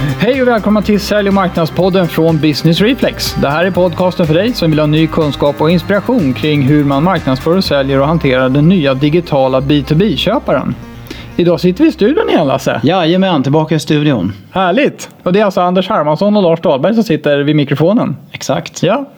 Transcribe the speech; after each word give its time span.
Hej 0.00 0.42
och 0.42 0.48
välkomna 0.48 0.82
till 0.82 1.00
Sälj 1.00 1.28
och 1.28 1.34
marknadspodden 1.34 2.08
från 2.08 2.38
Business 2.38 2.80
Reflex. 2.80 3.34
Det 3.34 3.48
här 3.48 3.64
är 3.64 3.70
podcasten 3.70 4.26
för 4.26 4.34
dig 4.34 4.52
som 4.52 4.70
vill 4.70 4.78
ha 4.78 4.86
ny 4.86 5.06
kunskap 5.06 5.60
och 5.60 5.70
inspiration 5.70 6.34
kring 6.34 6.62
hur 6.62 6.84
man 6.84 7.04
marknadsför 7.04 7.56
och 7.56 7.64
säljer 7.64 8.00
och 8.00 8.06
hanterar 8.06 8.48
den 8.48 8.68
nya 8.68 8.94
digitala 8.94 9.60
B2B-köparen. 9.60 10.74
Idag 11.36 11.60
sitter 11.60 11.84
vi 11.84 11.90
i 11.90 11.92
studion 11.92 12.28
igen 12.28 12.46
Lasse. 12.46 12.80
Jajamän, 12.84 13.42
tillbaka 13.42 13.74
i 13.74 13.78
studion. 13.78 14.32
Härligt! 14.52 15.10
Och 15.22 15.32
det 15.32 15.40
är 15.40 15.44
alltså 15.44 15.60
Anders 15.60 15.88
Hermansson 15.88 16.36
och 16.36 16.42
Lars 16.42 16.60
Dahlberg 16.60 16.94
som 16.94 17.04
sitter 17.04 17.38
vid 17.38 17.56
mikrofonen. 17.56 18.16
Exakt. 18.32 18.82
Ja. 18.82 19.08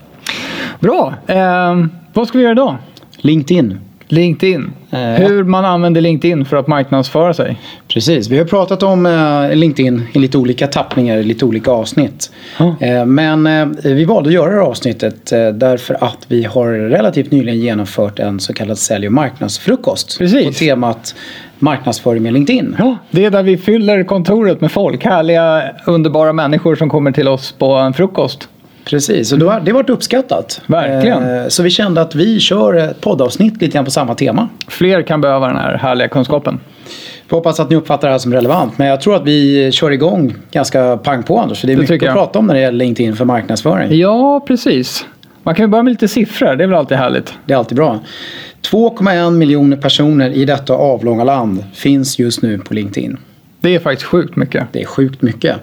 Bra! 0.80 1.14
Eh, 1.26 1.76
vad 2.12 2.28
ska 2.28 2.38
vi 2.38 2.44
göra 2.44 2.52
idag? 2.52 2.76
LinkedIn. 3.16 3.78
LinkedIn. 4.12 4.72
Eh, 4.90 4.98
Hur 4.98 5.44
man 5.44 5.64
använder 5.64 6.00
LinkedIn 6.00 6.44
för 6.44 6.56
att 6.56 6.66
marknadsföra 6.66 7.34
sig. 7.34 7.56
Precis, 7.88 8.28
vi 8.28 8.38
har 8.38 8.44
pratat 8.44 8.82
om 8.82 9.06
eh, 9.06 9.56
LinkedIn 9.56 10.02
i 10.12 10.18
lite 10.18 10.38
olika 10.38 10.66
tappningar, 10.66 11.16
i 11.16 11.22
lite 11.22 11.44
olika 11.44 11.70
avsnitt. 11.70 12.32
Eh, 12.80 13.04
men 13.04 13.48
vi 13.84 14.04
valde 14.04 14.28
att 14.28 14.34
göra 14.34 14.50
det 14.50 14.56
här 14.56 14.62
avsnittet 14.62 15.26
därför 15.54 16.04
att 16.04 16.18
vi 16.28 16.44
har 16.44 16.68
relativt 16.72 17.30
nyligen 17.30 17.60
genomfört 17.60 18.18
en 18.18 18.40
så 18.40 18.52
kallad 18.54 18.78
sälj 18.78 19.06
och 19.06 19.12
marknadsfrukost. 19.12 20.18
Precis. 20.18 20.46
På 20.46 20.52
temat 20.52 21.14
marknadsföring 21.58 22.22
med 22.22 22.32
LinkedIn. 22.32 22.76
Ja, 22.78 22.96
det 23.10 23.24
är 23.24 23.30
där 23.30 23.42
vi 23.42 23.56
fyller 23.58 24.04
kontoret 24.04 24.60
med 24.60 24.72
folk. 24.72 25.04
Härliga, 25.04 25.62
underbara 25.86 26.32
människor 26.32 26.76
som 26.76 26.88
kommer 26.88 27.12
till 27.12 27.28
oss 27.28 27.52
på 27.58 27.72
en 27.72 27.92
frukost. 27.92 28.48
Precis, 28.84 29.32
och 29.32 29.38
då 29.38 29.50
har, 29.50 29.60
det 29.60 29.72
varit 29.72 29.90
uppskattat. 29.90 30.60
Verkligen. 30.66 31.36
Eh, 31.36 31.48
Så 31.48 31.62
vi 31.62 31.70
kände 31.70 32.00
att 32.00 32.14
vi 32.14 32.40
kör 32.40 32.74
ett 32.74 33.00
poddavsnitt 33.00 33.52
lite 33.62 33.66
grann 33.74 33.84
på 33.84 33.90
samma 33.90 34.14
tema. 34.14 34.48
Fler 34.68 35.02
kan 35.02 35.20
behöva 35.20 35.46
den 35.46 35.56
här 35.56 35.76
härliga 35.76 36.08
kunskapen. 36.08 36.60
Vi 37.28 37.36
hoppas 37.36 37.60
att 37.60 37.70
ni 37.70 37.76
uppfattar 37.76 38.08
det 38.08 38.12
här 38.14 38.18
som 38.18 38.32
relevant. 38.32 38.78
Men 38.78 38.86
jag 38.88 39.00
tror 39.00 39.16
att 39.16 39.24
vi 39.24 39.72
kör 39.72 39.90
igång 39.90 40.34
ganska 40.50 40.96
pang 40.96 41.22
på 41.22 41.38
Anders. 41.38 41.60
För 41.60 41.66
det 41.66 41.72
är 41.72 41.76
Det 41.76 41.90
mycket 41.90 42.08
att 42.08 42.14
prata 42.14 42.38
om 42.38 42.46
när 42.46 42.54
det 42.54 42.60
gäller 42.60 42.78
LinkedIn 42.78 43.16
för 43.16 43.24
marknadsföring. 43.24 43.98
Ja, 43.98 44.44
precis. 44.46 45.06
Man 45.42 45.54
kan 45.54 45.64
ju 45.64 45.68
börja 45.68 45.82
med 45.82 45.90
lite 45.90 46.08
siffror. 46.08 46.56
Det 46.56 46.64
är 46.64 46.68
väl 46.68 46.78
alltid 46.78 46.98
härligt. 46.98 47.34
Det 47.46 47.52
är 47.52 47.58
alltid 47.58 47.76
bra. 47.76 48.00
2,1 48.70 49.30
miljoner 49.30 49.76
personer 49.76 50.30
i 50.30 50.44
detta 50.44 50.74
avlånga 50.74 51.24
land 51.24 51.64
finns 51.74 52.18
just 52.18 52.42
nu 52.42 52.58
på 52.58 52.74
LinkedIn. 52.74 53.16
Det 53.62 53.74
är 53.74 53.78
faktiskt 53.78 54.06
sjukt 54.08 54.36
mycket. 54.36 54.66
Det 54.72 54.80
är 54.82 54.86
sjukt 54.86 55.22
mycket. 55.22 55.56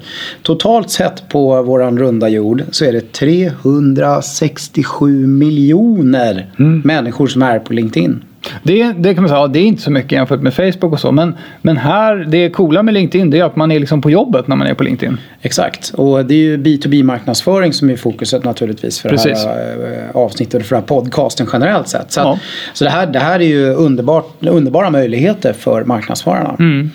Totalt 0.43 0.89
sett 0.89 1.29
på 1.29 1.63
våran 1.63 1.97
runda 1.99 2.29
jord 2.29 2.63
så 2.71 2.85
är 2.85 2.93
det 2.93 3.13
367 3.13 5.27
miljoner 5.27 6.45
Mm. 6.59 6.81
människor 6.85 7.27
som 7.27 7.41
är 7.41 7.59
på 7.59 7.73
LinkedIn. 7.73 8.23
Det, 8.63 8.93
det 8.97 9.13
kan 9.13 9.23
man 9.23 9.29
säga, 9.29 9.39
ja, 9.41 9.47
det 9.47 9.59
är 9.59 9.63
inte 9.63 9.81
så 9.81 9.91
mycket 9.91 10.11
jämfört 10.11 10.41
med 10.41 10.53
Facebook 10.53 10.93
och 10.93 10.99
så. 10.99 11.11
Men, 11.11 11.35
men 11.61 11.77
här, 11.77 12.15
det 12.15 12.49
coola 12.49 12.83
med 12.83 12.93
LinkedIn 12.93 13.29
det 13.29 13.39
är 13.39 13.43
att 13.43 13.55
man 13.55 13.71
är 13.71 13.79
liksom 13.79 14.01
på 14.01 14.11
jobbet 14.11 14.47
när 14.47 14.55
man 14.55 14.67
är 14.67 14.73
på 14.73 14.83
LinkedIn. 14.83 15.17
Exakt. 15.41 15.89
Och 15.95 16.25
det 16.25 16.33
är 16.33 16.37
ju 16.37 16.57
B2B-marknadsföring 16.57 17.73
som 17.73 17.89
är 17.89 17.95
fokuset 17.95 18.43
naturligtvis 18.43 18.99
för 18.99 19.09
Precis. 19.09 19.43
det 19.43 19.49
här 19.49 20.03
eh, 20.09 20.15
avsnittet 20.15 20.61
och 20.61 20.67
för 20.67 20.75
den 20.75 20.83
här 20.83 20.87
podcasten 20.87 21.47
generellt 21.53 21.87
sett. 21.87 22.11
Så, 22.11 22.21
att, 22.21 22.27
Ja. 22.27 22.39
så 22.73 22.83
det, 22.83 22.89
här, 22.89 23.07
det 23.07 23.19
här 23.19 23.39
är 23.39 23.45
ju 23.47 23.65
underbart, 23.73 24.33
underbara 24.39 24.89
möjligheter 24.89 25.53
för 25.53 25.83
marknadsförarna. 25.85 26.55
Mm. 26.59 26.91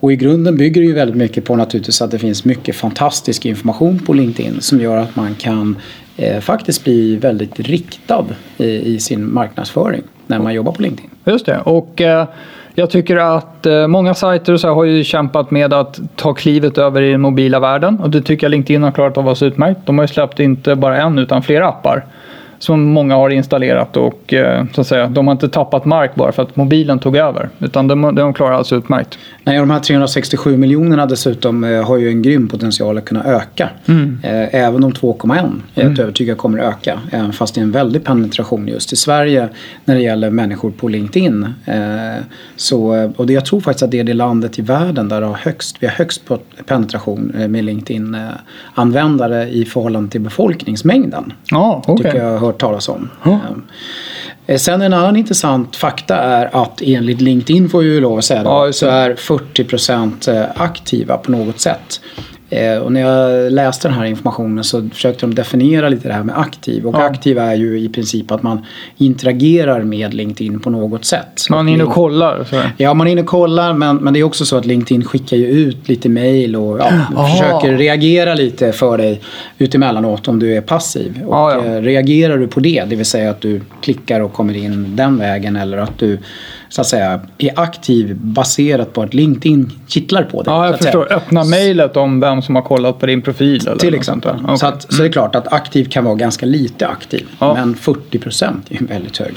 Och 0.00 0.12
i 0.12 0.16
grunden 0.16 0.56
bygger 0.56 0.80
det 0.80 0.86
ju 0.86 0.94
väldigt 0.94 1.16
mycket 1.16 1.44
på 1.44 1.56
naturligtvis 1.56 2.02
att 2.02 2.10
det 2.10 2.18
finns 2.18 2.44
mycket 2.44 2.76
fantastisk 2.76 3.46
information 3.46 3.98
på 3.98 4.12
LinkedIn 4.12 4.60
som 4.60 4.80
gör 4.80 4.96
att 4.96 5.16
man 5.16 5.34
kan 5.34 5.76
eh, 6.16 6.40
faktiskt 6.40 6.84
bli 6.84 7.16
väldigt 7.16 7.60
riktad 7.60 8.26
i, 8.58 8.94
i 8.94 9.00
sin 9.00 9.34
marknadsföring 9.34 10.02
när 10.26 10.38
man 10.38 10.54
jobbar 10.54 10.72
på 10.72 10.82
LinkedIn. 10.82 11.10
Just 11.24 11.46
det. 11.46 11.58
Och 11.58 12.00
eh, 12.00 12.26
jag 12.74 12.90
tycker 12.90 13.16
att 13.16 13.66
eh, 13.66 13.86
många 13.86 14.14
sajter 14.14 14.52
och 14.52 14.60
så 14.60 14.66
här 14.66 14.74
har 14.74 14.84
ju 14.84 15.04
kämpat 15.04 15.50
med 15.50 15.72
att 15.72 16.00
ta 16.16 16.34
klivet 16.34 16.78
över 16.78 17.02
i 17.02 17.10
den 17.10 17.20
mobila 17.20 17.60
världen. 17.60 18.00
Och 18.00 18.10
det 18.10 18.22
tycker 18.22 18.44
jag 18.44 18.50
LinkedIn 18.50 18.82
har 18.82 18.90
klarat 18.90 19.16
av 19.16 19.22
alldeles 19.22 19.42
utmärkt. 19.42 19.80
De 19.84 19.98
har 19.98 20.04
ju 20.04 20.08
släppt 20.08 20.40
inte 20.40 20.74
bara 20.74 21.02
en 21.02 21.18
utan 21.18 21.42
flera 21.42 21.68
appar. 21.68 22.04
Som 22.58 22.82
många 22.82 23.14
har 23.14 23.30
installerat 23.30 23.96
och 23.96 24.32
eh, 24.34 24.64
så 24.74 24.80
att 24.80 24.86
säga, 24.86 25.06
de 25.06 25.26
har 25.26 25.32
inte 25.32 25.48
tappat 25.48 25.84
mark 25.84 26.14
bara 26.14 26.32
för 26.32 26.42
att 26.42 26.56
mobilen 26.56 26.98
tog 26.98 27.16
över. 27.16 27.48
Utan 27.58 27.88
de, 27.88 28.14
de 28.14 28.34
klarar 28.34 28.54
alltså 28.54 28.76
utmärkt. 28.76 29.18
Nej, 29.44 29.58
de 29.58 29.70
här 29.70 29.80
367 29.80 30.56
miljonerna 30.56 31.06
dessutom 31.06 31.64
eh, 31.64 31.86
har 31.86 31.96
ju 31.96 32.08
en 32.08 32.22
grym 32.22 32.48
potential 32.48 32.98
att 32.98 33.04
kunna 33.04 33.24
öka. 33.24 33.70
Mm. 33.86 34.18
Eh, 34.22 34.54
även 34.54 34.80
de 34.80 34.92
2,1 34.92 35.60
är 35.74 35.82
jag 35.82 35.98
övertygad 35.98 36.38
kommer 36.38 36.58
att 36.58 36.74
öka. 36.74 37.00
Även 37.12 37.32
fast 37.32 37.54
det 37.54 37.60
är 37.60 37.62
en 37.62 37.72
väldig 37.72 38.04
penetration 38.04 38.68
just 38.68 38.92
i 38.92 38.96
Sverige 38.96 39.48
när 39.84 39.94
det 39.94 40.00
gäller 40.00 40.30
människor 40.30 40.70
på 40.70 40.88
LinkedIn. 40.88 41.54
Så, 42.56 43.10
och 43.16 43.26
det, 43.26 43.32
jag 43.32 43.46
tror 43.46 43.60
faktiskt 43.60 43.82
att 43.82 43.90
det 43.90 44.00
är 44.00 44.04
det 44.04 44.14
landet 44.14 44.58
i 44.58 44.62
världen 44.62 45.08
där 45.08 45.22
har 45.22 45.34
högst, 45.34 45.76
vi 45.80 45.86
har 45.86 45.94
högst 45.94 46.22
penetration 46.66 47.32
med 47.48 47.64
LinkedIn-användare 47.64 49.48
i 49.48 49.64
förhållande 49.64 50.10
till 50.10 50.20
befolkningsmängden. 50.20 51.32
Ja. 51.50 51.82
Tycker 51.96 52.16
jag 52.16 52.38
har 52.38 52.47
hört 52.48 52.60
talas 52.60 52.88
om. 52.88 53.10
Eh, 54.46 54.56
Sen 54.56 54.82
en 54.82 54.92
annan 54.92 55.16
intressant 55.16 55.76
fakta 55.76 56.16
är 56.16 56.62
att 56.62 56.82
enligt 56.84 57.20
LinkedIn 57.20 57.68
får 57.68 57.84
jag 57.84 57.94
ju 57.94 58.00
lov 58.00 58.18
att 58.18 58.24
säga 58.24 58.42
då, 58.42 58.50
Ja, 58.50 58.72
så 58.72 58.86
är 58.86 59.14
40% 59.14 60.48
aktiva 60.56 61.16
på 61.16 61.30
något 61.30 61.60
sätt. 61.60 62.00
Eh, 62.50 62.76
Och 62.78 62.92
när 62.92 63.00
jag 63.00 63.52
läste 63.52 63.88
den 63.88 63.96
här 63.96 64.04
informationen 64.04 64.64
så 64.64 64.88
försökte 64.92 65.26
de 65.26 65.34
definiera 65.34 65.88
lite 65.88 66.08
det 66.08 66.14
här 66.14 66.22
med 66.22 66.38
aktiv. 66.38 66.86
Och 66.86 66.94
Ja. 66.94 67.02
aktiv 67.02 67.38
är 67.38 67.54
ju 67.54 67.80
i 67.80 67.88
princip 67.88 68.30
att 68.30 68.42
man 68.42 68.64
interagerar 68.96 69.82
med 69.82 70.14
LinkedIn 70.14 70.60
på 70.60 70.70
något 70.70 71.04
sätt. 71.04 71.46
Man 71.50 71.68
är 71.68 71.72
inne 71.72 71.84
och 71.84 71.92
kollar. 71.92 72.44
Så. 72.44 72.56
Ja, 72.76 72.94
man 72.94 73.06
är 73.06 73.10
inne 73.12 73.20
och 73.20 73.26
kollar 73.26 73.72
men, 73.72 73.96
men 73.96 74.14
det 74.14 74.20
är 74.20 74.24
också 74.24 74.44
så 74.44 74.56
att 74.56 74.66
LinkedIn 74.66 75.04
skickar 75.04 75.36
ju 75.36 75.46
ut 75.46 75.88
lite 75.88 76.08
mail 76.08 76.56
och 76.56 76.78
ja, 76.78 76.90
Aha. 77.16 77.28
försöker 77.28 77.76
reagera 77.76 78.34
lite 78.34 78.72
för 78.72 78.98
dig 78.98 79.20
utemellanåt 79.58 80.28
om 80.28 80.38
du 80.38 80.56
är 80.56 80.60
passiv. 80.60 81.22
Och 81.26 81.34
Ja, 81.34 81.52
ja. 81.54 81.64
eh, 81.74 81.82
reagerar 81.82 82.38
du 82.38 82.48
på 82.48 82.60
det, 82.60 82.84
det 82.88 82.96
vill 82.96 83.06
säga 83.06 83.30
att 83.30 83.40
du 83.40 83.60
klickar 83.82 84.20
och 84.20 84.32
kommer 84.32 84.56
in 84.56 84.96
den 84.96 85.18
vägen 85.18 85.56
eller 85.56 85.78
att 85.78 85.98
du 85.98 86.18
så 86.68 86.80
att 86.80 86.86
säga 86.86 87.20
är 87.38 87.60
aktiv 87.60 88.16
baserat 88.16 88.92
på 88.92 89.02
att 89.02 89.14
LinkedIn 89.14 89.72
kittlar 89.86 90.22
på 90.22 90.42
dig. 90.42 90.52
Ja, 90.54 90.64
jag 90.64 90.74
att 90.74 90.82
säga. 90.82 90.92
förstår. 90.92 91.12
Öppna 91.16 91.44
mejlet 91.44 91.96
om 91.96 92.20
vem 92.20 92.42
som 92.42 92.54
har 92.54 92.62
kollat 92.62 92.98
på 92.98 93.06
din 93.06 93.22
profil. 93.22 93.66
Eller 93.68 93.78
Till 93.78 93.94
exempel. 93.94 94.42
där. 94.46 94.56
Så, 94.56 94.66
att, 94.66 94.92
så 94.92 95.02
det 95.02 95.08
är 95.08 95.12
klart 95.12 95.34
att 95.34 95.52
aktiv 95.52 95.84
kan 95.84 96.04
vara 96.04 96.14
ganska 96.14 96.46
lite 96.46 96.86
aktiv. 96.86 97.26
Ja. 97.38 97.54
Men 97.54 97.74
40% 97.74 98.44
är 98.68 98.80
ju 98.80 98.86
väldigt 98.86 99.18
hög. 99.18 99.34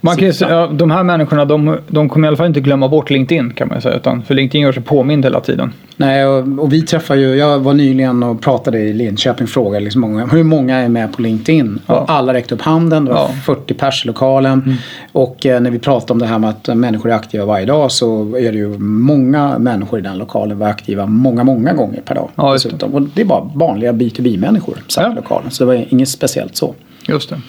Man 0.00 0.16
kan 0.16 0.32
säga- 0.34 0.50
ja, 0.50 0.66
de 0.72 0.90
här 0.90 1.02
människorna 1.02 1.44
de, 1.44 1.78
de 1.88 2.08
kommer 2.08 2.26
i 2.26 2.28
alla 2.28 2.36
fall 2.36 2.46
inte 2.46 2.60
glömma 2.60 2.88
bort 2.88 3.10
LinkedIn 3.10 3.50
kan 3.52 3.68
man 3.68 3.80
säga. 3.80 3.96
Utan, 3.96 4.22
för 4.22 4.34
LinkedIn 4.34 4.62
gör 4.62 4.72
sig 4.72 4.82
påmind 4.82 5.24
hela 5.24 5.40
tiden. 5.40 5.72
Nej, 5.96 6.26
och, 6.26 6.58
och 6.58 6.72
vi 6.72 6.82
träffar 6.82 7.14
ju, 7.16 7.34
jag 7.34 7.58
var 7.58 7.74
nyligen 7.74 8.22
och 8.22 8.40
pratade 8.42 8.78
i 8.78 8.92
Linköping 8.92 9.44
och 9.44 9.50
frågade 9.50 9.84
liksom 9.84 10.00
många, 10.00 10.26
hur 10.26 10.42
många 10.44 10.76
är 10.76 10.88
med 10.88 11.12
på 11.12 11.22
LinkedIn? 11.22 11.78
Ja. 11.86 12.00
Och 12.00 12.10
alla 12.10 12.34
räckte 12.34 12.54
upp 12.54 12.60
handen, 12.60 13.04
det 13.04 13.10
var 13.12 13.18
Ja. 13.20 13.26
Mm. 13.28 13.40
40 13.40 13.74
pers 13.74 14.04
i 14.04 14.06
lokalen. 14.06 14.74
Och 15.12 15.46
eh, 15.46 15.60
när 15.60 15.70
vi 15.70 15.78
pratade 15.78 16.12
om 16.12 16.18
det 16.18 16.26
här 16.26 16.38
med 16.38 16.50
att 16.50 16.76
människor 16.76 17.10
är 17.10 17.14
aktiva 17.14 17.44
varje 17.44 17.66
dag 17.66 17.92
så 17.92 18.36
är 18.36 18.52
det 18.52 18.58
ju 18.58 18.78
många 18.78 19.58
människor 19.58 19.98
i 19.98 20.02
den 20.02 20.18
lokalen 20.18 20.58
var 20.58 20.66
aktiva 20.68 21.06
många, 21.06 21.44
många 21.44 21.72
gånger 21.72 22.00
per 22.04 22.14
dag. 22.14 22.28
Ja, 22.34 22.52
just 22.52 22.64
det. 22.64 22.68
dessutom. 22.70 22.94
Och 22.94 23.02
det 23.02 23.20
är 23.20 23.24
bara 23.24 23.50
vanliga 23.54 23.92
B2B-människor 23.92 24.74
satt 24.88 25.04
Ja. 25.04 25.12
i 25.12 25.14
lokalen. 25.14 25.50
Så 25.50 25.64
det 25.64 25.68
var 25.76 25.84
inget 25.88 26.08
speciellt 26.08 26.56
så. 26.56 26.74
Just 27.08 27.30
det. 27.30 27.40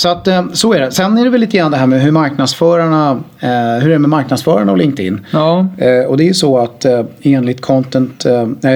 Så 0.00 0.08
att 0.08 0.28
eh, 0.28 0.44
så 0.52 0.72
är 0.72 0.80
det. 0.80 0.90
Sen 0.90 1.18
är 1.18 1.24
det 1.24 1.30
väl 1.30 1.40
lite 1.40 1.56
grann 1.56 1.70
det 1.70 1.76
här 1.76 1.86
med 1.86 2.02
hur 2.02 2.10
marknadsförarna, 2.10 3.10
eh, 3.40 3.48
hur 3.82 3.88
är 3.88 3.92
det 3.92 3.98
med 3.98 4.10
marknadsförarna 4.10 4.72
och 4.72 4.78
LinkedIn? 4.78 5.26
Ja, 5.30 5.66
Eh, 5.78 6.04
och 6.08 6.16
det 6.16 6.24
är 6.24 6.26
ju 6.26 6.34
så 6.34 6.58
att 6.58 6.86
enligt 7.22 7.60
Content 7.60 8.26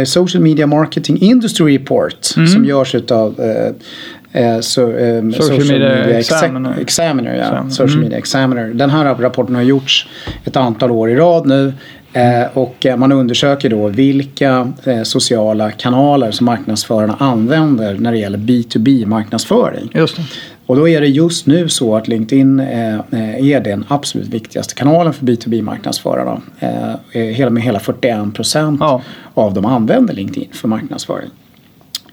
Social 0.06 0.42
Media 0.42 0.66
Marketing 0.66 1.18
Industry 1.22 1.74
Report 1.78 2.24
som 2.24 2.64
görs 2.64 2.94
utav 2.94 3.40
eh, 3.40 4.44
eh, 4.44 4.60
so, 4.60 4.82
eh, 4.90 5.22
Media 5.22 5.40
Exe- 5.40 6.18
Examiner. 6.18 6.74
Examiner 6.80 7.34
ja. 7.34 7.42
Examiner. 7.42 7.70
Social 7.70 7.88
Mm. 7.90 8.00
Media 8.02 8.18
Examiner. 8.18 8.66
Den 8.74 8.90
här 8.90 9.14
rapporten 9.14 9.54
har 9.54 9.62
gjorts 9.62 10.06
ett 10.44 10.56
antal 10.56 10.90
år 10.90 11.10
i 11.10 11.14
rad 11.16 11.46
nu. 11.46 11.72
Eh, 12.12 12.46
och 12.58 12.86
man 12.98 13.12
undersöker 13.12 13.70
då 13.70 13.88
vilka 13.88 14.72
sociala 15.04 15.70
kanaler 15.70 16.30
som 16.30 16.44
marknadsförarna 16.44 17.16
använder 17.18 17.94
när 17.98 18.12
det 18.12 18.18
gäller 18.18 18.38
B2B 18.38 19.06
marknadsföring. 19.06 19.90
just 19.94 20.16
det. 20.16 20.22
Och 20.66 20.76
då 20.76 20.88
är 20.88 21.00
det 21.00 21.06
just 21.06 21.46
nu 21.46 21.68
så 21.68 21.96
att 21.96 22.08
LinkedIn 22.08 22.60
eh, 22.60 22.94
eh, 22.94 23.46
är 23.46 23.60
den 23.60 23.84
absolut 23.88 24.28
viktigaste 24.28 24.74
kanalen 24.74 25.12
för 25.12 25.26
B2B-marknadsförarna. 25.26 26.40
Eh, 26.58 27.20
hela, 27.20 27.50
med 27.50 27.62
hela 27.62 27.80
41 27.80 28.34
procent 28.34 28.80
Ja. 28.80 29.02
av 29.34 29.54
dem 29.54 29.64
använder 29.66 30.14
LinkedIn 30.14 30.48
för 30.52 30.68
marknadsföring. 30.68 31.30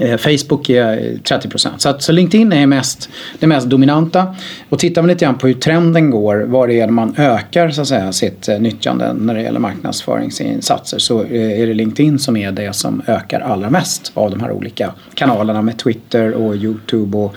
Eh, 0.01 0.17
Facebook 0.17 0.69
är 0.69 1.11
eh, 1.13 1.17
30 1.17 1.49
procent. 1.49 1.81
Så, 1.81 1.89
att, 1.89 2.01
så 2.01 2.11
LinkedIn 2.11 2.53
är 2.53 2.67
mest, 2.67 3.09
det 3.39 3.47
mest 3.47 3.67
dominanta. 3.67 4.35
Och 4.69 4.79
tittar 4.79 5.01
man 5.01 5.09
lite 5.09 5.25
grann 5.25 5.37
på 5.37 5.47
hur 5.47 5.53
trenden 5.53 6.09
går, 6.09 6.35
var 6.35 6.67
det 6.67 6.79
är 6.79 6.87
man 6.87 7.15
ökar 7.17 7.69
så 7.69 7.81
att 7.81 7.87
säga, 7.87 8.11
sitt 8.11 8.47
eh, 8.47 8.59
nyttjande 8.59 9.13
när 9.13 9.33
det 9.33 9.41
gäller 9.41 9.59
marknadsföringsinsatser 9.59 10.99
så 10.99 11.19
är 11.23 11.67
det 11.67 11.73
LinkedIn 11.73 12.19
som 12.19 12.37
är 12.37 12.51
det 12.51 12.75
som 12.75 13.01
ökar 13.07 13.39
allra 13.39 13.69
mest 13.69 14.11
av 14.13 14.31
de 14.31 14.41
här 14.41 14.51
olika 14.51 14.91
kanalerna 15.13 15.61
med 15.61 15.77
Twitter 15.77 16.33
och 16.33 16.55
Youtube 16.55 17.17
och 17.17 17.35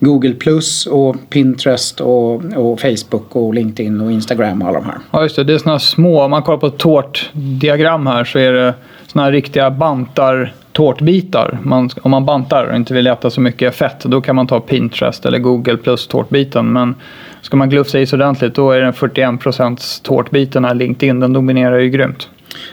Google 0.00 0.32
Plus 0.32 0.86
och 0.86 1.16
Pinterest 1.30 2.00
och, 2.00 2.34
och 2.34 2.80
Facebook 2.80 3.36
och 3.36 3.54
LinkedIn 3.54 4.00
och 4.00 4.12
Instagram 4.12 4.62
och 4.62 4.68
alla 4.68 4.78
de 4.78 4.86
här. 4.86 4.98
Ja, 5.10 5.22
just 5.22 5.36
det. 5.36 5.44
Det 5.44 5.54
är 5.54 5.58
sådana 5.58 5.78
små, 5.78 6.22
om 6.22 6.30
man 6.30 6.42
kollar 6.42 6.58
på 6.58 6.66
ett 6.66 6.78
tårtdiagram 6.78 8.06
här 8.06 8.24
så 8.24 8.38
är 8.38 8.52
det 8.52 8.74
sådana 9.06 9.24
här 9.24 9.32
riktiga 9.32 9.70
bantar 9.70 10.54
tårtbitar. 10.76 11.58
Man, 11.62 11.90
om 12.02 12.10
man 12.10 12.24
bantar 12.24 12.64
och 12.64 12.76
inte 12.76 12.94
vill 12.94 13.06
äta 13.06 13.30
så 13.30 13.40
mycket 13.40 13.74
fett, 13.74 14.00
då 14.04 14.20
kan 14.20 14.36
man 14.36 14.46
ta 14.46 14.60
Pinterest 14.60 15.26
eller 15.26 15.38
Google 15.38 15.76
plus 15.76 16.06
tårtbiten. 16.06 16.72
Men 16.72 16.94
ska 17.42 17.56
man 17.56 17.70
glufsa 17.70 18.00
i 18.00 18.06
sig 18.06 18.16
ordentligt, 18.16 18.54
då 18.54 18.70
är 18.70 18.80
den 18.80 18.92
41% 18.92 20.02
tårtbiten 20.02 20.64
här 20.64 20.74
LinkedIn, 20.74 21.20
den 21.20 21.32
dominerar 21.32 21.78
ju 21.78 21.90
grymt. 21.90 22.28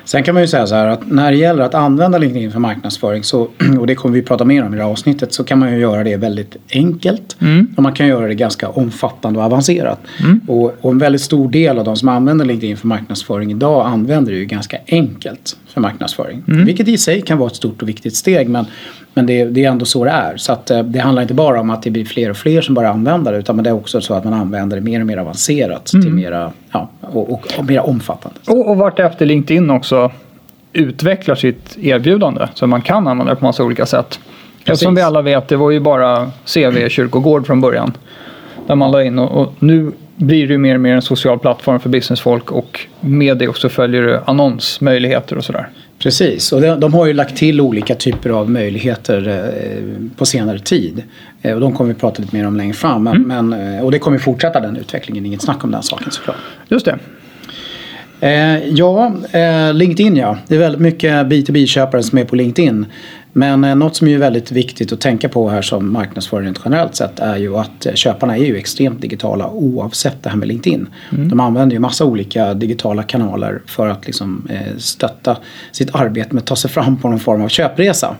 Sen 0.05 0.23
kan 0.23 0.33
man 0.33 0.43
ju 0.43 0.47
säga 0.47 0.67
så 0.67 0.75
här 0.75 0.87
att 0.87 1.11
när 1.11 1.31
det 1.31 1.37
gäller 1.37 1.63
att 1.63 1.73
använda 1.73 2.17
LinkedIn 2.17 2.51
för 2.51 2.59
marknadsföring 2.59 3.23
så, 3.23 3.47
och 3.79 3.87
det 3.87 3.95
kommer 3.95 4.15
vi 4.15 4.21
prata 4.21 4.45
mer 4.45 4.65
om 4.65 4.73
i 4.73 4.77
det 4.77 4.83
här 4.83 4.91
avsnittet, 4.91 5.33
så 5.33 5.43
kan 5.43 5.59
man 5.59 5.73
ju 5.73 5.79
göra 5.79 6.03
det 6.03 6.17
väldigt 6.17 6.57
enkelt. 6.73 7.37
Mm. 7.41 7.67
Och 7.77 7.83
man 7.83 7.93
kan 7.93 8.07
göra 8.07 8.27
det 8.27 8.35
ganska 8.35 8.69
omfattande 8.69 9.39
och 9.39 9.45
avancerat. 9.45 9.99
Mm. 10.23 10.41
Och, 10.47 10.73
och 10.81 10.91
en 10.91 10.97
väldigt 10.97 11.21
stor 11.21 11.49
del 11.49 11.79
av 11.79 11.85
de 11.85 11.95
som 11.95 12.09
använder 12.09 12.45
LinkedIn 12.45 12.77
för 12.77 12.87
marknadsföring 12.87 13.51
idag 13.51 13.85
använder 13.87 14.31
det 14.31 14.37
ju 14.37 14.45
ganska 14.45 14.77
enkelt 14.87 15.57
för 15.73 15.81
marknadsföring. 15.81 16.43
Mm. 16.47 16.65
Vilket 16.65 16.87
i 16.87 16.97
sig 16.97 17.21
kan 17.21 17.37
vara 17.37 17.47
ett 17.47 17.55
stort 17.55 17.81
och 17.81 17.89
viktigt 17.89 18.15
steg 18.15 18.49
men, 18.49 18.65
men 19.13 19.25
det, 19.25 19.45
det 19.45 19.65
är 19.65 19.69
ändå 19.69 19.85
så 19.85 20.05
det 20.05 20.11
är. 20.11 20.37
Så 20.37 20.51
att, 20.53 20.71
eh, 20.71 20.83
det 20.83 20.99
handlar 20.99 21.21
inte 21.21 21.33
bara 21.33 21.59
om 21.59 21.69
att 21.69 21.83
det 21.83 21.91
blir 21.91 22.05
fler 22.05 22.29
och 22.29 22.37
fler 22.37 22.61
som 22.61 22.75
börjar 22.75 22.91
använda 22.91 23.31
det 23.31 23.37
utan 23.37 23.63
det 23.63 23.69
är 23.69 23.73
också 23.73 24.01
så 24.01 24.13
att 24.13 24.23
man 24.23 24.33
använder 24.33 24.77
det 24.77 24.81
mer 24.81 24.99
och 24.99 25.05
mer 25.05 25.17
avancerat 25.17 25.85
till 25.85 25.99
Mm. 25.99 26.15
mera, 26.15 26.51
ja, 26.71 26.89
och, 27.01 27.33
och, 27.33 27.47
och 27.57 27.65
mer 27.65 27.79
omfattande. 27.79 28.39
Och, 28.47 28.69
och 28.69 28.77
vart 28.77 28.99
efter 28.99 29.25
LinkedIn 29.25 29.69
också 29.69 30.11
utvecklar 30.73 31.35
sitt 31.35 31.77
erbjudande. 31.77 32.47
Så 32.53 32.67
man 32.67 32.81
kan 32.81 33.07
använda 33.07 33.33
det 33.33 33.39
på 33.39 33.45
massa 33.45 33.63
olika 33.63 33.85
sätt. 33.85 34.19
Eftersom 34.65 34.95
vi 34.95 35.01
alla 35.01 35.21
vet, 35.21 35.47
det 35.47 35.55
var 35.55 35.71
ju 35.71 35.79
bara 35.79 36.31
CV 36.45 36.89
kyrkogård 36.89 37.45
från 37.47 37.61
början. 37.61 37.93
Där 38.67 38.75
man 38.75 38.91
la 38.91 39.03
in 39.03 39.19
och, 39.19 39.41
och 39.41 39.53
nu 39.59 39.91
blir 40.15 40.47
det 40.47 40.53
ju 40.53 40.57
mer 40.57 40.75
och 40.75 40.81
mer 40.81 40.95
en 40.95 41.01
social 41.01 41.39
plattform 41.39 41.79
för 41.79 41.89
businessfolk 41.89 42.51
och 42.51 42.79
med 43.01 43.37
det 43.37 43.47
också 43.47 43.69
följer 43.69 44.01
det 44.01 44.21
annonsmöjligheter 44.25 45.37
och 45.37 45.43
sådär. 45.43 45.69
Precis, 45.99 46.51
och 46.51 46.61
de, 46.61 46.79
de 46.79 46.93
har 46.93 47.05
ju 47.05 47.13
lagt 47.13 47.37
till 47.37 47.61
olika 47.61 47.95
typer 47.95 48.29
av 48.29 48.49
möjligheter 48.49 49.27
eh, 49.27 50.17
på 50.17 50.25
senare 50.25 50.59
tid. 50.59 51.03
Eh, 51.41 51.53
och 51.53 51.59
de 51.59 51.73
kommer 51.73 51.93
vi 51.93 51.99
prata 51.99 52.21
lite 52.21 52.35
mer 52.35 52.47
om 52.47 52.57
längre 52.57 52.73
fram. 52.73 53.03
Men, 53.03 53.21
men, 53.21 53.53
eh, 53.53 53.83
och 53.83 53.91
det 53.91 53.99
kommer 53.99 54.17
fortsätta 54.17 54.59
den 54.59 54.77
utvecklingen, 54.77 55.25
inget 55.25 55.41
snack 55.41 55.63
om 55.63 55.71
den 55.71 55.83
saken 55.83 56.11
såklart. 56.11 56.37
Just 56.67 56.85
det. 56.85 56.99
Eh, 58.23 58.67
ja, 58.69 59.13
eh, 59.31 59.73
LinkedIn 59.73 60.15
ja. 60.15 60.37
Det 60.47 60.55
är 60.55 60.59
väldigt 60.59 60.81
mycket 60.81 61.11
B2B-köpare 61.27 62.03
som 62.03 62.17
är 62.17 62.25
på 62.25 62.35
LinkedIn. 62.35 62.85
Men 63.35 63.63
eh, 63.63 63.75
något 63.75 63.95
som 63.95 64.07
är 64.07 64.17
väldigt 64.17 64.51
viktigt 64.51 64.91
att 64.93 65.01
tänka 65.01 65.29
på 65.29 65.49
här 65.49 65.61
som 65.61 65.93
marknadsförare 65.93 66.45
rent 66.45 66.59
generellt 66.65 66.95
sett 66.95 67.19
är 67.19 67.37
ju 67.37 67.57
att 67.57 67.85
eh, 67.85 67.93
köparna 67.93 68.37
är 68.37 68.43
ju 68.45 68.57
extremt 68.57 69.01
digitala 69.01 69.49
oavsett 69.49 70.23
det 70.23 70.29
här 70.29 70.37
med 70.37 70.47
LinkedIn. 70.47 70.87
De 71.09 71.39
använder 71.39 71.73
ju 71.75 71.79
massa 71.79 72.05
olika 72.05 72.53
digitala 72.53 73.03
kanaler 73.03 73.61
för 73.65 73.87
att 73.87 74.05
liksom 74.05 74.47
eh, 74.49 74.77
stötta 74.77 75.37
sitt 75.71 75.95
arbete 75.95 76.33
med 76.35 76.41
att 76.41 76.47
ta 76.47 76.55
sig 76.55 76.71
fram 76.71 76.97
på 76.97 77.09
någon 77.09 77.19
form 77.19 77.41
av 77.41 77.47
köpresa. 77.47 78.15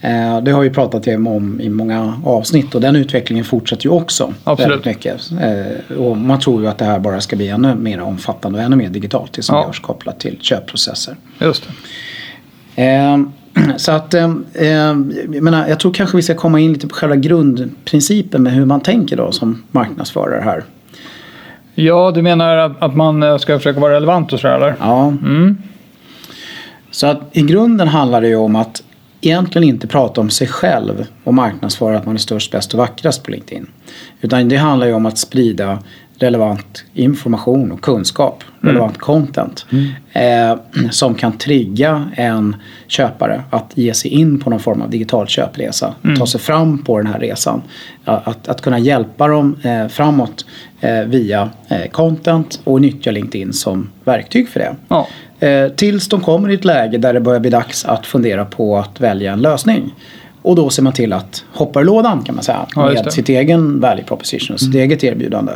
Eh, 0.00 0.40
Det 0.42 0.50
har 0.50 0.60
vi 0.60 0.70
pratat 0.70 1.06
om 1.08 1.60
i 1.60 1.68
många 1.68 2.14
avsnitt 2.24 2.74
och 2.74 2.80
den 2.80 2.96
utvecklingen 2.96 3.44
fortsätter 3.44 3.84
ju 3.84 3.90
också. 3.90 4.32
Absolut. 4.44 4.70
Väldigt 4.70 4.86
mycket. 4.86 5.30
Eh, 5.90 5.96
Och 5.96 6.16
man 6.16 6.40
tror 6.40 6.62
ju 6.62 6.68
att 6.68 6.78
det 6.78 6.84
här 6.84 6.98
bara 6.98 7.20
ska 7.20 7.36
bli 7.36 7.48
ännu 7.48 7.74
mer 7.74 8.00
omfattande 8.00 8.58
och 8.58 8.64
ännu 8.64 8.76
mer 8.76 8.88
digitalt 8.88 9.32
det 9.32 9.42
som 9.42 9.56
Ja. 9.56 9.66
görs 9.66 9.80
kopplat 9.80 10.20
till 10.20 10.38
köpprocesser. 10.40 11.16
Just 11.40 11.64
det. 12.74 12.82
Så 13.76 13.92
att, 13.92 14.14
eh, 14.14 14.30
jag, 14.52 15.42
menar, 15.42 15.68
jag 15.68 15.80
tror 15.80 15.92
kanske 15.92 16.16
vi 16.16 16.22
ska 16.22 16.34
komma 16.34 16.60
in 16.60 16.72
lite 16.72 16.88
på 16.88 16.94
själva 16.94 17.16
grundprincipen 17.16 18.42
med 18.42 18.52
hur 18.52 18.64
man 18.64 18.80
tänker 18.80 19.16
då 19.16 19.32
som 19.32 19.62
marknadsförare 19.70 20.40
här. 20.40 20.64
Ja, 21.74 22.12
du 22.14 22.22
menar 22.22 22.56
att, 22.56 22.82
att 22.82 22.96
man 22.96 23.22
eh, 23.22 23.36
ska 23.38 23.58
försöka 23.58 23.80
vara 23.80 23.94
relevant 23.94 24.32
och 24.32 24.40
sådär 24.40 24.56
eller? 24.56 24.74
Ja, 24.80 25.06
Mm. 25.06 25.58
Så 26.90 27.06
att 27.06 27.20
i 27.32 27.42
grunden 27.42 27.88
handlar 27.88 28.20
det 28.20 28.28
ju 28.28 28.36
om 28.36 28.56
att 28.56 28.82
egentligen 29.20 29.68
inte 29.68 29.86
prata 29.86 30.20
om 30.20 30.30
sig 30.30 30.46
själv 30.46 31.06
och 31.24 31.34
marknadsföra 31.34 31.98
att 31.98 32.06
man 32.06 32.14
är 32.14 32.18
störst, 32.18 32.52
bäst 32.52 32.74
och 32.74 32.78
vackrast 32.78 33.22
på 33.22 33.30
LinkedIn. 33.30 33.66
Utan 34.20 34.48
det 34.48 34.56
handlar 34.56 34.86
ju 34.86 34.92
om 34.92 35.06
att 35.06 35.18
sprida 35.18 35.78
relevant 36.18 36.84
information 36.94 37.72
och 37.72 37.80
kunskap, 37.80 38.44
relevant 38.60 38.98
content. 38.98 39.66
Eh, 40.12 40.56
som 40.90 41.14
kan 41.14 41.38
trigga 41.38 42.08
en 42.14 42.56
köpare 42.86 43.42
att 43.50 43.72
ge 43.74 43.94
sig 43.94 44.10
in 44.10 44.40
på 44.40 44.50
någon 44.50 44.60
form 44.60 44.82
av 44.82 44.90
digital 44.90 45.26
köpresa. 45.26 45.94
Ta 46.18 46.26
sig 46.26 46.40
fram 46.40 46.84
på 46.84 46.98
den 46.98 47.06
här 47.06 47.18
resan. 47.18 47.62
Att, 48.04 48.48
att 48.48 48.60
kunna 48.60 48.78
hjälpa 48.78 49.28
dem 49.28 49.56
eh, 49.62 49.88
framåt 49.88 50.46
eh, 50.80 51.00
via 51.00 51.50
eh, 51.68 51.90
content 51.90 52.60
och 52.64 52.80
nyttja 52.80 53.10
LinkedIn 53.10 53.52
som 53.52 53.90
verktyg 54.04 54.48
för 54.48 54.60
det. 54.60 54.76
Ja. 54.88 55.06
Eh, 55.40 55.68
tills 55.68 56.08
de 56.08 56.20
kommer 56.20 56.50
i 56.50 56.54
ett 56.54 56.64
läge 56.64 56.98
där 56.98 57.12
det 57.12 57.20
börjar 57.20 57.40
bli 57.40 57.50
dags 57.50 57.84
att 57.84 58.06
fundera 58.06 58.44
på 58.44 58.78
att 58.78 59.00
välja 59.00 59.32
en 59.32 59.40
lösning. 59.40 59.94
Och 60.44 60.56
då 60.56 60.70
ser 60.70 60.82
man 60.82 60.92
till 60.92 61.12
att 61.12 61.44
hoppa 61.52 61.80
i 61.80 61.84
lådan 61.84 62.22
kan 62.22 62.34
man 62.34 62.44
säga. 62.44 62.66
Ja, 62.76 62.92
med 62.92 63.12
sitt 63.12 63.28
egen 63.28 63.80
value 63.80 64.04
proposition, 64.04 64.58
sitt 64.58 64.74
eget 64.74 65.04
erbjudande. 65.04 65.52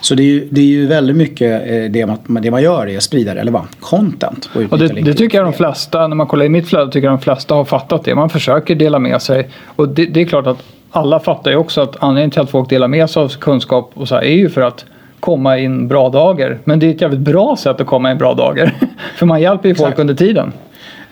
Så 0.00 0.14
det 0.14 0.22
är, 0.22 0.24
ju, 0.24 0.48
det 0.50 0.60
är 0.60 0.64
ju 0.64 0.86
väldigt 0.86 1.16
mycket 1.16 1.62
eh, 1.70 1.90
det 1.90 2.06
man, 2.06 2.42
det 2.42 2.50
man 2.50 2.62
gör 2.62 2.88
är 2.88 2.96
att 2.96 3.02
sprida 3.02 3.34
relevant 3.34 3.80
content. 3.80 4.50
Och, 4.54 4.62
Och 4.62 4.78
det, 4.78 4.88
det 4.88 5.14
tycker 5.14 5.38
jag 5.38 5.46
de 5.46 5.52
flesta, 5.52 6.06
när 6.06 6.16
man 6.16 6.26
kollar 6.26 6.44
i 6.44 6.48
mitt 6.48 6.68
flöde, 6.68 6.92
tycker 6.92 7.08
jag 7.08 7.18
de 7.18 7.22
flesta 7.22 7.54
har 7.54 7.64
fattat 7.64 8.04
det. 8.04 8.14
Man 8.14 8.30
försöker 8.30 8.74
dela 8.74 8.98
med 8.98 9.22
sig. 9.22 9.48
Och 9.66 9.88
det, 9.88 10.06
det 10.06 10.20
är 10.20 10.24
klart 10.24 10.46
att 10.46 10.62
alla 10.90 11.20
fattar 11.20 11.50
ju 11.50 11.56
också 11.56 11.80
att 11.80 11.96
anledningen 12.00 12.30
till 12.30 12.40
att 12.40 12.50
folk 12.50 12.68
delar 12.68 12.88
med 12.88 13.10
sig 13.10 13.22
av 13.22 13.28
kunskap 13.28 13.90
och 13.94 14.08
så 14.08 14.14
är 14.14 14.22
ju 14.22 14.48
för 14.48 14.60
att 14.60 14.84
komma 15.20 15.58
in 15.58 15.88
bra 15.88 16.08
dagar. 16.08 16.58
Men 16.64 16.78
det 16.78 16.86
är 16.86 16.90
ett 16.90 17.00
jävligt 17.00 17.20
bra 17.20 17.56
sätt 17.56 17.80
att 17.80 17.86
komma 17.86 18.10
in 18.10 18.18
bra 18.18 18.34
dagar. 18.34 18.74
för 19.16 19.26
man 19.26 19.40
hjälper 19.40 19.68
ju 19.68 19.74
folk 19.74 19.88
Exakt. 19.88 20.00
under 20.00 20.14
tiden. 20.14 20.52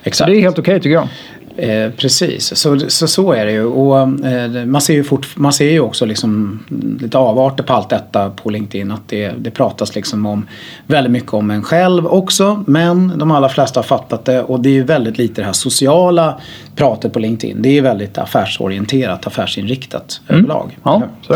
Så 0.02 0.08
Exakt. 0.08 0.30
det 0.30 0.36
är 0.36 0.40
helt 0.40 0.58
okej 0.58 0.80
tycker 0.80 0.94
jag. 0.94 1.08
Eh, 1.58 1.90
precis, 1.90 2.56
så, 2.56 2.80
så, 2.88 3.08
så 3.08 3.32
är 3.32 3.46
det 3.46 3.52
ju. 3.52 3.64
Och, 3.64 4.00
eh, 4.00 4.64
man, 4.64 4.80
ser 4.80 4.94
ju 4.94 5.04
fort, 5.04 5.36
man 5.36 5.52
ser 5.52 5.70
ju 5.70 5.80
också 5.80 6.06
liksom 6.06 6.58
lite 7.00 7.18
avarter 7.18 7.64
på 7.64 7.72
allt 7.72 7.88
detta 7.88 8.30
på 8.30 8.50
LinkedIn. 8.50 8.90
Att 8.90 9.08
det, 9.08 9.32
det 9.38 9.50
pratas 9.50 9.94
liksom 9.94 10.26
om 10.26 10.46
väldigt 10.86 11.12
mycket 11.12 11.34
om 11.34 11.50
en 11.50 11.62
själv 11.62 12.06
också. 12.06 12.64
Men 12.66 13.18
de 13.18 13.30
allra 13.30 13.48
flesta 13.48 13.80
har 13.80 13.84
fattat 13.84 14.24
det 14.24 14.42
och 14.42 14.60
det 14.60 14.68
är 14.68 14.72
ju 14.72 14.84
väldigt 14.84 15.18
lite 15.18 15.40
det 15.40 15.44
här 15.44 15.52
sociala 15.52 16.40
pratet 16.76 17.12
på 17.12 17.18
LinkedIn. 17.18 17.62
Det 17.62 17.78
är 17.78 17.82
väldigt 17.82 18.18
affärsorienterat, 18.18 19.26
affärsinriktat 19.26 20.20
överlag. 20.28 20.78
Ja, 20.82 21.02
så. 21.26 21.34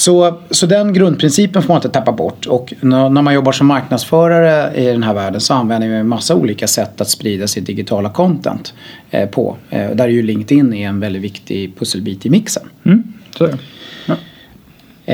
Så, 0.00 0.38
så 0.50 0.66
den 0.66 0.92
grundprincipen 0.92 1.62
får 1.62 1.68
man 1.68 1.76
inte 1.76 1.88
tappa 1.88 2.12
bort. 2.12 2.46
Och 2.46 2.74
när, 2.80 3.22
man 3.22 3.34
jobbar 3.34 3.52
som 3.52 3.66
marknadsförare 3.66 4.74
i 4.74 4.86
den 4.86 5.02
här 5.02 5.14
världen 5.14 5.40
så 5.40 5.54
använder 5.54 5.88
vi 5.88 5.94
en 5.94 6.08
massa 6.08 6.34
olika 6.34 6.66
sätt 6.66 7.00
att 7.00 7.08
sprida 7.08 7.46
sitt 7.46 7.66
digitala 7.66 8.10
content 8.10 8.74
eh, 9.10 9.28
på. 9.28 9.56
Eh, 9.70 9.90
där 9.90 10.08
ju 10.08 10.22
LinkedIn 10.22 10.74
är 10.74 10.88
en 10.88 11.00
väldigt 11.00 11.22
viktig 11.22 11.78
pusselbit 11.78 12.26
i 12.26 12.30
mixen. 12.30 12.62
Mm, 12.84 13.02
så 13.36 13.44
är 13.44 13.48
det. 13.48 13.58
Ja. 14.06 14.14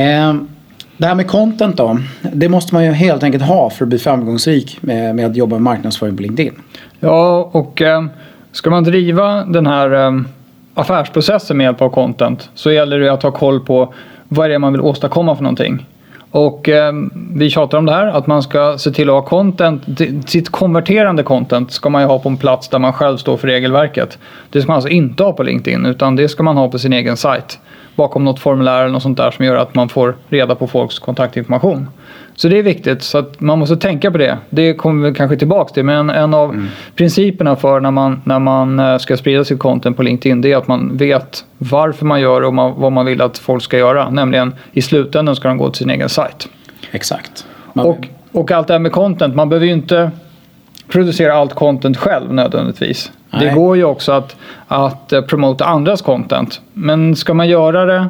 Eh, 0.00 0.34
det 0.96 1.06
här 1.06 1.14
med 1.14 1.28
content 1.28 1.76
då. 1.76 1.98
Det 2.32 2.48
måste 2.48 2.74
man 2.74 2.84
ju 2.84 2.92
helt 2.92 3.22
enkelt 3.22 3.44
ha 3.44 3.70
för 3.70 3.84
att 3.84 3.88
bli 3.88 3.98
framgångsrik 3.98 4.78
med, 4.80 5.16
med 5.16 5.26
att 5.26 5.36
jobba 5.36 5.56
med 5.56 5.62
marknadsföring 5.62 6.16
på 6.16 6.22
LinkedIn. 6.22 6.54
Ja, 7.00 7.50
och 7.52 7.82
ska 8.52 8.70
man 8.70 8.84
driva 8.84 9.44
den 9.44 9.66
här 9.66 10.24
affärsprocessen 10.74 11.56
med 11.56 11.64
hjälp 11.64 11.82
av 11.82 11.90
content 11.90 12.50
så 12.54 12.72
gäller 12.72 12.98
det 12.98 13.12
att 13.12 13.22
ha 13.22 13.30
koll 13.30 13.60
på 13.60 13.94
vad 14.28 14.46
är 14.46 14.50
det 14.50 14.58
man 14.58 14.72
vill 14.72 14.80
åstadkomma 14.80 15.36
för 15.36 15.42
någonting. 15.42 15.86
Och 16.30 16.68
eh, 16.68 16.92
vi 17.34 17.50
tjatar 17.50 17.78
om 17.78 17.86
det 17.86 17.92
här, 17.92 18.06
att 18.06 18.26
man 18.26 18.42
ska 18.42 18.78
se 18.78 18.90
till 18.90 19.08
att 19.08 19.14
ha 19.14 19.22
content, 19.22 19.82
sitt 20.26 20.48
konverterande 20.48 21.22
content 21.22 21.72
ska 21.72 21.90
man 21.90 22.02
ju 22.02 22.08
ha 22.08 22.18
på 22.18 22.28
en 22.28 22.36
plats 22.36 22.68
där 22.68 22.78
man 22.78 22.92
själv 22.92 23.16
står 23.16 23.36
för 23.36 23.48
regelverket. 23.48 24.18
Det 24.50 24.60
ska 24.60 24.68
man 24.68 24.74
alltså 24.74 24.88
inte 24.88 25.22
ha 25.22 25.32
på 25.32 25.42
LinkedIn 25.42 25.86
utan 25.86 26.16
det 26.16 26.28
ska 26.28 26.42
man 26.42 26.56
ha 26.56 26.68
på 26.68 26.78
sin 26.78 26.92
egen 26.92 27.16
sajt. 27.16 27.58
Bakom 27.94 28.24
något 28.24 28.40
formulär 28.40 28.80
eller 28.80 28.92
något 28.92 29.02
sånt 29.02 29.16
där 29.16 29.30
som 29.30 29.44
gör 29.44 29.56
att 29.56 29.74
man 29.74 29.88
får 29.88 30.16
reda 30.28 30.54
på 30.54 30.66
folks 30.66 30.98
kontaktinformation. 30.98 31.88
Så 32.36 32.48
det 32.48 32.58
är 32.58 32.62
viktigt, 32.62 33.02
så 33.02 33.18
att 33.18 33.40
man 33.40 33.58
måste 33.58 33.76
tänka 33.76 34.10
på 34.10 34.18
det. 34.18 34.38
Det 34.50 34.74
kommer 34.74 35.08
vi 35.08 35.14
kanske 35.14 35.36
tillbaka 35.36 35.74
till, 35.74 35.84
men 35.84 36.10
en 36.10 36.34
av 36.34 36.66
principerna 36.94 37.56
för 37.56 37.80
när 37.80 37.90
man, 37.90 38.22
när 38.24 38.38
man 38.38 38.78
eh, 38.78 38.98
ska 38.98 39.16
sprida 39.16 39.44
sitt 39.44 39.58
content 39.58 39.96
på 39.96 40.02
LinkedIn 40.02 40.40
det 40.40 40.52
är 40.52 40.56
att 40.56 40.68
man 40.68 40.96
vet 40.96 41.44
varför 41.58 42.06
man 42.06 42.20
gör 42.20 42.42
och 42.42 42.54
man, 42.54 42.74
vad 42.76 42.92
man 42.92 43.06
vill 43.06 43.22
att 43.22 43.38
folk 43.38 43.62
ska 43.62 43.78
göra. 43.78 44.10
Nämligen 44.10 44.54
i 44.72 44.82
slutändan 44.82 45.36
ska 45.36 45.48
de 45.48 45.58
gå 45.58 45.70
till 45.70 45.78
sin 45.78 45.90
egen 45.90 46.08
sajt. 46.08 46.48
Exakt. 46.90 47.46
Man, 47.72 47.86
Och, 47.86 48.08
och 48.32 48.50
allt 48.50 48.66
det 48.66 48.74
här 48.74 48.78
med 48.78 48.92
content, 48.92 49.34
man 49.34 49.48
behöver 49.48 49.66
ju 49.66 49.72
inte 49.72 50.10
producera 50.88 51.34
allt 51.34 51.54
content 51.54 51.96
själv 51.96 52.34
nödvändigtvis. 52.34 53.12
Det 53.30 53.38
Nej. 53.38 53.54
går 53.54 53.76
ju 53.76 53.84
också 53.84 54.12
att, 54.12 54.36
att 54.66 55.12
eh, 55.12 55.20
promota 55.20 55.64
andras 55.64 56.02
content. 56.02 56.60
Men 56.72 57.16
ska 57.16 57.34
man 57.34 57.48
göra 57.48 57.84
det 57.84 58.08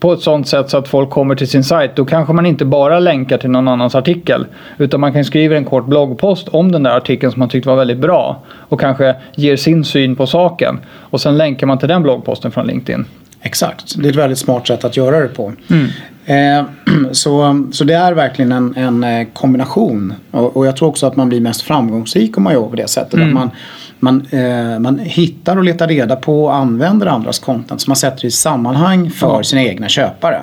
på 0.00 0.12
ett 0.12 0.20
sånt 0.20 0.48
sätt 0.48 0.70
så 0.70 0.78
att 0.78 0.88
folk 0.88 1.10
kommer 1.10 1.34
till 1.34 1.48
sin 1.48 1.64
sajt, 1.64 1.96
då 1.96 2.04
kanske 2.04 2.32
man 2.32 2.46
inte 2.46 2.64
bara 2.64 2.98
länkar 2.98 3.38
till 3.38 3.50
någon 3.50 3.68
annans 3.68 3.94
artikel. 3.94 4.46
Utan 4.78 5.00
man 5.00 5.12
kan 5.12 5.24
skriva 5.24 5.56
en 5.56 5.64
kort 5.64 5.86
bloggpost 5.86 6.48
om 6.48 6.72
den 6.72 6.82
där 6.82 6.96
artikeln 6.96 7.32
som 7.32 7.40
man 7.40 7.48
tyckte 7.48 7.68
var 7.68 7.76
väldigt 7.76 7.98
bra. 7.98 8.42
Och 8.48 8.80
kanske 8.80 9.14
ger 9.34 9.56
sin 9.56 9.84
syn 9.84 10.16
på 10.16 10.26
saken. 10.26 10.80
Och 10.88 11.20
sen 11.20 11.36
länkar 11.36 11.66
man 11.66 11.78
till 11.78 11.88
den 11.88 12.02
bloggposten 12.02 12.50
från 12.50 12.66
LinkedIn. 12.66 13.04
Exakt, 13.40 13.94
det 13.96 14.08
är 14.08 14.10
ett 14.10 14.16
väldigt 14.16 14.38
smart 14.38 14.66
sätt 14.66 14.84
att 14.84 14.96
göra 14.96 15.20
det 15.20 15.28
på. 15.28 15.52
Mm. 15.70 15.88
Eh, 16.26 16.66
så, 17.12 17.64
så 17.72 17.84
det 17.84 17.94
är 17.94 18.12
verkligen 18.12 18.52
en, 18.52 18.74
en 18.76 19.04
eh, 19.04 19.26
kombination. 19.32 20.14
Och, 20.30 20.56
och 20.56 20.66
jag 20.66 20.76
tror 20.76 20.88
också 20.88 21.06
att 21.06 21.16
man 21.16 21.28
blir 21.28 21.40
mest 21.40 21.62
framgångsrik 21.62 22.36
om 22.36 22.42
man 22.42 22.54
jobbar 22.54 22.68
på 22.68 22.76
det 22.76 22.88
sättet. 22.88 23.14
Mm. 23.14 23.28
Att 23.28 23.34
man, 23.34 23.50
man, 23.98 24.26
eh, 24.30 24.78
man 24.78 24.98
hittar 24.98 25.56
och 25.56 25.64
letar 25.64 25.88
reda 25.88 26.16
på 26.16 26.44
och 26.44 26.54
använder 26.54 27.06
andras 27.06 27.38
content. 27.38 27.80
Så 27.80 27.90
man 27.90 27.96
sätter 27.96 28.24
i 28.26 28.30
sammanhang 28.30 29.10
för 29.10 29.26
Ja. 29.26 29.42
sina 29.42 29.62
egna 29.62 29.88
köpare. 29.88 30.42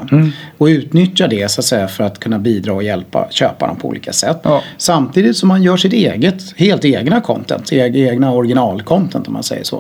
Och 0.58 0.66
utnyttjar 0.66 1.28
det 1.28 1.52
så 1.52 1.62
att 1.62 1.66
säga 1.66 1.88
för 1.88 2.04
att 2.04 2.20
kunna 2.20 2.40
bidra 2.40 2.74
och 2.74 2.84
hjälpa 2.84 3.28
köparna 3.30 3.76
på 3.76 3.88
olika 3.88 4.14
sätt. 4.14 4.40
Ja. 4.44 4.62
Samtidigt 4.78 5.38
som 5.38 5.50
man 5.50 5.64
gör 5.64 5.78
sitt 5.78 5.94
eget, 5.94 6.54
helt 6.58 6.86
egna 6.86 7.22
content. 7.22 7.72
eg- 7.72 7.96
Egna 8.10 8.32
originalcontent 8.34 9.28
om 9.28 9.34
man 9.34 9.44
säger 9.44 9.64
så. 9.64 9.80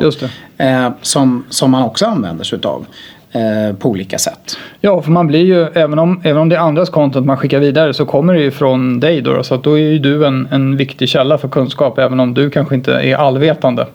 Eh, 0.57 0.89
som, 1.01 1.45
som 1.49 1.71
man 1.71 1.83
också 1.83 2.05
använder 2.05 2.43
sig 2.43 2.57
utav. 2.57 2.85
Eh, 3.35 3.75
på 3.75 3.89
olika 3.89 4.17
sätt. 4.17 4.57
Ja, 4.81 5.01
för 5.01 5.11
man 5.11 5.27
blir 5.27 5.45
ju, 5.45 5.67
även 5.73 5.99
om, 5.99 6.21
även 6.23 6.41
om 6.41 6.49
det 6.49 6.55
är 6.55 6.59
andras 6.59 6.89
content 6.89 7.25
man 7.25 7.37
skickar 7.37 7.59
vidare 7.59 7.93
så 7.93 8.05
kommer 8.05 8.33
det 8.33 8.39
ju 8.39 8.51
från 8.51 8.99
dig 8.99 9.21
då. 9.21 9.33
då 9.33 9.43
så 9.43 9.55
att 9.55 9.63
då 9.63 9.79
är 9.79 9.81
ju 9.81 9.99
du 9.99 10.25
en, 10.25 10.47
en 10.51 10.77
viktig 10.77 11.09
källa 11.09 11.37
för 11.37 11.47
kunskap 11.47 11.97
även 11.97 12.19
om 12.19 12.33
du 12.33 12.49
kanske 12.49 12.75
inte 12.75 12.93
är 12.93 13.15
allvetande. 13.15 13.85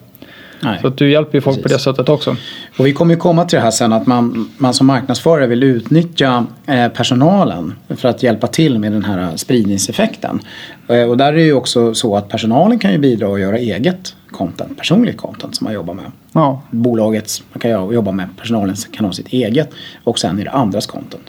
Nej. 0.61 0.79
Så 0.81 0.87
att 0.87 0.97
du 0.97 1.11
hjälper 1.11 1.37
ju 1.37 1.41
folk 1.41 1.57
på 1.57 1.63
det 1.63 1.69
Precis. 1.69 1.83
sättet 1.83 2.09
också. 2.09 2.35
Och 2.77 2.85
vi 2.85 2.93
kommer 2.93 3.13
ju 3.13 3.19
komma 3.19 3.45
till 3.45 3.55
det 3.55 3.63
här 3.63 3.71
sen 3.71 3.93
att 3.93 4.07
man, 4.07 4.49
man 4.57 4.73
som 4.73 4.87
marknadsförare 4.87 5.47
vill 5.47 5.63
utnyttja 5.63 6.45
eh, 6.65 6.87
personalen 6.87 7.73
för 7.89 8.09
att 8.09 8.23
hjälpa 8.23 8.47
till 8.47 8.79
med 8.79 8.91
den 8.91 9.05
här 9.05 9.37
spridningseffekten. 9.37 10.39
Eh, 10.87 11.03
och 11.03 11.17
där 11.17 11.27
är 11.27 11.33
det 11.33 11.41
ju 11.43 11.53
också 11.53 11.93
så 11.93 12.15
att 12.15 12.29
personalen 12.29 12.79
kan 12.79 12.91
ju 12.91 12.97
bidra 12.97 13.27
och 13.27 13.39
göra 13.39 13.57
eget 13.57 14.15
content, 14.31 14.77
personligt 14.77 15.17
content 15.17 15.55
som 15.55 15.65
man 15.65 15.73
jobbar 15.73 15.93
med. 15.93 16.11
Ja, 16.33 16.61
Bolagets, 16.71 17.43
man 17.53 17.59
kan 17.59 17.71
jobba 17.71 18.11
med 18.11 18.27
personalen 18.37 18.75
kan 18.91 19.05
ha 19.05 19.13
sitt 19.13 19.27
eget 19.27 19.69
och 20.03 20.19
sen 20.19 20.39
är 20.39 20.43
det 20.43 20.51
andras 20.51 20.87
content. 20.87 21.23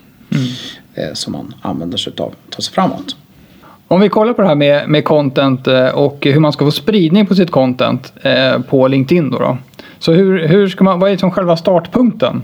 Eh, 0.95 1.13
som 1.13 1.33
man 1.33 1.55
använder 1.63 1.99
sig 1.99 2.13
av 2.19 2.27
att 2.29 2.53
ta 2.53 2.63
sig 2.63 2.75
framåt. 2.75 3.17
Om 3.93 4.01
vi 4.01 4.09
kollar 4.09 4.33
på 4.33 4.43
det 4.43 4.49
här 4.49 4.55
med, 4.55 4.89
med 4.89 5.05
content 5.05 5.67
eh, 5.67 5.89
och 5.89 6.27
hur 6.27 6.41
man 6.41 6.53
ska 6.53 6.65
få 6.65 6.71
spridning 6.71 7.27
på 7.27 7.35
sitt 7.35 7.51
content 7.51 8.13
eh, 8.23 8.59
på 8.59 8.89
LinkedIn 8.89 9.31
då. 9.31 9.39
då. 9.39 9.59
Så 9.99 10.13
hur, 10.13 10.49
hur 10.49 10.69
ska 10.69 10.85
man, 10.85 11.01
vad 11.01 11.11
är 11.11 11.17
som 11.17 11.31
själva 11.31 11.57
startpunkten? 11.57 12.43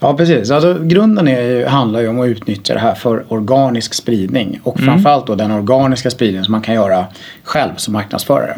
Ja 0.00 0.14
precis, 0.16 0.50
alltså, 0.50 0.78
grunden 0.82 1.28
är, 1.28 1.66
handlar 1.66 2.00
ju 2.00 2.08
om 2.08 2.20
att 2.20 2.26
utnyttja 2.26 2.74
det 2.74 2.80
här 2.80 2.94
för 2.94 3.24
organisk 3.28 3.94
spridning 3.94 4.60
och 4.62 4.80
framförallt 4.80 5.26
då 5.26 5.34
den 5.34 5.50
organiska 5.50 6.10
spridning 6.10 6.44
som 6.44 6.52
man 6.52 6.62
kan 6.62 6.74
göra 6.74 7.06
själv 7.42 7.76
som 7.76 7.92
marknadsförare. 7.92 8.56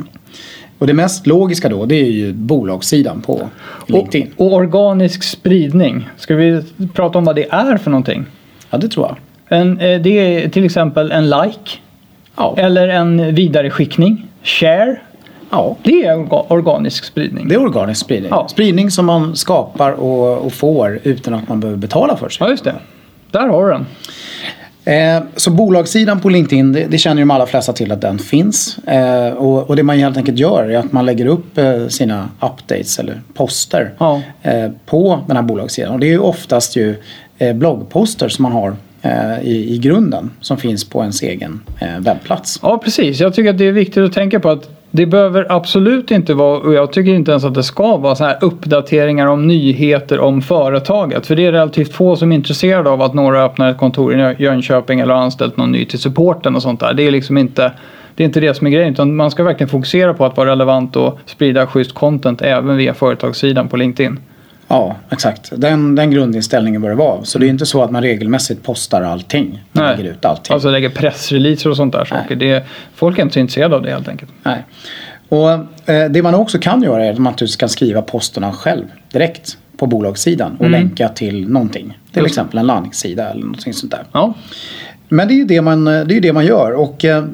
Och 0.78 0.86
det 0.86 0.94
mest 0.94 1.26
logiska 1.26 1.68
då 1.68 1.86
det 1.86 1.96
är 1.96 2.10
ju 2.10 2.32
bolagssidan 2.32 3.20
på 3.20 3.48
LinkedIn. 3.86 4.32
Och, 4.36 4.46
och 4.46 4.52
organisk 4.52 5.22
spridning, 5.22 6.08
ska 6.16 6.34
vi 6.34 6.62
prata 6.94 7.18
om 7.18 7.24
vad 7.24 7.36
det 7.36 7.48
är 7.50 7.76
för 7.76 7.90
någonting? 7.90 8.26
Ja 8.70 8.78
det 8.78 8.88
tror 8.88 9.06
jag. 9.06 9.16
En, 9.60 9.80
eh, 9.80 10.00
det 10.00 10.10
är 10.10 10.48
till 10.48 10.64
exempel 10.64 11.10
en 11.10 11.30
like 11.30 11.70
Ja, 12.38 12.54
eller 12.58 12.88
en 12.88 13.34
vidareskickning, 13.34 14.26
share. 14.42 14.96
ja. 15.50 15.76
Det 15.82 16.04
är 16.06 16.14
orga- 16.16 16.44
organisk 16.48 17.04
spridning. 17.04 17.48
det 17.48 17.54
är 17.54 17.60
organisk 17.60 18.00
spridning. 18.00 18.30
Ja. 18.30 18.48
Spridning 18.48 18.90
som 18.90 19.06
man 19.06 19.36
skapar 19.36 19.92
och, 19.92 20.38
och 20.46 20.52
får 20.52 20.98
utan 21.02 21.34
att 21.34 21.48
man 21.48 21.60
behöver 21.60 21.78
betala 21.78 22.16
för 22.16 22.28
sig. 22.28 22.44
Ja, 22.46 22.50
just 22.50 22.64
det. 22.64 22.74
Där 23.30 23.48
har 23.48 23.64
du 23.66 23.70
den. 23.72 23.86
Eh, 24.84 25.22
så 25.36 25.50
bolagssidan 25.50 26.20
på 26.20 26.28
LinkedIn, 26.28 26.72
det, 26.72 26.84
det 26.88 26.98
känner 26.98 27.16
ju 27.16 27.22
de 27.22 27.30
allra 27.30 27.46
flesta 27.46 27.72
till 27.72 27.92
att 27.92 28.00
den 28.00 28.18
finns. 28.18 28.78
Eh, 28.78 29.32
och, 29.32 29.70
och 29.70 29.76
det 29.76 29.82
man 29.82 29.98
helt 29.98 30.16
enkelt 30.16 30.38
gör 30.38 30.70
är 30.70 30.78
att 30.78 30.92
man 30.92 31.06
lägger 31.06 31.26
upp 31.26 31.58
eh, 31.58 31.86
sina 31.88 32.28
updates 32.40 32.98
eller 32.98 33.20
poster 33.34 33.90
Ja. 33.98 34.20
eh, 34.42 34.70
på 34.86 35.20
den 35.26 35.36
här 35.36 35.42
bolagssidan. 35.42 35.94
Och 35.94 36.00
det 36.00 36.06
är 36.06 36.10
ju 36.10 36.18
oftast 36.18 36.76
ju 36.76 36.96
eh, 37.38 37.52
bloggposter 37.56 38.28
som 38.28 38.42
man 38.42 38.52
har 38.52 38.76
Eh, 39.08 39.48
i, 39.48 39.74
i 39.74 39.78
grunden 39.78 40.30
som 40.40 40.56
finns 40.56 40.88
på 40.88 41.00
ens 41.00 41.22
egen 41.22 41.60
eh, 41.78 41.98
webbplats. 42.00 42.60
Ja, 42.62 42.78
precis. 42.84 43.20
Jag 43.20 43.34
tycker 43.34 43.50
att 43.50 43.58
det 43.58 43.68
är 43.68 43.72
viktigt 43.72 44.04
att 44.04 44.12
tänka 44.12 44.40
på 44.40 44.50
att 44.50 44.70
det 44.90 45.06
behöver 45.06 45.46
absolut 45.52 46.10
inte 46.10 46.34
vara, 46.34 46.58
och 46.58 46.74
jag 46.74 46.92
tycker 46.92 47.14
inte 47.14 47.30
ens 47.30 47.44
att 47.44 47.54
det 47.54 47.62
ska 47.62 47.96
vara 47.96 48.14
så 48.14 48.24
här 48.24 48.38
uppdateringar 48.40 49.26
om 49.26 49.46
nyheter 49.46 50.20
om 50.20 50.42
företaget. 50.42 51.26
För 51.26 51.36
det 51.36 51.46
är 51.46 51.52
relativt 51.52 51.92
få 51.92 52.16
som 52.16 52.32
är 52.32 52.36
intresserade 52.36 52.90
av 52.90 53.02
att 53.02 53.14
några 53.14 53.44
öppnar 53.44 53.70
ett 53.70 53.78
kontor 53.78 54.14
i 54.14 54.42
Jönköping 54.42 55.00
eller 55.00 55.14
har 55.14 55.22
anställt 55.22 55.56
någon 55.56 55.72
ny 55.72 55.84
till 55.84 55.98
supporten 55.98 56.56
och 56.56 56.62
sånt 56.62 56.80
där. 56.80 56.94
Det 56.94 57.02
är 57.02 57.10
liksom 57.10 57.38
inte 57.38 57.72
det 58.14 58.22
är 58.22 58.26
inte 58.26 58.40
det 58.40 58.54
som 58.54 58.66
är 58.66 58.70
grejen 58.70 58.92
utan 58.92 59.16
man 59.16 59.30
ska 59.30 59.42
verkligen 59.42 59.68
fokusera 59.68 60.14
på 60.14 60.24
att 60.24 60.36
vara 60.36 60.50
relevant 60.50 60.96
och 60.96 61.18
sprida 61.26 61.66
schysst 61.66 61.94
content 61.94 62.42
även 62.42 62.76
via 62.76 62.94
företagssidan 62.94 63.68
på 63.68 63.76
LinkedIn. 63.76 64.18
Ja, 64.68 64.96
exakt. 65.10 65.52
Den, 65.56 65.94
den 65.94 66.10
grundinställningen 66.10 66.82
bör 66.82 66.88
det 66.88 66.94
vara. 66.94 67.24
Så 67.24 67.38
det 67.38 67.46
är 67.46 67.48
inte 67.48 67.66
så 67.66 67.82
att 67.82 67.90
man 67.90 68.02
regelmässigt 68.02 68.62
postar 68.62 69.02
allting. 69.02 69.64
Man 69.72 69.84
Nej. 69.84 69.96
lägger 69.96 70.10
ut 70.10 70.24
allting. 70.24 70.54
Alltså 70.54 70.70
lägger 70.70 70.88
pressreleaser 70.88 71.70
och 71.70 71.76
sånt 71.76 71.92
där 71.92 72.04
saker. 72.04 72.36
Det, 72.36 72.64
folk 72.94 73.18
är 73.18 73.22
inte 73.22 73.32
så 73.32 73.40
intresserade 73.40 73.76
av 73.76 73.82
det 73.82 73.90
helt 73.90 74.08
enkelt. 74.08 74.30
Nej. 74.42 74.64
Och 75.28 75.50
eh, 75.90 76.10
det 76.10 76.22
man 76.22 76.34
också 76.34 76.58
kan 76.58 76.82
göra 76.82 77.04
är 77.04 77.10
att 77.10 77.18
man 77.18 77.32
naturligtvis 77.32 77.56
kan 77.56 77.68
skriva 77.68 78.02
posterna 78.02 78.52
själv 78.52 78.84
direkt 79.12 79.58
på 79.76 79.86
bolagssidan 79.86 80.56
och 80.56 80.70
länka 80.70 81.08
till 81.08 81.48
någonting. 81.48 81.98
Till 82.12 82.26
exempel 82.26 82.58
en 82.58 82.66
landningssida 82.66 83.30
eller 83.30 83.40
någonting 83.40 83.74
sånt 83.74 83.92
där. 83.92 84.04
Ja, 84.12 84.34
Men 85.08 85.28
det 85.28 85.34
är 85.34 85.36
ju 85.36 85.44
det 85.44 85.60
man, 85.62 85.84
det 85.84 85.90
är 86.16 86.20
det 86.20 86.32
man 86.32 86.46
gör. 86.46 86.72
Och, 86.72 87.04
eh, 87.04 87.24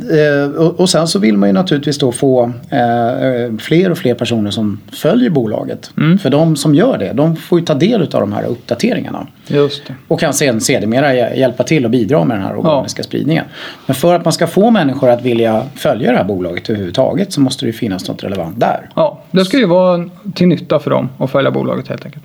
och, 0.57 0.81
och 0.81 0.91
sen 0.91 1.09
så 1.09 1.19
vill 1.19 1.37
man 1.37 1.49
ju 1.49 1.53
naturligtvis 1.53 1.99
då 1.99 2.13
få 2.13 2.45
eh, 2.71 3.57
fler 3.59 3.91
och 3.91 3.99
fler 3.99 4.15
personer 4.15 4.51
som 4.51 4.81
följer 4.93 5.31
bolaget. 5.31 5.91
För 6.23 6.31
de 6.31 6.57
som 6.57 6.75
gör 6.75 6.99
det, 6.99 7.13
de 7.13 7.37
får 7.37 7.59
ju 7.61 7.65
ta 7.65 7.75
del 7.75 8.03
av 8.03 8.09
de 8.21 8.33
här 8.33 8.45
uppdateringarna. 8.47 9.27
just 9.47 9.87
det. 9.87 9.95
Och 10.09 10.21
kan 10.21 10.35
sen 10.35 10.61
sedermera 10.61 11.13
hjä- 11.15 11.35
hjälpa 11.37 11.63
till 11.65 11.85
och 11.85 11.91
bidra 11.91 12.25
med 12.25 12.37
den 12.37 12.45
här 12.47 12.57
organiska 12.59 13.03
spridningen. 13.03 13.45
Men 13.87 13.95
för 13.95 14.15
att 14.15 14.25
man 14.25 14.33
ska 14.33 14.47
få 14.47 14.71
människor 14.71 15.11
att 15.11 15.23
vilja 15.23 15.63
följa 15.77 16.11
det 16.13 16.17
här 16.19 16.25
bolaget 16.25 16.71
överhuvudtaget 16.71 17.33
så 17.33 17.41
måste 17.41 17.65
det 17.65 17.67
ju 17.67 17.73
finnas 17.73 18.09
något 18.09 18.25
relevant 18.25 18.61
där. 18.61 18.89
Ja, 18.97 19.23
det 19.31 19.45
ska 19.45 19.57
ju 19.59 19.67
vara 19.67 20.09
till 20.35 20.49
nytta 20.49 20.79
för 20.79 20.91
dem 20.91 21.09
att 21.19 21.31
följa 21.31 21.51
bolaget 21.51 21.89
helt 21.89 22.05
enkelt. 22.05 22.25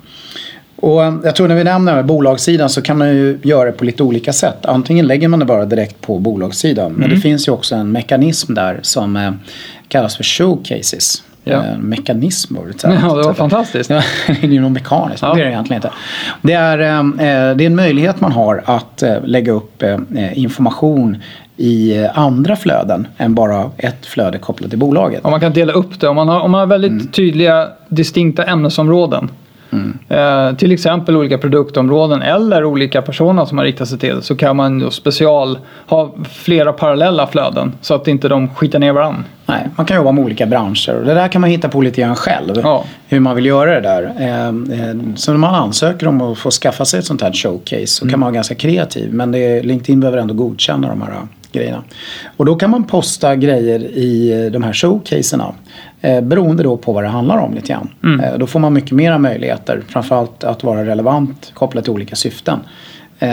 Och 0.82 1.04
eh, 1.04 1.14
jag 1.24 1.36
tror 1.36 1.48
när 1.48 1.56
vi 1.56 1.64
nämner 1.64 2.04
bolagssidan 2.04 2.70
så 2.70 2.82
kan 2.82 2.98
man 2.98 3.10
ju 3.10 3.40
göra 3.44 3.66
det 3.66 3.72
på 3.72 3.86
lite 3.86 4.04
olika 4.04 4.34
sätt. 4.34 4.66
Antingen 4.66 5.08
lägger 5.08 5.28
man 5.28 5.40
det 5.40 5.46
bara 5.46 5.66
direkt 5.66 6.02
på 6.02 6.20
bolagssidan. 6.20 6.92
Men 6.94 7.10
det 7.10 7.18
finns 7.18 7.48
ju 7.48 7.52
också 7.52 7.76
en 7.76 7.92
mekanism 7.92 8.54
där 8.54 8.80
som 8.82 9.16
eh, 9.16 9.32
kallas 9.88 10.16
för 10.18 10.24
showcases. 10.24 11.24
Ja. 11.44 11.54
Eh, 11.54 11.78
mekanism 11.78 12.56
var 12.56 12.66
det. 12.66 12.74
Ja, 12.84 12.90
det 13.16 13.24
var 13.24 13.34
fantastiskt. 13.34 13.90
Det 14.28 14.44
är 14.44 14.48
ju 14.48 14.62
något 14.62 14.72
mekaniskt, 14.72 15.22
Ja. 15.22 15.34
det 15.34 15.42
är 15.42 15.46
det 15.46 15.52
egentligen 15.52 15.78
inte. 15.78 15.92
Det 16.42 16.54
är, 16.54 16.78
det 17.56 17.64
är 17.64 17.68
en 17.68 17.76
möjlighet 17.76 18.22
man 18.22 18.32
har 18.32 18.64
att 18.66 19.04
lägga 19.24 19.52
upp 19.52 19.84
information 20.34 21.18
i 21.58 22.06
andra 22.14 22.56
flöden 22.56 23.08
än 23.18 23.36
bara 23.36 23.72
ett 23.78 24.06
flöde 24.06 24.38
kopplat 24.38 24.70
till 24.70 24.80
bolaget. 24.80 25.26
Om 25.26 25.32
man 25.32 25.40
kan 25.40 25.54
dela 25.54 25.74
upp 25.74 26.00
det. 26.00 26.08
Om 26.08 26.16
man 26.16 26.28
har, 26.30 26.40
om 26.40 26.52
man 26.52 26.60
har 26.60 26.68
väldigt 26.68 26.92
Mm. 26.92 27.08
tydliga 27.08 27.68
distinkta 27.90 28.44
ämnesområden. 28.44 29.30
Eh, 30.10 30.56
till 30.56 30.72
exempel 30.72 31.18
olika 31.18 31.38
produktområden 31.38 32.22
eller 32.22 32.64
olika 32.66 33.02
personer 33.02 33.46
som 33.46 33.56
man 33.56 33.66
riktar 33.66 33.86
sig 33.86 34.00
till. 34.00 34.22
Så 34.22 34.36
kan 34.36 34.56
man 34.56 34.92
special 34.92 35.58
ha 35.88 36.14
flera 36.30 36.74
parallella 36.74 37.28
flöden. 37.28 37.74
Så 37.82 37.94
att 37.94 38.08
inte 38.08 38.28
de 38.30 38.50
skitar 38.50 38.80
ner 38.80 38.92
varandra. 38.94 39.24
Nej, 39.46 39.68
man 39.76 39.86
kan 39.86 39.98
jobba 39.98 40.12
med 40.12 40.24
olika 40.26 40.46
branscher 40.46 40.96
och 41.00 41.06
det 41.06 41.14
där 41.14 41.28
kan 41.28 41.42
man 41.42 41.50
hitta 41.50 41.70
på 41.70 41.82
lite 41.82 42.02
grann 42.02 42.16
själv. 42.16 42.60
Ja. 42.64 42.84
Hur 43.08 43.20
man 43.20 43.36
vill 43.36 43.46
göra 43.46 43.74
det 43.74 43.82
där. 43.82 44.04
Eh, 44.20 44.48
eh, 44.90 44.96
Så 45.16 45.32
när 45.32 45.38
man 45.40 45.56
ansöker 45.56 46.08
om 46.08 46.22
att 46.22 46.38
få 46.38 46.52
skaffa 46.52 46.86
sig 46.86 47.00
ett 47.00 47.06
sånt 47.06 47.22
här 47.22 47.34
showcase 47.34 47.88
så 47.88 48.06
Mm. 48.06 48.12
kan 48.12 48.20
man 48.20 48.28
vara 48.28 48.36
ganska 48.36 48.56
kreativ. 48.56 49.14
Men 49.14 49.32
det 49.32 49.40
är, 49.40 49.64
LinkedIn 49.64 50.00
behöver 50.00 50.18
ändå 50.18 50.34
godkänna 50.34 50.88
de 50.90 51.02
här 51.02 51.10
eh, 51.12 51.24
grejerna. 51.52 51.84
Och 52.38 52.46
då 52.46 52.56
kan 52.56 52.70
man 52.70 52.84
posta 52.84 53.36
grejer 53.36 53.80
i 53.80 54.44
eh, 54.46 54.52
de 54.52 54.64
här 54.64 54.74
showcaserna. 54.74 55.54
Eh, 56.02 56.22
beroende 56.22 56.64
då 56.64 56.78
på 56.78 56.94
vad 56.94 57.04
det 57.04 57.08
handlar 57.08 57.38
om 57.38 57.54
lite 57.54 57.68
grann. 57.68 57.90
Mm. 58.04 58.20
Eh, 58.20 58.38
då 58.38 58.48
får 58.48 58.60
man 58.60 58.74
mycket 58.74 58.92
mera 58.92 59.18
möjligheter. 59.18 59.82
Framförallt 59.88 60.44
att 60.44 60.64
vara 60.64 60.86
relevant 60.86 61.52
kopplat 61.54 61.84
till 61.84 61.94
olika 61.94 62.16
syften. 62.16 62.60
Eh, 63.20 63.30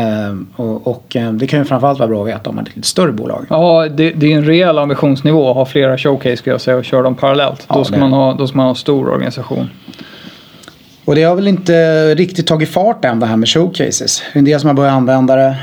och 0.57 0.87
och 0.87 1.17
eh, 1.17 1.33
det 1.33 1.47
kan 1.47 1.59
ju 1.59 1.65
framförallt 1.65 1.99
vara 1.99 2.09
bra 2.09 2.23
att 2.23 2.29
veta 2.29 2.51
om 2.51 2.57
man 2.57 2.65
är 2.65 2.69
ett 2.71 2.77
lite 2.77 2.89
större 2.89 3.13
bolag. 3.13 3.47
Ja, 3.51 3.89
det, 3.89 4.11
det 4.11 4.33
är 4.33 4.37
en 4.37 4.45
rejäl 4.45 4.79
ambitionsnivå 4.79 5.51
att 5.51 5.57
ha 5.57 5.67
flera 5.67 5.99
showcase 5.99 6.37
ska 6.37 6.51
jag 6.51 6.61
säga 6.61 6.77
och 6.77 6.85
köra 6.85 7.03
dem 7.03 7.15
parallellt. 7.15 7.67
Ja, 7.69 7.75
då, 7.75 7.85
ska 7.85 7.93
det 7.93 7.99
är 7.99 8.01
man 8.01 8.13
ha, 8.13 8.35
då 8.35 8.47
ska 8.47 8.57
man 8.57 8.65
ha 8.65 8.71
en 8.71 8.77
stor 8.77 9.09
organisation. 9.09 9.71
Och 11.05 11.15
det 11.15 11.23
har 11.23 11.35
väl 11.35 11.49
inte 11.49 12.15
riktigt 12.15 12.47
tagit 12.47 12.69
fart 12.69 13.05
än 13.05 13.21
det 13.21 13.27
här 13.27 13.37
med 13.37 13.49
showcases. 13.49 14.23
Det 14.33 14.37
är 14.37 14.39
en 14.39 14.45
del 14.45 14.61
som 14.61 14.69
har 14.69 14.75
börjat 14.75 14.93
använda 14.93 15.37
det 15.37 15.57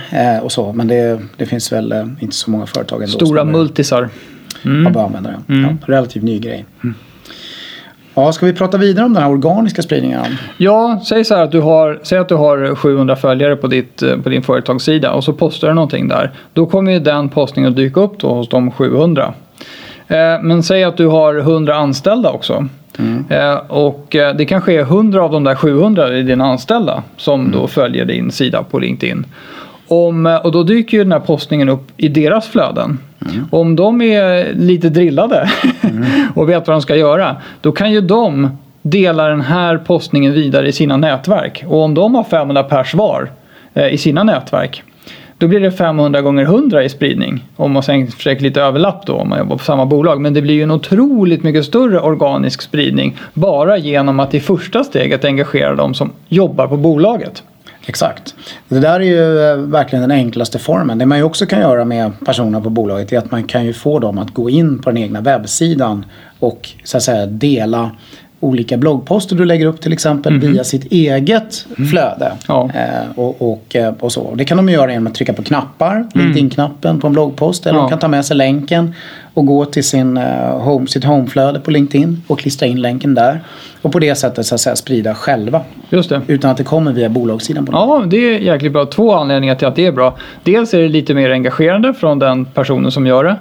och 0.43 0.51
så. 0.51 0.73
Men 0.73 0.87
det, 0.87 1.19
det 1.37 1.45
finns 1.45 1.71
väl 1.71 2.15
inte 2.19 2.35
så 2.35 2.51
många 2.51 2.65
företag 2.65 3.03
ändå 3.03 3.11
Stora 3.11 3.41
som 3.41 3.53
har 3.53 4.09
multisar. 4.65 4.83
har 4.83 4.91
börjat 4.91 5.07
använda 5.07 5.29
det. 5.29 5.61
Ja, 5.61 5.93
relativt 5.95 6.23
ny 6.23 6.39
grej. 6.39 6.65
Ja, 8.15 8.31
ska 8.31 8.45
vi 8.45 8.53
prata 8.53 8.77
vidare 8.77 9.05
om 9.05 9.13
den 9.13 9.23
här 9.23 9.31
organiska 9.31 9.81
spridningen? 9.81 10.21
Ja, 10.57 11.01
säg 11.05 11.25
så 11.25 11.35
här 11.35 11.43
att 11.43 11.51
du 11.51 11.61
har, 11.61 11.99
säg 12.03 12.17
att 12.17 12.29
du 12.29 12.35
har 12.35 12.75
700 12.75 13.15
följare 13.15 13.55
på, 13.55 13.67
ditt, 13.67 14.01
eh, 14.01 14.17
på 14.17 14.29
din 14.29 14.41
företagssida 14.41 15.11
och 15.11 15.23
så 15.23 15.33
postar 15.33 15.67
du 15.67 15.73
någonting 15.73 16.07
där. 16.07 16.31
Då 16.53 16.65
kommer 16.65 16.91
ju 16.91 16.99
den 16.99 17.29
postningen 17.29 17.71
att 17.71 17.75
dyka 17.75 18.01
upp 18.01 18.19
då 18.19 18.33
hos 18.33 18.49
de 18.49 18.71
700. 18.71 19.33
Eh, 20.07 20.17
men 20.41 20.63
säg 20.63 20.83
att 20.83 20.97
du 20.97 21.07
har 21.07 21.35
100 21.35 21.75
anställda 21.75 22.31
också. 22.31 22.67
Eh, 23.29 23.55
och 23.55 24.07
det 24.09 24.45
kanske 24.45 24.73
är 24.73 24.81
100 24.81 25.23
av 25.23 25.31
de 25.31 25.43
där 25.43 25.55
700 25.55 26.17
i 26.17 26.23
dina 26.23 26.45
anställda 26.45 27.03
som 27.17 27.51
då 27.51 27.67
följer 27.67 28.05
din 28.05 28.31
sida 28.31 28.63
på 28.63 28.79
LinkedIn. 28.79 29.25
Om, 29.87 30.39
och 30.43 30.51
då 30.51 30.63
dyker 30.63 30.97
ju 30.97 31.03
den 31.03 31.11
här 31.11 31.19
postningen 31.19 31.69
upp 31.69 31.91
i 31.97 32.07
deras 32.07 32.47
flöden. 32.47 32.99
Mm. 33.21 33.45
Om 33.51 33.75
de 33.75 34.01
är 34.01 34.53
lite 34.53 34.89
drillade 34.89 35.49
mm. 35.81 36.05
och 36.35 36.49
vet 36.49 36.67
vad 36.67 36.75
de 36.75 36.81
ska 36.81 36.95
göra, 36.95 37.35
då 37.61 37.71
kan 37.71 37.91
ju 37.91 38.01
de 38.01 38.49
dela 38.81 39.27
den 39.27 39.41
här 39.41 39.77
postningen 39.77 40.33
vidare 40.33 40.67
i 40.67 40.71
sina 40.71 40.97
nätverk. 40.97 41.63
Och 41.67 41.81
om 41.81 41.93
de 41.93 42.15
har 42.15 42.23
500 42.23 42.63
pers 42.63 42.93
var 42.93 43.29
eh, 43.73 43.87
i 43.87 43.97
sina 43.97 44.23
nätverk, 44.23 44.83
då 45.37 45.47
blir 45.47 45.59
det 45.59 45.71
500 45.71 46.21
gånger 46.21 46.43
100 46.43 46.83
i 46.83 46.89
spridning. 46.89 47.45
Om 47.55 47.71
man 47.71 47.83
sen 47.83 48.07
försöker 48.07 48.43
lite 48.43 48.61
överlapp 48.61 49.05
då 49.05 49.13
om 49.13 49.29
man 49.29 49.39
jobbar 49.39 49.57
på 49.57 49.63
samma 49.63 49.85
bolag. 49.85 50.21
Men 50.21 50.33
det 50.33 50.41
blir 50.41 50.53
ju 50.53 50.63
en 50.63 50.71
otroligt 50.71 51.43
mycket 51.43 51.65
större 51.65 51.99
organisk 51.99 52.61
spridning 52.61 53.17
bara 53.33 53.77
genom 53.77 54.19
att 54.19 54.33
i 54.33 54.39
första 54.39 54.83
steget 54.83 55.25
engagera 55.25 55.75
de 55.75 55.93
som 55.93 56.11
jobbar 56.27 56.67
på 56.67 56.77
bolaget. 56.77 57.43
Exakt. 57.85 58.35
Det 58.67 58.79
där 58.79 58.99
är 58.99 59.03
ju 59.03 59.51
eh, 59.51 59.57
verkligen 59.57 60.01
den 60.01 60.11
enklaste 60.11 60.59
formen. 60.59 60.97
Det 60.97 61.05
man 61.05 61.17
ju 61.17 61.23
också 61.23 61.45
kan 61.45 61.59
göra 61.59 61.85
med 61.85 62.11
personer 62.25 62.61
på 62.61 62.69
bolaget 62.69 63.13
är 63.13 63.17
att 63.17 63.31
man 63.31 63.43
kan 63.43 63.65
ju 63.65 63.73
få 63.73 63.99
dem 63.99 64.17
att 64.17 64.33
gå 64.33 64.49
in 64.49 64.81
på 64.81 64.89
den 64.89 64.97
egna 64.97 65.21
webbsidan 65.21 66.05
och 66.39 66.69
så 66.83 66.97
att 66.97 67.03
säga 67.03 67.25
dela 67.25 67.91
olika 68.43 68.77
bloggposter 68.77 69.35
du 69.35 69.45
lägger 69.45 69.65
upp 69.65 69.81
till 69.81 69.93
exempel 69.93 70.35
mm. 70.35 70.51
via 70.51 70.63
sitt 70.63 70.91
eget 70.91 71.65
mm. 71.77 71.89
flöde. 71.89 72.31
Ja. 72.47 72.69
Eh, 72.75 73.19
och, 73.19 73.51
och, 73.51 73.75
eh, 73.75 73.93
och, 73.99 74.11
så. 74.11 74.35
Det 74.35 74.45
kan 74.45 74.57
de 74.57 74.69
göra 74.69 74.91
genom 74.91 75.07
att 75.07 75.15
trycka 75.15 75.33
på 75.33 75.43
knappar, 75.43 75.95
mm. 75.95 76.09
LinkedIn-knappen 76.13 76.99
på 76.99 77.07
en 77.07 77.13
bloggpost. 77.13 77.65
Eller 77.65 77.79
ja. 77.79 77.81
de 77.81 77.89
kan 77.89 77.99
ta 77.99 78.07
med 78.07 78.25
sig 78.25 78.37
länken 78.37 78.93
och 79.33 79.45
gå 79.45 79.65
till 79.65 79.83
sin, 79.83 80.17
uh, 80.17 80.23
home, 80.59 80.87
sitt 80.87 81.03
homeflöde 81.03 81.59
på 81.59 81.71
LinkedIn 81.71 82.21
och 82.27 82.39
klistra 82.39 82.67
in 82.67 82.81
länken 82.81 83.15
där. 83.15 83.39
Och 83.81 83.91
på 83.91 83.99
det 83.99 84.15
sättet 84.15 84.45
så 84.45 84.55
att 84.55 84.61
säga, 84.61 84.75
sprida 84.75 85.15
själva. 85.15 85.61
Just 85.89 86.09
det. 86.09 86.21
Utan 86.27 86.51
att 86.51 86.57
det 86.57 86.63
kommer 86.63 86.93
via 86.93 87.09
bolagssidan. 87.09 87.65
På 87.65 87.73
ja, 87.73 88.03
det 88.07 88.17
är 88.17 88.39
jäkligt 88.39 88.73
bra. 88.73 88.85
Två 88.85 89.13
anledningar 89.13 89.55
till 89.55 89.67
att 89.67 89.75
det 89.75 89.85
är 89.85 89.91
bra. 89.91 90.17
Dels 90.43 90.73
är 90.73 90.79
det 90.79 90.87
lite 90.87 91.13
mer 91.13 91.29
engagerande 91.29 91.93
från 91.93 92.19
den 92.19 92.45
personen 92.45 92.91
som 92.91 93.07
gör 93.07 93.23
det. 93.23 93.35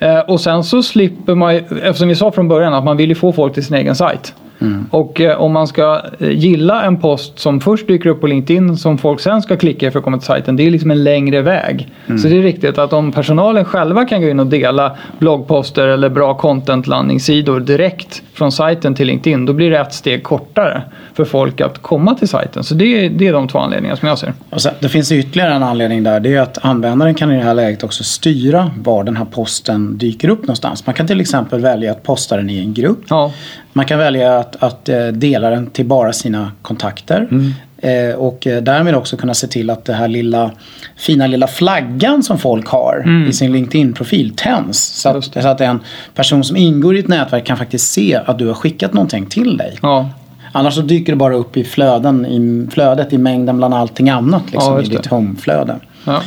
Eh, 0.00 0.18
och 0.18 0.40
sen 0.40 0.64
så 0.64 0.82
slipper 0.82 1.34
man 1.34 1.54
eftersom 1.82 2.08
vi 2.08 2.14
sa 2.14 2.32
från 2.32 2.48
början 2.48 2.74
att 2.74 2.84
man 2.84 2.96
vill 2.96 3.08
ju 3.08 3.14
få 3.14 3.32
folk 3.32 3.54
till 3.54 3.64
sin 3.64 3.76
egen 3.76 3.96
sajt. 3.96 4.34
Mm. 4.60 4.86
Och 4.90 5.20
eh, 5.20 5.40
om 5.40 5.52
man 5.52 5.66
ska 5.66 6.02
eh, 6.18 6.30
gilla 6.30 6.82
en 6.82 7.00
post 7.00 7.38
som 7.38 7.60
först 7.60 7.86
dyker 7.86 8.10
upp 8.10 8.20
på 8.20 8.26
LinkedIn 8.26 8.76
som 8.76 8.98
folk 8.98 9.20
sen 9.20 9.42
ska 9.42 9.56
klicka 9.56 9.90
för 9.90 9.98
att 9.98 10.04
komma 10.04 10.18
till 10.18 10.26
sajten. 10.26 10.56
Det 10.56 10.66
är 10.66 10.70
liksom 10.70 10.90
en 10.90 11.04
längre 11.04 11.42
väg. 11.42 11.88
Mm. 12.06 12.18
Så 12.18 12.28
det 12.28 12.38
är 12.38 12.42
riktigt 12.42 12.78
att 12.78 12.92
om 12.92 13.12
personalen 13.12 13.64
själva 13.64 14.04
kan 14.04 14.22
gå 14.22 14.28
in 14.28 14.40
och 14.40 14.46
dela 14.46 14.96
bloggposter 15.18 15.86
eller 15.86 16.08
bra 16.08 16.34
content-landningssidor 16.34 17.60
direkt 17.60 18.22
från 18.34 18.52
sajten 18.52 18.94
till 18.94 19.06
LinkedIn. 19.06 19.46
Då 19.46 19.52
blir 19.52 19.70
det 19.70 19.78
ett 19.78 19.94
steg 19.94 20.22
kortare 20.22 20.82
för 21.14 21.24
folk 21.24 21.60
att 21.60 21.82
komma 21.82 22.14
till 22.14 22.28
sajten. 22.28 22.64
Så 22.64 22.74
det 22.74 22.84
är, 22.84 23.10
det 23.10 23.28
är 23.28 23.32
de 23.32 23.48
två 23.48 23.58
anledningarna 23.58 23.96
som 23.96 24.08
jag 24.08 24.18
ser. 24.18 24.32
Och 24.50 24.62
sen, 24.62 24.74
det 24.80 24.88
finns 24.88 25.12
ytterligare 25.12 25.54
en 25.54 25.62
anledning 25.62 26.02
där. 26.02 26.20
Det 26.20 26.34
är 26.34 26.40
att 26.40 26.58
användaren 26.62 27.14
kan 27.14 27.32
i 27.32 27.36
det 27.36 27.42
här 27.42 27.54
läget 27.54 27.84
också 27.84 28.04
styra 28.04 28.70
var 28.76 29.04
den 29.04 29.16
här 29.16 29.24
posten 29.24 29.98
dyker 29.98 30.28
upp 30.28 30.42
någonstans. 30.42 30.86
Man 30.86 30.94
kan 30.94 31.06
till 31.06 31.20
exempel 31.20 31.60
välja 31.60 31.92
att 31.92 32.02
posta 32.02 32.36
den 32.36 32.50
i 32.50 32.58
en 32.58 32.74
grupp. 32.74 33.00
Ja. 33.08 33.32
Man 33.72 33.86
kan 33.86 33.98
välja 33.98 34.38
att, 34.38 34.62
att 34.62 34.88
eh, 34.88 35.06
dela 35.06 35.50
den 35.50 35.66
till 35.66 35.86
bara 35.86 36.12
sina 36.12 36.52
kontakter. 36.62 37.28
Mm. 37.30 37.52
Eh, 37.78 38.14
och 38.14 38.46
eh, 38.46 38.62
därmed 38.62 38.94
också 38.94 39.16
kunna 39.16 39.34
se 39.34 39.46
till 39.46 39.70
att 39.70 39.84
det 39.84 39.92
här 39.92 40.08
lilla 40.08 40.50
fina 40.96 41.26
lilla 41.26 41.46
flaggan 41.46 42.22
som 42.22 42.38
folk 42.38 42.66
har 42.66 43.02
mm. 43.04 43.28
i 43.28 43.32
sin 43.32 43.52
LinkedIn-profil 43.52 44.32
tänds. 44.36 44.78
Så 44.78 45.08
att, 45.08 45.24
så 45.24 45.48
att 45.48 45.60
en 45.60 45.80
person 46.14 46.44
som 46.44 46.56
ingår 46.56 46.96
i 46.96 47.00
ett 47.00 47.08
nätverk 47.08 47.46
kan 47.46 47.56
faktiskt 47.56 47.92
se 47.92 48.20
att 48.26 48.38
du 48.38 48.46
har 48.46 48.54
skickat 48.54 48.92
någonting 48.92 49.26
till 49.26 49.56
dig. 49.56 49.78
Ja. 49.82 50.10
Annars 50.52 50.74
så 50.74 50.80
dyker 50.80 51.12
det 51.12 51.16
bara 51.16 51.34
upp 51.34 51.56
i 51.56 51.64
flöden, 51.64 52.26
i 52.26 52.68
flödet 52.70 53.12
i 53.12 53.18
mängden 53.18 53.56
bland 53.56 53.74
allting 53.74 54.10
annat 54.10 54.42
liksom, 54.52 54.74
ja, 54.74 54.82
i 54.82 54.86
ditt 54.86 55.06
homeflöde. 55.06 55.76
Ja. 56.04 56.22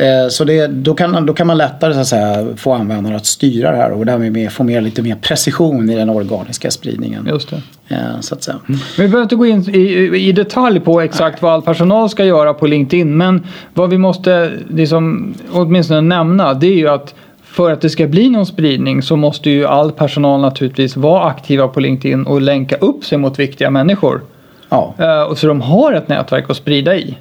Eh, 0.00 0.28
så 0.28 0.44
det, 0.44 0.66
då, 0.66 0.94
kan, 0.94 1.26
då 1.26 1.34
kan 1.34 1.46
man 1.46 1.58
lättare 1.58 1.94
så 1.94 2.00
att 2.00 2.06
säga, 2.06 2.46
få 2.56 2.72
användare 2.72 3.16
att 3.16 3.26
styra 3.26 3.70
det 3.70 3.76
här 3.76 3.92
och 3.92 4.06
därmed 4.06 4.52
få 4.52 4.64
mer, 4.64 4.80
lite 4.80 5.02
mer 5.02 5.14
precision 5.14 5.90
i 5.90 5.96
den 5.96 6.10
organiska 6.10 6.70
spridningen. 6.70 7.26
Just 7.30 7.50
det. 7.50 7.62
Eh, 7.94 8.20
så 8.20 8.34
att 8.34 8.42
säga. 8.42 8.58
Mm. 8.68 8.80
Vi 8.98 9.08
behöver 9.08 9.22
inte 9.22 9.36
gå 9.36 9.46
in 9.46 9.74
i, 9.74 10.28
i 10.28 10.32
detalj 10.32 10.80
på 10.80 11.00
exakt 11.00 11.42
Nej. 11.42 11.48
vad 11.48 11.52
all 11.52 11.62
personal 11.62 12.08
ska 12.08 12.24
göra 12.24 12.54
på 12.54 12.66
LinkedIn 12.66 13.16
men 13.16 13.46
vad 13.74 13.90
vi 13.90 13.98
måste 13.98 14.52
liksom, 14.68 15.34
åtminstone 15.52 16.00
nämna 16.00 16.54
det 16.54 16.66
är 16.66 16.76
ju 16.76 16.88
att 16.88 17.14
för 17.42 17.72
att 17.72 17.80
det 17.80 17.90
ska 17.90 18.06
bli 18.06 18.30
någon 18.30 18.46
spridning 18.46 19.02
så 19.02 19.16
måste 19.16 19.50
ju 19.50 19.66
all 19.66 19.92
personal 19.92 20.40
naturligtvis 20.40 20.96
vara 20.96 21.24
aktiva 21.24 21.68
på 21.68 21.80
LinkedIn 21.80 22.26
och 22.26 22.40
länka 22.40 22.76
upp 22.76 23.04
sig 23.04 23.18
mot 23.18 23.38
viktiga 23.38 23.70
människor. 23.70 24.20
Ja. 24.68 24.94
Uh, 25.00 25.34
så 25.34 25.46
de 25.46 25.60
har 25.60 25.92
ett 25.92 26.08
nätverk 26.08 26.50
att 26.50 26.56
sprida 26.56 26.96
i. 26.96 27.16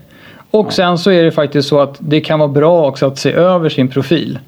Och 0.51 0.67
ja. 0.67 0.71
sen 0.71 0.97
så 0.97 1.11
är 1.11 1.23
det 1.23 1.31
faktiskt 1.31 1.69
så 1.69 1.79
att 1.79 1.95
det 1.99 2.21
kan 2.21 2.39
vara 2.39 2.49
bra 2.49 2.87
också 2.87 3.07
att 3.07 3.17
se 3.17 3.31
över 3.31 3.69
sin 3.69 3.87
profil. 3.87 4.39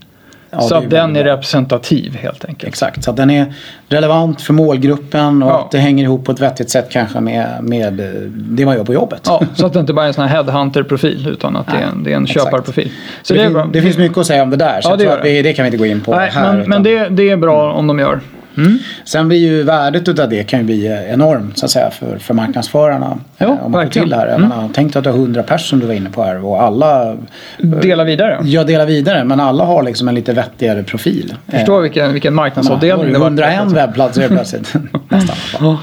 Ja, 0.53 0.61
så 0.61 0.75
att 0.75 0.89
den 0.89 1.15
är 1.15 1.23
representativ 1.23 2.15
helt 2.15 2.45
enkelt. 2.45 2.67
Exakt, 2.67 3.03
så 3.03 3.11
att 3.11 3.17
den 3.17 3.29
är 3.29 3.53
relevant 3.89 4.41
för 4.41 4.53
målgruppen 4.53 5.43
och 5.43 5.49
ja. 5.49 5.59
att 5.59 5.71
det 5.71 5.77
hänger 5.77 6.03
ihop 6.03 6.25
på 6.25 6.31
ett 6.31 6.39
vettigt 6.39 6.69
sätt 6.69 6.87
kanske 6.91 7.19
med, 7.19 7.47
med 7.61 7.93
det 8.33 8.65
man 8.65 8.75
gör 8.75 8.83
på 8.83 8.93
jobbet. 8.93 9.21
Ja, 9.25 9.41
så 9.55 9.65
att 9.65 9.73
det 9.73 9.79
inte 9.79 9.93
bara 9.93 10.05
är 10.05 10.07
en 10.07 10.13
sån 10.13 10.27
här 10.27 10.35
headhunter-profil 10.35 11.27
utan 11.27 11.55
att 11.55 11.67
Nej, 11.67 11.77
det 11.77 11.83
är 11.83 11.91
en, 11.91 12.03
det 12.03 12.11
är 12.11 12.15
en 12.15 12.27
köparprofil. 12.27 12.91
Så 13.21 13.33
det, 13.33 13.39
det, 13.39 13.45
är 13.45 13.49
bra. 13.49 13.69
det 13.73 13.81
finns 13.81 13.97
mycket 13.97 14.17
att 14.17 14.27
säga 14.27 14.43
om 14.43 14.49
det 14.49 14.57
där 14.57 14.81
så 14.81 14.89
ja, 14.89 14.95
det, 14.95 15.19
vi, 15.23 15.41
det 15.41 15.53
kan 15.53 15.63
vi 15.63 15.67
inte 15.67 15.77
gå 15.77 15.85
in 15.85 16.01
på 16.01 16.15
Nej, 16.15 16.29
här. 16.29 16.51
Men, 16.51 16.59
utan... 16.59 16.69
men 16.69 16.83
det, 16.83 17.09
det 17.09 17.29
är 17.29 17.37
bra 17.37 17.73
om 17.73 17.87
de 17.87 17.99
gör. 17.99 18.19
Mm. 18.57 18.77
Sen 19.05 19.27
blir 19.27 19.37
ju 19.37 19.63
värdet 19.63 20.07
utav 20.07 20.29
det 20.29 20.43
kan 20.43 20.59
ju 20.59 20.65
bli 20.65 21.05
enormt 21.09 21.57
så 21.57 21.65
att 21.65 21.71
säga 21.71 21.91
för, 21.91 22.17
för 22.17 22.33
marknadsförarna. 22.33 23.17
Ja, 23.37 23.45
eh, 23.45 23.65
om 23.65 23.71
man 23.71 23.89
till 23.89 24.13
här. 24.13 24.27
Mm. 24.27 24.41
Menar, 24.41 24.69
tänk 24.73 24.95
att 24.95 25.03
du 25.03 25.09
har 25.09 25.17
100 25.17 25.43
personer 25.43 25.69
som 25.69 25.79
du 25.79 25.85
var 25.85 25.93
inne 25.93 26.09
på 26.09 26.23
här 26.23 26.45
och 26.45 26.63
alla 26.63 27.17
Delar 27.57 28.05
vidare. 28.05 28.39
Ja, 28.43 28.63
delar 28.63 28.85
vidare. 28.85 29.23
Men 29.23 29.39
alla 29.39 29.65
har 29.65 29.83
liksom 29.83 30.07
en 30.07 30.15
lite 30.15 30.33
vettigare 30.33 30.83
profil. 30.83 31.35
Förstår 31.47 31.81
vilken, 31.81 32.13
vilken 32.13 32.33
marknadsavdelning 32.33 33.13
det 33.13 33.19
var. 33.19 33.27
101 33.27 33.71
webbplatser 33.71 34.27
plötsligt. 34.27 34.73
Nästan. 35.09 35.77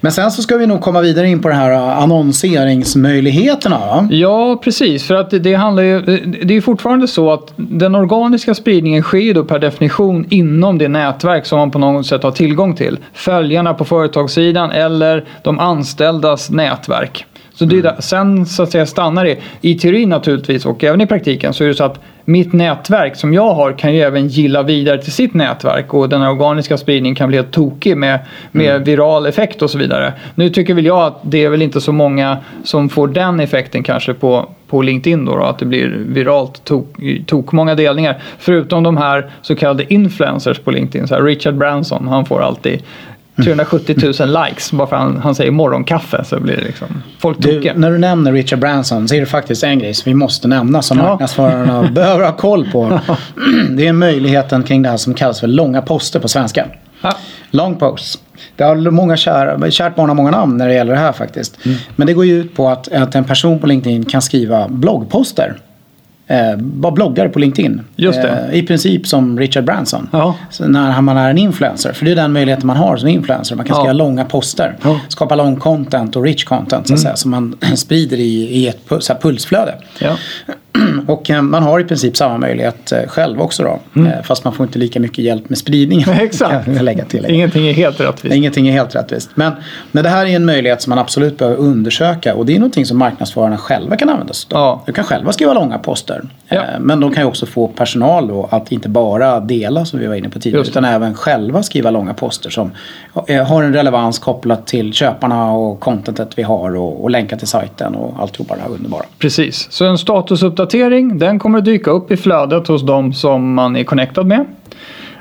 Men 0.00 0.12
sen 0.12 0.30
så 0.30 0.42
ska 0.42 0.56
vi 0.56 0.66
nog 0.66 0.80
komma 0.80 1.00
vidare 1.00 1.28
in 1.28 1.42
på 1.42 1.48
de 1.48 1.54
här 1.54 1.70
äh, 1.70 2.02
annonseringsmöjligheterna. 2.02 3.78
Va? 3.78 4.08
Ja, 4.10 4.60
precis. 4.64 5.06
För 5.06 5.14
att 5.14 5.30
det, 5.30 5.54
handlar 5.54 5.82
ju, 5.82 6.00
det 6.44 6.56
är 6.56 6.60
fortfarande 6.60 7.08
så 7.08 7.32
att 7.32 7.52
den 7.56 7.94
organiska 7.94 8.54
spridningen 8.54 9.02
sker 9.02 9.18
ju 9.18 9.32
då 9.32 9.44
per 9.44 9.58
definition 9.58 10.26
inom 10.30 10.78
det 10.78 10.88
nätverk 10.88 11.46
som 11.46 11.58
man 11.58 11.70
på 11.70 11.78
något 11.78 12.06
sätt 12.06 12.22
har 12.22 12.30
tillgång 12.30 12.74
till. 12.74 12.98
Följarna 13.12 13.74
på 13.74 13.84
företagssidan 13.84 14.70
eller 14.70 15.24
de 15.42 15.58
anställdas 15.58 16.50
nätverk. 16.50 17.26
Så 17.58 17.64
det 17.64 17.78
mm. 17.78 17.94
sen 17.98 18.46
så 18.46 18.62
att 18.62 18.70
säga 18.70 18.86
stannar 18.86 19.24
det. 19.24 19.38
I 19.60 19.74
teorin 19.74 20.08
naturligtvis 20.08 20.66
och 20.66 20.84
även 20.84 21.00
i 21.00 21.06
praktiken 21.06 21.54
så 21.54 21.64
är 21.64 21.68
det 21.68 21.74
så 21.74 21.84
att 21.84 22.00
mitt 22.24 22.52
nätverk 22.52 23.16
som 23.16 23.34
jag 23.34 23.54
har 23.54 23.72
kan 23.72 23.94
ju 23.94 24.00
även 24.00 24.28
gilla 24.28 24.62
vidare 24.62 25.02
till 25.02 25.12
sitt 25.12 25.34
nätverk 25.34 25.94
och 25.94 26.08
den 26.08 26.22
organiska 26.22 26.76
spridningen 26.76 27.14
kan 27.14 27.28
bli 27.28 27.38
helt 27.38 27.50
tokig 27.50 27.96
med, 27.96 28.18
med 28.52 28.70
mm. 28.70 28.84
viral 28.84 29.26
effekt 29.26 29.62
och 29.62 29.70
så 29.70 29.78
vidare. 29.78 30.12
Nu 30.34 30.50
tycker 30.50 30.74
väl 30.74 30.86
jag 30.86 31.02
att 31.02 31.18
det 31.22 31.44
är 31.44 31.48
väl 31.48 31.62
inte 31.62 31.80
så 31.80 31.92
många 31.92 32.38
som 32.64 32.88
får 32.88 33.08
den 33.08 33.40
effekten 33.40 33.82
kanske 33.82 34.14
på, 34.14 34.48
på 34.68 34.82
LinkedIn 34.82 35.24
då, 35.24 35.36
då 35.36 35.42
att 35.42 35.58
det 35.58 35.66
blir 35.66 35.88
viralt 36.08 36.64
tok, 36.64 36.86
tok 37.26 37.52
många 37.52 37.74
delningar. 37.74 38.18
Förutom 38.38 38.82
de 38.82 38.96
här 38.96 39.30
så 39.42 39.56
kallade 39.56 39.94
influencers 39.94 40.58
på 40.58 40.70
LinkedIn. 40.70 41.08
Så 41.08 41.14
här 41.14 41.22
Richard 41.22 41.54
Branson, 41.54 42.08
han 42.08 42.24
får 42.24 42.42
alltid 42.42 42.82
370 43.44 43.96
000 44.20 44.44
likes 44.44 44.72
bara 44.72 44.88
för 44.88 44.96
att 44.96 45.02
han, 45.02 45.16
han 45.16 45.34
säger 45.34 45.50
morgonkaffe 45.50 46.24
så 46.24 46.40
blir 46.40 46.56
det 46.56 46.64
liksom 46.64 47.02
folk 47.18 47.38
du, 47.38 47.72
När 47.74 47.90
du 47.90 47.98
nämner 47.98 48.32
Richard 48.32 48.58
Branson 48.58 49.08
så 49.08 49.14
är 49.14 49.20
det 49.20 49.26
faktiskt 49.26 49.64
en 49.64 49.78
grej 49.78 49.94
som 49.94 50.10
vi 50.10 50.14
måste 50.14 50.48
nämna 50.48 50.82
som 50.82 50.98
ja. 50.98 51.04
marknadsförarna 51.04 51.82
behöver 51.92 52.24
ha 52.24 52.32
koll 52.32 52.70
på. 52.72 53.00
Det 53.70 53.86
är 53.86 53.92
möjligheten 53.92 54.62
kring 54.62 54.82
det 54.82 54.88
här 54.88 54.96
som 54.96 55.14
kallas 55.14 55.40
för 55.40 55.46
långa 55.46 55.82
poster 55.82 56.20
på 56.20 56.28
svenska. 56.28 56.66
Ja. 57.00 57.16
Long 57.50 57.76
posts. 57.76 58.18
Det 58.56 58.64
har 58.64 58.90
många 58.90 59.16
kär, 59.16 59.70
kärt 59.70 59.96
barn 59.96 60.08
har 60.08 60.14
många 60.14 60.30
namn 60.30 60.56
när 60.56 60.68
det 60.68 60.74
gäller 60.74 60.92
det 60.92 60.98
här 60.98 61.12
faktiskt. 61.12 61.66
Mm. 61.66 61.78
Men 61.96 62.06
det 62.06 62.12
går 62.12 62.24
ju 62.24 62.40
ut 62.40 62.54
på 62.54 62.68
att, 62.68 62.92
att 62.92 63.14
en 63.14 63.24
person 63.24 63.58
på 63.58 63.66
LinkedIn 63.66 64.04
kan 64.04 64.22
skriva 64.22 64.68
bloggposter 64.68 65.56
eh, 66.28 66.36
var 66.58 66.90
bloggare 66.90 67.28
på 67.28 67.38
LinkedIn. 67.38 67.80
Just 67.96 68.22
det. 68.22 68.48
Eh, 68.52 68.58
I 68.58 68.62
princip 68.62 69.06
som 69.06 69.38
Richard 69.38 69.64
Branson. 69.64 70.08
Ja. 70.12 70.34
när 70.60 71.00
man 71.00 71.16
är 71.16 71.30
en 71.30 71.38
influencer. 71.38 71.92
För 71.92 72.04
det 72.04 72.10
är 72.10 72.16
den 72.16 72.32
möjligheten 72.32 72.66
man 72.66 72.76
har 72.76 72.96
som 72.96 73.08
influencer. 73.08 73.56
Man 73.56 73.66
kan 73.66 73.76
skriva 73.76 73.88
ja. 73.88 73.92
långa 73.92 74.24
poster. 74.24 74.76
Ja. 74.82 75.00
Skapa 75.08 75.34
lång 75.34 75.56
content 75.56 76.16
och 76.16 76.22
rich 76.22 76.44
content 76.44 76.70
så 76.70 76.76
att 76.76 76.88
mm. 76.88 76.98
säga, 76.98 77.16
som 77.16 77.30
man 77.30 77.56
sprider 77.76 78.16
i, 78.16 78.58
i 78.58 78.68
ett 78.68 78.80
så 79.00 79.12
här, 79.12 79.20
pulsflöde. 79.20 79.74
och 81.06 81.30
eh, 81.30 81.42
man 81.42 81.62
har 81.62 81.80
i 81.80 81.84
princip 81.84 82.16
samma 82.16 82.38
möjlighet 82.38 82.92
eh, 82.92 83.08
själv 83.08 83.40
också 83.40 83.62
då. 83.62 84.02
Eh, 84.02 84.22
Fast 84.24 84.44
man 84.44 84.52
får 84.52 84.66
inte 84.66 84.78
lika 84.78 85.00
mycket 85.00 85.18
hjälp 85.18 85.48
med 85.48 85.58
spridningen. 85.58 86.08
Exakt. 86.20 86.82
lägga 86.82 87.04
till. 87.04 87.26
Ingenting 87.28 87.68
är 87.68 87.72
helt 87.72 88.00
rättvist. 88.00 88.34
Ingenting 88.34 88.68
är 88.68 88.72
helt 88.72 88.94
rättvist. 88.94 89.30
Men, 89.34 89.52
men 89.92 90.04
det 90.04 90.10
här 90.10 90.26
är 90.26 90.30
en 90.36 90.44
möjlighet 90.44 90.82
som 90.82 90.90
man 90.90 90.98
absolut 90.98 91.38
behöver 91.38 91.56
undersöka 91.58 92.34
och 92.34 92.46
det 92.46 92.54
är 92.54 92.58
någonting 92.58 92.86
som 92.86 92.98
marknadsförarna 92.98 93.58
själva 93.58 93.96
kan 93.96 94.08
använda 94.08 94.32
sig 94.32 94.48
av. 94.54 94.60
Ja. 94.60 94.82
Du 94.86 94.92
kan 94.92 95.04
själva 95.04 95.32
skriva 95.32 95.54
långa 95.54 95.78
poster. 95.78 96.22
Ja. 96.48 96.64
Men 96.80 97.00
de 97.00 97.12
kan 97.12 97.22
ju 97.22 97.28
också 97.28 97.46
få 97.46 97.68
personal 97.68 98.28
då 98.28 98.48
att 98.50 98.72
inte 98.72 98.88
bara 98.88 99.40
dela 99.40 99.84
som 99.84 99.98
vi 99.98 100.06
var 100.06 100.14
inne 100.14 100.28
på 100.28 100.40
tidigare 100.40 100.66
utan 100.66 100.84
även 100.84 101.14
själva 101.14 101.62
skriva 101.62 101.90
långa 101.90 102.14
poster 102.14 102.50
som 102.50 102.70
har 103.46 103.62
en 103.62 103.72
relevans 103.72 104.18
kopplat 104.18 104.66
till 104.66 104.92
köparna 104.92 105.52
och 105.52 105.80
contentet 105.80 106.30
vi 106.36 106.42
har 106.42 106.76
och, 106.76 107.02
och 107.02 107.10
länkar 107.10 107.36
till 107.36 107.48
sajten 107.48 107.94
och 107.94 108.22
alltihopa 108.22 108.56
det 108.56 108.60
här 108.62 108.70
underbara. 108.70 109.04
Precis. 109.18 109.68
Så 109.70 109.84
en 109.84 109.98
statusuppdatering 110.58 111.18
den 111.18 111.38
kommer 111.38 111.58
att 111.58 111.64
dyka 111.64 111.90
upp 111.90 112.10
i 112.10 112.16
flödet 112.16 112.68
hos 112.68 112.82
de 112.82 113.12
som 113.12 113.54
man 113.54 113.76
är 113.76 113.84
connectad 113.84 114.26
med. 114.26 114.40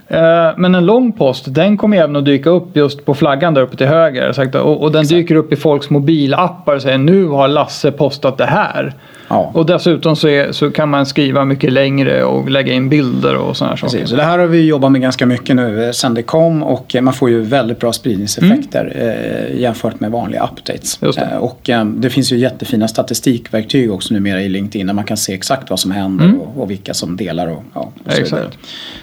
Eh, 0.07 0.57
Men 0.57 0.75
en 0.75 0.85
lång 0.85 1.11
post 1.11 1.45
den 1.53 1.77
kommer 1.77 1.97
även 1.97 2.15
att 2.15 2.25
dyka 2.25 2.49
upp 2.49 2.75
just 2.75 3.05
på 3.05 3.13
flaggan 3.13 3.53
där 3.53 3.61
uppe 3.61 3.77
till 3.77 3.87
höger. 3.87 4.57
Och 4.63 4.91
den 4.91 5.05
dyker 5.05 5.35
upp 5.35 5.53
i 5.53 5.55
folks 5.55 5.89
mobilappar 5.89 6.75
och 6.75 6.81
säger 6.81 6.97
nu 6.97 7.27
har 7.27 7.47
Lasse 7.47 7.91
postat 7.91 8.37
det 8.37 8.45
här. 8.45 8.93
Ja. 9.27 9.51
Och 9.53 9.65
dessutom 9.65 10.15
så, 10.15 10.27
är, 10.27 10.51
så 10.51 10.71
kan 10.71 10.89
man 10.89 11.05
skriva 11.05 11.45
mycket 11.45 11.73
längre 11.73 12.23
och 12.23 12.49
lägga 12.49 12.73
in 12.73 12.89
bilder 12.89 13.35
och 13.35 13.57
sådana 13.57 13.77
saker. 13.77 13.93
Precis, 13.93 14.09
så 14.09 14.15
det 14.15 14.23
här 14.23 14.39
har 14.39 14.47
vi 14.47 14.65
jobbat 14.65 14.91
med 14.91 15.01
ganska 15.01 15.25
mycket 15.25 15.55
nu 15.55 15.85
eh, 15.85 15.91
sen 15.91 16.13
det 16.13 16.23
kom 16.23 16.63
och 16.63 16.95
eh, 16.95 17.01
man 17.01 17.13
får 17.13 17.29
ju 17.29 17.41
väldigt 17.41 17.79
bra 17.79 17.93
spridningseffekter 17.93 18.93
eh, 18.95 19.59
jämfört 19.59 19.99
med 19.99 20.11
vanliga 20.11 20.43
updates. 20.43 20.97
Det. 20.97 21.37
Och 21.39 21.69
det 21.85 22.09
finns 22.09 22.31
ju 22.31 22.37
jättefina 22.37 22.87
statistikverktyg 22.87 23.91
också 23.91 24.13
numera 24.13 24.41
i 24.41 24.49
LinkedIn 24.49 24.87
där 24.87 24.93
man 24.93 25.05
kan 25.05 25.17
se 25.17 25.33
exakt 25.33 25.69
vad 25.69 25.79
som 25.79 25.91
händer 25.91 26.33
och, 26.41 26.61
och 26.61 26.71
vilka 26.71 26.93
som 26.93 27.17
delar 27.17 27.47
och, 27.47 27.63
ja, 27.73 27.91
och 28.05 28.11
så 28.11 28.23
vidare. 28.23 28.47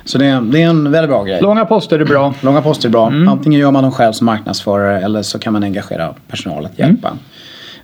Så 0.04 0.18
det 0.18 0.26
är, 0.26 0.40
det 0.40 0.62
är 0.62 0.66
en 0.66 0.92
väldigt 0.92 1.10
bra 1.10 1.24
grej. 1.24 1.40
Långa 1.42 1.64
poster 1.64 1.98
är 1.98 2.04
bra. 2.04 2.34
Långa 2.40 2.62
poster 2.62 2.88
är 2.88 2.92
bra. 2.92 3.06
Antingen 3.06 3.60
gör 3.60 3.70
man 3.70 3.82
dem 3.82 3.92
själv 3.92 4.12
som 4.12 4.24
marknadsförare 4.24 5.00
eller 5.00 5.22
så 5.22 5.38
kan 5.38 5.52
man 5.52 5.62
engagera 5.62 6.14
personal 6.28 6.66
att 6.66 6.78
hjälpa 6.78 7.16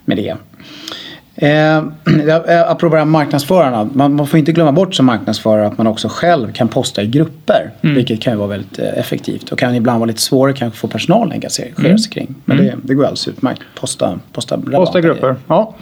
med 0.05 0.17
det. 0.17 0.37
Eh, 1.35 1.77
eh, 2.49 2.71
apropå 2.71 2.95
det 2.95 3.01
här 3.01 3.05
marknadsförarna. 3.05 3.89
Man, 3.93 4.15
man 4.15 4.27
får 4.27 4.39
inte 4.39 4.53
glömma 4.53 4.73
bort 4.73 4.95
som 4.95 5.07
marknadsförare 5.07 5.67
att 5.67 5.79
man 5.79 5.87
också 5.87 6.09
själv 6.09 6.53
kan 6.53 6.69
posta 6.69 7.03
i 7.03 7.07
grupper. 7.07 7.71
Vilket 7.81 8.21
kan 8.21 8.39
vara 8.39 8.49
väldigt 8.49 8.79
eh, 8.79 8.99
effektivt 8.99 9.53
och 9.53 9.59
kan 9.59 9.75
ibland 9.75 9.99
vara 9.99 10.07
lite 10.07 10.21
svårare 10.21 10.55
kanske 10.57 10.79
få 10.79 10.89
personalen 10.89 11.33
engagera 11.33 11.99
sig 11.99 12.11
kring. 12.11 12.35
Men 12.45 12.57
det, 12.57 12.75
det 12.83 12.95
går 12.95 13.05
alldeles 13.05 13.29
utmärkt. 13.29 13.63
Posta, 13.75 14.19
posta, 14.33 14.59
Posta 14.59 15.01
grupper. 15.01 15.37
Ja. 15.47 15.75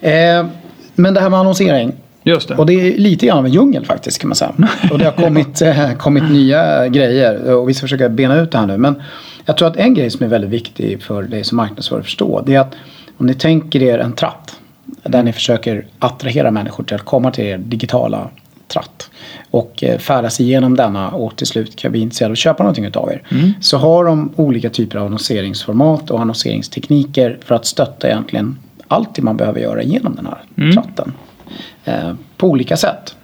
Eh, 0.00 0.46
men 0.94 1.14
det 1.14 1.20
här 1.20 1.30
med 1.30 1.38
annonsering. 1.38 1.92
just 2.22 2.48
det. 2.48 2.54
Och 2.54 2.66
det 2.66 2.72
är 2.72 2.98
lite 2.98 3.26
grann 3.26 3.38
av 3.38 3.46
en 3.46 3.52
djungel 3.52 3.84
faktiskt 3.84 4.18
kan 4.18 4.28
man 4.28 4.36
säga. 4.36 4.52
Och 4.90 4.98
det 4.98 5.04
har 5.04 5.12
kommit, 5.12 5.62
eh, 5.62 5.92
kommit 5.92 6.30
nya 6.30 6.88
grejer 6.88 7.54
och 7.54 7.68
vi 7.68 7.74
ska 7.74 7.84
försöka 7.84 8.08
bena 8.08 8.40
ut 8.40 8.52
det 8.52 8.58
här 8.58 8.66
nu. 8.66 8.76
Men 8.76 9.02
jag 9.44 9.56
tror 9.56 9.68
att 9.68 9.76
en 9.76 9.94
grej 9.94 10.10
som 10.10 10.24
är 10.24 10.28
väldigt 10.30 10.50
viktig 10.50 11.02
för 11.02 11.22
dig 11.22 11.44
som 11.44 11.56
marknadsförare 11.56 12.00
att 12.00 12.06
förstå. 12.06 12.42
Det 12.46 12.54
är 12.54 12.60
att 12.60 12.74
om 13.16 13.26
ni 13.26 13.34
tänker 13.34 13.82
er 13.82 13.98
en 13.98 14.12
tratt. 14.12 14.60
Där 15.02 15.22
ni 15.22 15.32
försöker 15.32 15.86
attrahera 15.98 16.50
människor 16.50 16.84
till 16.84 16.94
att 16.94 17.04
komma 17.04 17.30
till 17.30 17.44
er 17.44 17.58
digitala 17.58 18.28
tratt. 18.68 19.10
Och 19.50 19.84
eh, 19.84 19.98
färdas 19.98 20.40
igenom 20.40 20.76
denna 20.76 21.10
och 21.10 21.36
till 21.36 21.46
slut 21.46 21.76
kan 21.76 21.92
bli 21.92 22.00
intresserade 22.00 22.30
av 22.30 22.32
att 22.32 22.38
köpa 22.38 22.62
någonting 22.62 22.84
utav 22.84 23.12
er. 23.12 23.22
Så 23.60 23.76
har 23.76 24.04
de 24.04 24.32
olika 24.36 24.70
typer 24.70 24.98
av 24.98 25.06
annonseringsformat 25.06 26.10
och 26.10 26.20
annonseringstekniker 26.20 27.38
för 27.44 27.54
att 27.54 27.66
stötta 27.66 28.08
egentligen 28.08 28.58
allt 28.88 29.14
det 29.14 29.22
man 29.22 29.36
behöver 29.36 29.60
göra 29.60 29.82
genom 29.82 30.14
den 30.16 30.26
här 30.26 30.72
tratten. 30.72 31.12
Eh, 31.84 32.12
på 32.36 32.48
olika 32.48 32.76
sätt. 32.76 33.16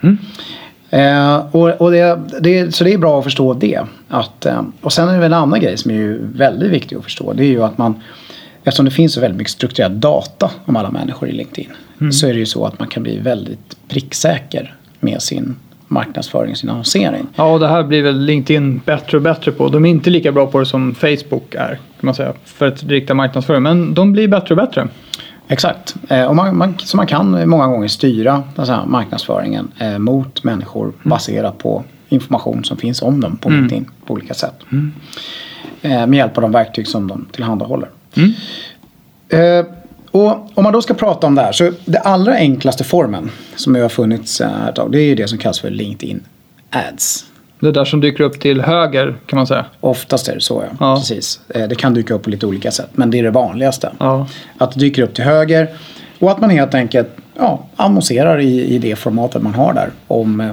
Eh, 0.90 1.36
och, 1.52 1.68
och 1.68 1.90
det, 1.90 2.20
det, 2.40 2.74
så 2.74 2.84
det 2.84 2.92
är 2.92 2.98
bra 2.98 3.18
att 3.18 3.24
förstå 3.24 3.54
det. 3.54 3.80
Att, 4.08 4.46
eh, 4.46 4.62
och 4.80 4.92
sen 4.92 5.08
är 5.08 5.20
det 5.20 5.26
en 5.26 5.32
annan 5.32 5.60
grej 5.60 5.76
som 5.76 5.90
är 5.90 5.94
ju 5.94 6.26
väldigt 6.26 6.70
viktig 6.70 6.96
att 6.96 7.04
förstå. 7.04 7.32
Det 7.32 7.44
är 7.44 7.48
ju 7.48 7.62
att 7.62 7.78
man 7.78 8.02
Eftersom 8.64 8.84
det 8.84 8.90
finns 8.90 9.12
så 9.12 9.20
väldigt 9.20 9.38
mycket 9.38 9.52
strukturerad 9.52 9.92
data 9.92 10.50
om 10.64 10.76
alla 10.76 10.90
människor 10.90 11.28
i 11.28 11.32
LinkedIn. 11.32 11.70
Så 12.12 12.26
är 12.26 12.32
det 12.32 12.38
ju 12.38 12.46
så 12.46 12.66
att 12.66 12.78
man 12.78 12.88
kan 12.88 13.02
bli 13.02 13.18
väldigt 13.18 13.76
pricksäker 13.88 14.74
med 15.00 15.22
sin 15.22 15.56
marknadsföring, 15.88 16.56
sin 16.56 16.70
annonsering. 16.70 17.26
Ja, 17.34 17.52
och 17.52 17.60
det 17.60 17.68
här 17.68 17.82
blir 17.82 18.02
väl 18.02 18.20
LinkedIn 18.20 18.80
bättre 18.84 19.16
och 19.16 19.22
bättre 19.22 19.52
på. 19.52 19.68
De 19.68 19.86
är 19.86 19.90
inte 19.90 20.10
lika 20.10 20.32
bra 20.32 20.46
på 20.46 20.58
det 20.58 20.66
som 20.66 20.94
Facebook 20.94 21.54
är, 21.54 21.68
kan 21.68 21.78
man 22.00 22.14
säga, 22.14 22.32
för 22.44 22.66
att 22.68 22.82
rikta 22.82 23.14
marknadsföring. 23.14 23.62
Men 23.62 23.94
de 23.94 24.12
blir 24.12 24.28
bättre 24.28 24.54
och 24.54 24.56
bättre. 24.56 24.88
Exakt. 25.48 25.94
Eh, 26.08 26.24
och 26.24 26.36
man, 26.36 26.56
man, 26.56 26.78
så 26.78 26.96
man 26.96 27.06
kan 27.06 27.48
många 27.48 27.66
gånger 27.66 27.88
styra 27.88 28.42
alltså, 28.56 28.84
marknadsföringen 28.86 29.68
eh, 29.78 29.98
mot 29.98 30.44
människor 30.44 30.92
baserat 31.02 31.58
på 31.58 31.84
information 32.08 32.64
som 32.64 32.76
finns 32.76 33.02
om 33.02 33.20
dem 33.20 33.36
på 33.36 33.50
LinkedIn 33.50 33.90
på 34.06 34.14
olika 34.14 34.34
sätt. 34.34 34.54
Eh, 35.82 36.06
med 36.06 36.14
hjälp 36.14 36.38
av 36.38 36.42
de 36.42 36.52
verktyg 36.52 36.88
som 36.88 37.08
de 37.08 37.26
tillhandahåller. 37.32 37.88
Eh, 39.28 39.66
och 40.10 40.58
om 40.58 40.64
man 40.64 40.72
då 40.72 40.82
ska 40.82 40.94
prata 40.94 41.26
om 41.26 41.34
det 41.34 41.42
här 41.42 41.52
så 41.52 41.72
det 41.84 41.98
allra 41.98 42.34
enklaste 42.34 42.84
formen 42.84 43.30
som 43.56 43.74
har 43.74 43.88
funnits 43.88 44.40
eh, 44.40 44.68
ett 44.68 44.74
tag 44.74 44.92
det 44.92 44.98
är 45.00 45.04
ju 45.04 45.14
det 45.14 45.28
som 45.28 45.38
kallas 45.38 45.60
för 45.60 45.70
LinkedIn 45.70 46.20
Ads. 46.70 47.24
Det 47.60 47.72
där 47.72 47.84
som 47.84 48.00
dyker 48.00 48.24
upp 48.24 48.40
till 48.40 48.60
höger, 48.60 49.16
kan 49.26 49.36
man 49.36 49.46
säga. 49.46 49.64
Oftast 49.80 50.28
är 50.28 50.34
det 50.34 50.40
så 50.40 50.64
ja. 50.70 50.76
Ja. 50.80 50.96
Precis. 50.96 51.40
Eh, 51.48 51.68
Det 51.68 51.74
kan 51.74 51.94
dyka 51.94 52.14
upp 52.14 52.22
på 52.22 52.30
lite 52.30 52.46
olika 52.46 52.70
sätt 52.70 52.88
men 52.92 53.10
det 53.10 53.18
är 53.18 53.22
det 53.22 53.30
vanligaste. 53.30 53.92
Ja. 53.98 54.28
Att 54.58 54.72
det 54.72 54.80
dyker 54.80 55.02
upp 55.02 55.14
till 55.14 55.24
höger 55.24 55.68
och 56.18 56.30
att 56.30 56.40
man 56.40 56.50
helt 56.50 56.74
enkelt 56.74 57.08
ja, 57.38 57.66
annonserar 57.76 58.38
i, 58.40 58.64
i 58.74 58.78
det 58.78 58.96
formatet 58.96 59.42
man 59.42 59.54
har 59.54 59.72
där 59.74 59.90
om 60.06 60.40
eh, 60.40 60.50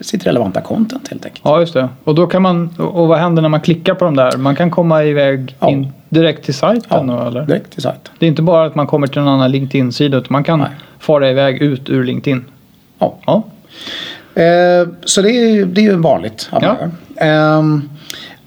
sitt 0.00 0.26
relevanta 0.26 0.60
content 0.60 1.08
helt 1.08 1.24
enkelt. 1.24 1.40
Ja, 1.44 1.60
just 1.60 1.74
det. 1.74 1.88
Och 2.04 2.14
då 2.14 2.26
kan 2.26 2.42
man, 2.42 2.68
och 2.78 3.08
vad 3.08 3.18
händer 3.18 3.42
när 3.42 3.48
man 3.48 3.60
klickar 3.60 3.94
på 3.94 4.04
de 4.04 4.16
där? 4.16 4.36
Man 4.36 4.56
kan 4.56 4.70
komma 4.70 5.04
iväg 5.04 5.56
Ja. 5.60 5.70
in 5.70 5.92
direkt 6.08 6.44
till 6.44 6.54
sajten 6.54 7.06
då, 7.06 7.20
eller? 7.22 7.46
direkt 7.46 7.70
till 7.72 7.82
sajten. 7.82 8.12
Det 8.18 8.26
är 8.26 8.28
inte 8.30 8.42
bara 8.42 8.66
att 8.66 8.74
man 8.74 8.86
kommer 8.86 9.06
till 9.06 9.18
en 9.20 9.28
annan 9.28 9.50
LinkedIn-sida 9.50 10.16
utan 10.16 10.28
man 10.32 10.44
kan 10.44 10.58
Nej. 10.58 10.68
fara 10.98 11.30
iväg 11.30 11.62
ut 11.62 11.90
ur 11.90 12.04
LinkedIn. 12.04 12.44
Ja. 12.98 13.16
Ja, 13.26 13.42
Eh, 14.34 14.88
så 15.04 15.22
det 15.22 15.30
är, 15.30 15.64
det 15.66 15.80
är 15.80 15.82
ju 15.82 15.96
vanligt 15.96 16.48
Ja. 16.52 16.62
gör. 16.62 16.90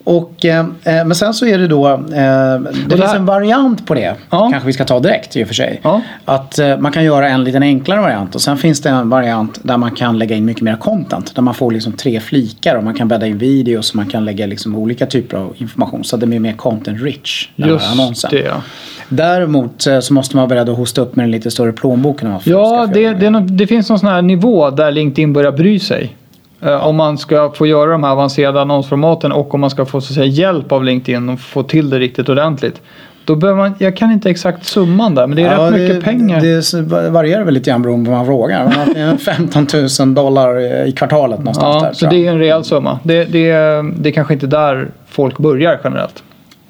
Och, 0.03 0.45
eh, 0.45 0.65
men 0.83 1.15
sen 1.15 1.33
så 1.33 1.45
är 1.45 1.57
det 1.57 1.67
då, 1.67 1.89
eh, 1.89 1.99
det, 2.03 2.59
det 2.87 2.97
finns 2.97 3.13
en 3.13 3.25
variant 3.25 3.85
på 3.85 3.93
det. 3.93 4.15
Ja. 4.29 4.49
Kanske 4.51 4.67
vi 4.67 4.73
ska 4.73 4.85
ta 4.85 4.99
direkt 4.99 5.35
i 5.35 5.43
och 5.43 5.47
för 5.47 5.53
sig. 5.53 5.79
Ja. 5.83 6.01
Att 6.25 6.59
eh, 6.59 6.77
man 6.77 6.91
kan 6.91 7.03
göra 7.03 7.29
en 7.29 7.43
liten 7.43 7.63
enklare 7.63 8.01
variant 8.01 8.35
och 8.35 8.41
sen 8.41 8.57
finns 8.57 8.81
det 8.81 8.89
en 8.89 9.09
variant 9.09 9.59
där 9.63 9.77
man 9.77 9.91
kan 9.91 10.19
lägga 10.19 10.35
in 10.35 10.45
mycket 10.45 10.63
mer 10.63 10.75
content. 10.75 11.35
Där 11.35 11.41
man 11.41 11.53
får 11.53 11.71
liksom 11.71 11.93
tre 11.93 12.19
flikar 12.19 12.75
och 12.75 12.83
man 12.83 12.93
kan 12.93 13.07
bädda 13.07 13.27
in 13.27 13.37
videos 13.37 13.89
och 13.89 13.95
man 13.95 14.05
kan 14.05 14.25
lägga 14.25 14.45
liksom 14.45 14.75
olika 14.75 15.05
typer 15.05 15.37
av 15.37 15.55
information. 15.57 16.03
Så 16.03 16.17
det 16.17 16.25
blir 16.25 16.39
mer 16.39 16.53
content 16.53 17.01
rich. 17.01 17.49
den 17.55 17.65
här 17.65 17.73
just 17.73 17.91
annonsen. 17.91 18.29
det. 18.33 18.39
Ja, 18.39 18.61
Däremot 19.09 19.87
eh, 19.87 19.99
så 19.99 20.13
måste 20.13 20.35
man 20.35 20.41
vara 20.41 20.49
beredd 20.49 20.69
att 20.69 20.77
hosta 20.77 21.01
upp 21.01 21.15
med 21.15 21.23
en 21.23 21.31
lite 21.31 21.51
större 21.51 21.73
plånbok. 21.73 22.21
än 22.21 22.31
vad 22.31 22.43
folk 22.43 22.55
ja 22.55 22.89
det, 22.93 23.13
det, 23.13 23.39
det 23.39 23.67
finns 23.67 23.89
någon 23.89 23.99
sån 23.99 24.09
här 24.09 24.21
nivå 24.21 24.69
där 24.69 24.91
LinkedIn 24.91 25.33
börjar 25.33 25.51
bry 25.51 25.79
sig. 25.79 26.15
Eh, 26.65 26.87
Om 26.87 26.95
man 26.95 27.17
ska 27.17 27.51
få 27.51 27.67
göra 27.67 27.91
de 27.91 28.03
här 28.03 28.11
avancerade 28.11 28.61
annonsformaten 28.61 29.31
och 29.31 29.53
om 29.53 29.61
man 29.61 29.69
ska 29.69 29.85
få 29.85 30.01
så 30.01 30.11
att 30.11 30.15
säga, 30.15 30.25
hjälp 30.25 30.71
av 30.71 30.83
LinkedIn 30.83 31.29
och 31.29 31.39
få 31.39 31.63
till 31.63 31.89
det 31.89 31.99
riktigt 31.99 32.29
ordentligt. 32.29 32.81
Då 33.25 33.35
behöver 33.35 33.61
man, 33.61 33.73
jag 33.77 33.97
kan 33.97 34.11
inte 34.11 34.29
exakt 34.29 34.65
summan 34.65 35.15
där 35.15 35.27
men 35.27 35.35
det 35.35 35.41
är 35.41 35.57
rätt 35.57 35.73
mycket 35.73 35.95
det, 35.95 36.01
pengar. 36.01 36.41
Det 36.41 37.09
varierar 37.09 37.43
väl 37.43 37.53
lite 37.53 37.69
grann 37.69 37.81
beroende 37.81 38.05
på 38.05 38.11
vad 38.11 38.19
man 38.19 38.25
frågar. 38.25 38.65
Men 38.65 38.79
att 38.79 38.93
det 38.93 38.99
är 38.99 39.17
15 39.17 39.67
000 39.99 40.15
dollar 40.15 40.59
i 40.87 40.91
kvartalet 40.91 41.39
någonstans 41.39 41.75
ja, 41.81 41.87
där. 41.87 41.93
så 41.93 42.05
det 42.05 42.27
är 42.27 42.31
en 42.31 42.39
rejäl 42.39 42.63
summa. 42.63 42.99
Det, 43.03 43.25
det, 43.25 43.51
det 43.97 44.09
är 44.09 44.11
kanske 44.11 44.33
inte 44.33 44.47
där 44.47 44.91
folk 45.07 45.37
börjar 45.37 45.79
generellt. 45.83 46.23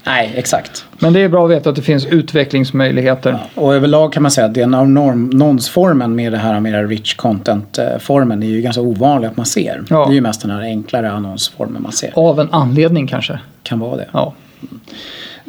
Nej, 0.06 0.34
exakt. 0.36 0.86
Men 1.00 1.14
det 1.14 1.20
är 1.20 1.30
bra 1.30 1.46
att 1.46 1.52
veta 1.52 1.70
att 1.70 1.76
det 1.76 1.82
finns 1.82 2.06
utvecklingsmöjligheter. 2.06 3.40
Och 3.56 3.76
överlag 3.76 4.14
kan 4.14 4.24
man 4.24 4.32
säga 4.32 4.48
att 4.48 4.54
den 4.54 4.74
annonsformen 4.74 6.16
med 6.16 6.32
det 6.32 6.38
här 6.38 6.60
med 6.60 6.90
rich 6.90 7.16
content-formen 7.16 8.44
är 8.44 8.48
ju 8.48 8.62
ganska 8.62 8.82
ovanlig 8.82 9.28
att 9.28 9.38
man 9.38 9.46
ser. 9.46 9.84
Ja. 9.90 10.06
Det 10.06 10.12
är 10.12 10.16
ju 10.16 10.22
mest 10.22 10.42
den 10.42 10.52
här 10.52 10.62
enklare 10.62 11.12
annonsformen 11.12 11.82
man 11.82 11.92
ser. 11.92 12.12
Av 12.16 12.40
en 12.40 12.48
anledning 12.52 13.08
kanske. 13.08 13.40
Kan 13.64 13.80
vara 13.80 13.98
det. 13.98 14.08
Ja, 14.12 14.34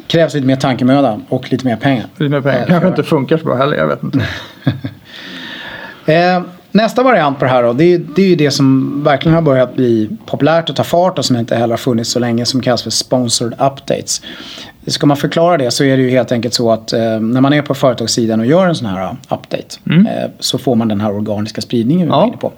Krävs 0.07 0.33
lite 0.33 0.47
mer 0.47 0.55
tankemöda 0.55 1.19
och 1.29 1.51
lite 1.51 1.65
mer 1.65 1.75
pengar. 1.75 2.05
lite 2.17 2.29
mer 2.29 2.41
pengar. 2.41 2.65
Kanske 2.67 2.87
inte 2.87 3.03
funkar 3.03 3.37
så 3.37 3.45
bra 3.45 3.55
heller, 3.55 3.77
jag 3.77 3.87
vet 3.87 4.03
inte. 4.03 4.25
Eh, 6.07 6.41
nästa 6.75 7.03
variant 7.03 7.39
på 7.39 7.45
det 7.45 7.51
här 7.51 7.63
då, 7.63 7.73
det 7.73 7.93
är, 7.93 8.01
det 8.15 8.21
är 8.23 8.27
ju 8.27 8.35
det 8.35 8.51
som 8.51 9.03
verkligen 9.03 9.35
har 9.35 9.41
börjat 9.41 9.75
bli 9.75 10.09
populärt 10.25 10.69
och 10.69 10.75
ta 10.75 10.83
fart 10.83 11.19
och 11.19 11.25
som 11.25 11.35
inte 11.35 11.55
heller 11.55 11.73
har 11.73 11.77
funnits 11.77 12.09
så 12.09 12.19
länge 12.19 12.45
som 12.45 12.61
kallas 12.61 12.83
för 12.83 12.89
sponsored 12.89 13.53
updates. 13.53 14.21
Ska 14.87 15.05
man 15.05 15.17
förklara 15.17 15.57
det 15.57 15.71
så 15.71 15.83
är 15.83 15.97
det 15.97 16.03
ju 16.03 16.09
helt 16.09 16.31
enkelt 16.31 16.53
så 16.53 16.71
att 16.71 16.93
eh, 16.93 17.19
när 17.19 17.41
man 17.41 17.53
är 17.53 17.61
på 17.61 17.73
företagssidan 17.75 18.39
och 18.39 18.45
gör 18.45 18.67
en 18.67 18.75
sån 18.75 18.87
här 18.87 19.03
uh, 19.03 19.13
update 19.29 19.65
eh, 19.85 20.29
så 20.39 20.57
får 20.57 20.75
man 20.75 20.87
den 20.87 21.01
här 21.01 21.11
organiska 21.11 21.61
spridningen 21.61 22.07
vi 22.07 22.11
var 22.11 22.17
Ja. 22.21 22.27
inne 22.27 22.37
på. 22.37 22.51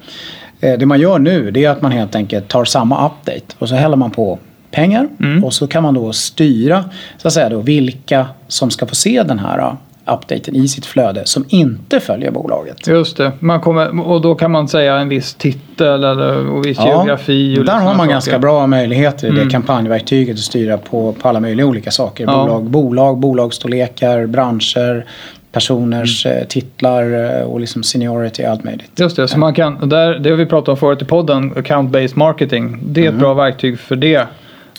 Eh, 0.60 0.78
det 0.80 0.86
man 0.86 1.00
gör 1.00 1.20
nu 1.20 1.52
det 1.52 1.66
är 1.66 1.70
att 1.70 1.82
man 1.82 1.92
helt 1.92 2.16
enkelt 2.16 2.48
tar 2.48 2.66
samma 2.66 3.06
update 3.08 3.56
och 3.60 3.70
så 3.70 3.76
häller 3.76 3.96
man 3.98 4.12
på 4.12 4.40
pengar 4.72 5.08
och 5.44 5.54
så 5.54 5.68
kan 5.68 5.84
man 5.84 5.94
då 5.94 6.14
styra 6.14 6.84
så 7.18 7.28
att 7.28 7.34
säga 7.34 7.50
då, 7.50 7.60
vilka 7.62 8.26
som 8.48 8.70
ska 8.70 8.86
få 8.86 8.96
se 8.96 9.24
den 9.24 9.40
här 9.40 9.76
updaten 10.14 10.56
i 10.56 10.68
sitt 10.68 10.86
flöde 10.86 11.22
som 11.26 11.46
inte 11.50 12.00
följer 12.00 12.32
bolaget. 12.32 12.88
Just 12.88 13.18
det. 13.18 13.32
Man 13.40 13.60
kommer, 13.60 14.08
och 14.08 14.22
då 14.22 14.36
kan 14.36 14.52
man 14.52 14.68
säga 14.68 14.96
en 14.98 15.10
viss 15.10 15.34
titel 15.34 16.04
eller 16.04 16.50
och 16.50 16.66
viss 16.66 16.80
geografi. 16.80 17.60
Och 17.60 17.66
där 17.66 17.74
har 17.74 17.82
man 17.86 17.98
saker. 17.98 18.10
ganska 18.12 18.40
bra 18.40 18.68
möjligheter 18.68 19.28
i 19.28 19.30
Mm. 19.30 19.46
det 19.46 19.52
kampanjverktyget 19.52 20.34
att 20.36 20.40
styra 20.40 20.78
på, 20.78 21.12
på 21.22 21.30
alla 21.30 21.40
möjliga 21.40 21.66
olika 21.66 21.92
saker. 21.92 22.24
Ja. 22.28 22.44
Bolag, 22.46 22.64
bolag, 22.64 23.18
bolagsstorlekar, 23.18 24.26
branscher, 24.26 25.06
personers 25.52 26.26
Mm. 26.26 26.38
eh, 26.38 26.44
titlar 26.48 27.36
eh, 27.40 27.42
och 27.42 27.60
liksom 27.60 27.84
seniority, 27.84 28.44
allt 28.44 28.64
möjligt. 28.64 28.92
Just 29.00 29.16
det, 29.16 29.28
så 29.28 29.40
man 29.40 29.54
kan, 29.54 29.90
där, 29.90 30.20
det 30.20 30.30
har 30.30 30.38
vi 30.38 30.46
pratat 30.46 30.70
om 30.70 30.78
förut 30.78 31.02
i 31.02 31.06
podden, 31.06 31.54
account-based 31.54 32.18
marketing. 32.18 32.80
Det 32.82 33.02
är 33.02 33.04
ett 33.06 33.10
Mm. 33.10 33.20
bra 33.20 33.34
verktyg 33.34 33.80
för 33.80 33.96
det. 33.96 34.28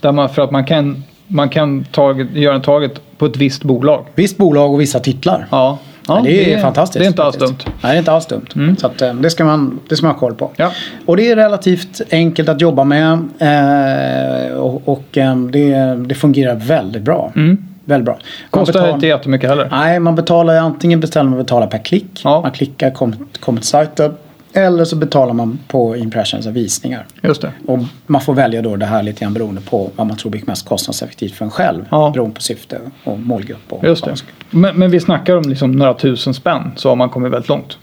Där 0.01 0.13
man, 0.13 0.29
för 0.29 0.43
att 0.43 0.51
man 0.51 0.65
kan, 0.65 1.05
man 1.29 1.49
kan 1.49 1.85
taget, 1.85 2.27
göra 2.35 2.55
en 2.55 2.63
taget 2.63 3.01
på 3.19 3.27
ett 3.27 3.37
visst 3.37 3.65
bolag. 3.65 4.05
Visst 4.15 4.37
bolag 4.37 4.73
och 4.75 4.81
vissa 4.81 4.99
titlar. 5.01 5.47
Ja, 5.51 5.79
ja 6.09 6.21
det, 6.25 6.53
är 6.55 6.63
fantastiskt. 6.63 6.99
Det 6.99 7.07
är 7.07 7.09
inte 7.09 7.23
alls 7.25 7.37
dumt. 7.37 7.57
Nej, 7.65 7.75
det 7.81 7.89
är 7.89 7.99
inte 7.99 8.13
alls 8.13 8.27
dumt. 8.27 8.47
Mm. 8.55 8.77
Så 8.77 8.87
att, 8.87 9.03
eh, 9.03 9.15
det, 9.15 9.31
ska 9.31 9.45
man, 9.45 9.81
det 9.89 9.97
ska 9.97 10.07
man 10.07 10.15
ha 10.15 10.21
koll 10.21 10.35
på. 10.35 10.51
Ja. 10.57 10.73
Och 11.07 11.17
det 11.17 11.31
är 11.31 11.37
relativt 11.37 12.01
enkelt 12.11 12.49
att 12.49 12.61
jobba 12.61 12.85
med 12.85 13.13
eh, 13.39 14.53
och, 14.57 14.89
och 14.89 15.19
eh, 15.19 15.37
det, 15.37 15.95
det 16.07 16.15
fungerar 16.15 16.55
väldigt 16.55 17.03
bra. 17.03 17.33
Mm. 17.37 17.65
Väldigt 17.85 18.05
bra. 18.05 18.15
Man 18.15 18.23
Kostar 18.51 18.73
betalar- 18.73 18.95
inte 18.95 19.07
jättemycket 19.07 19.51
heller. 19.51 19.69
Nej, 19.71 20.01
man 20.01 20.15
betalar 20.15 20.57
antingen 20.57 21.01
beställer 21.01 21.31
man 21.31 21.39
betalar 21.39 21.67
per 21.67 21.79
klick. 21.79 22.21
Ja. 22.25 22.41
Man 22.41 22.51
klickar, 22.51 22.91
kommer 22.91 23.17
kom 23.41 23.57
till 23.57 23.67
sajten. 23.67 24.15
Eller 24.53 24.85
så 24.85 24.97
betalar 24.97 25.35
man 25.35 25.59
på 25.69 25.97
impressions 25.97 26.47
och 26.47 26.57
visningar. 26.57 27.07
Just 27.23 27.43
det. 27.43 27.53
Och 27.67 27.79
man 28.07 28.21
får 28.21 28.35
välja 28.35 28.63
då 28.63 28.77
det 28.77 28.87
här 28.87 29.03
lite 29.03 29.21
grann 29.21 29.35
beroende 29.35 29.61
på 29.61 29.91
vad 29.97 30.07
man 30.07 30.17
tror 30.17 30.31
blir 30.31 30.43
mest 30.47 30.69
kostnadseffektivt 30.69 31.35
för 31.35 31.45
en 31.45 31.51
själv. 31.51 31.85
Ja. 31.91 32.11
Beroende 32.15 32.35
på 32.35 32.43
syfte 32.43 32.81
och 33.05 33.19
målgrupp. 33.19 33.73
Och 33.73 33.85
Just 33.85 34.05
det. 34.05 34.15
Men, 34.51 34.79
men 34.79 34.91
vi 34.91 35.01
snackar 35.01 35.37
om 35.37 35.43
liksom 35.43 35.73
några 35.73 35.95
tusen 35.95 36.35
spänn 36.35 36.73
så 36.77 36.89
har 36.89 36.97
man 36.97 37.09
kommit 37.09 37.33
väldigt 37.33 37.49
långt. 37.49 37.79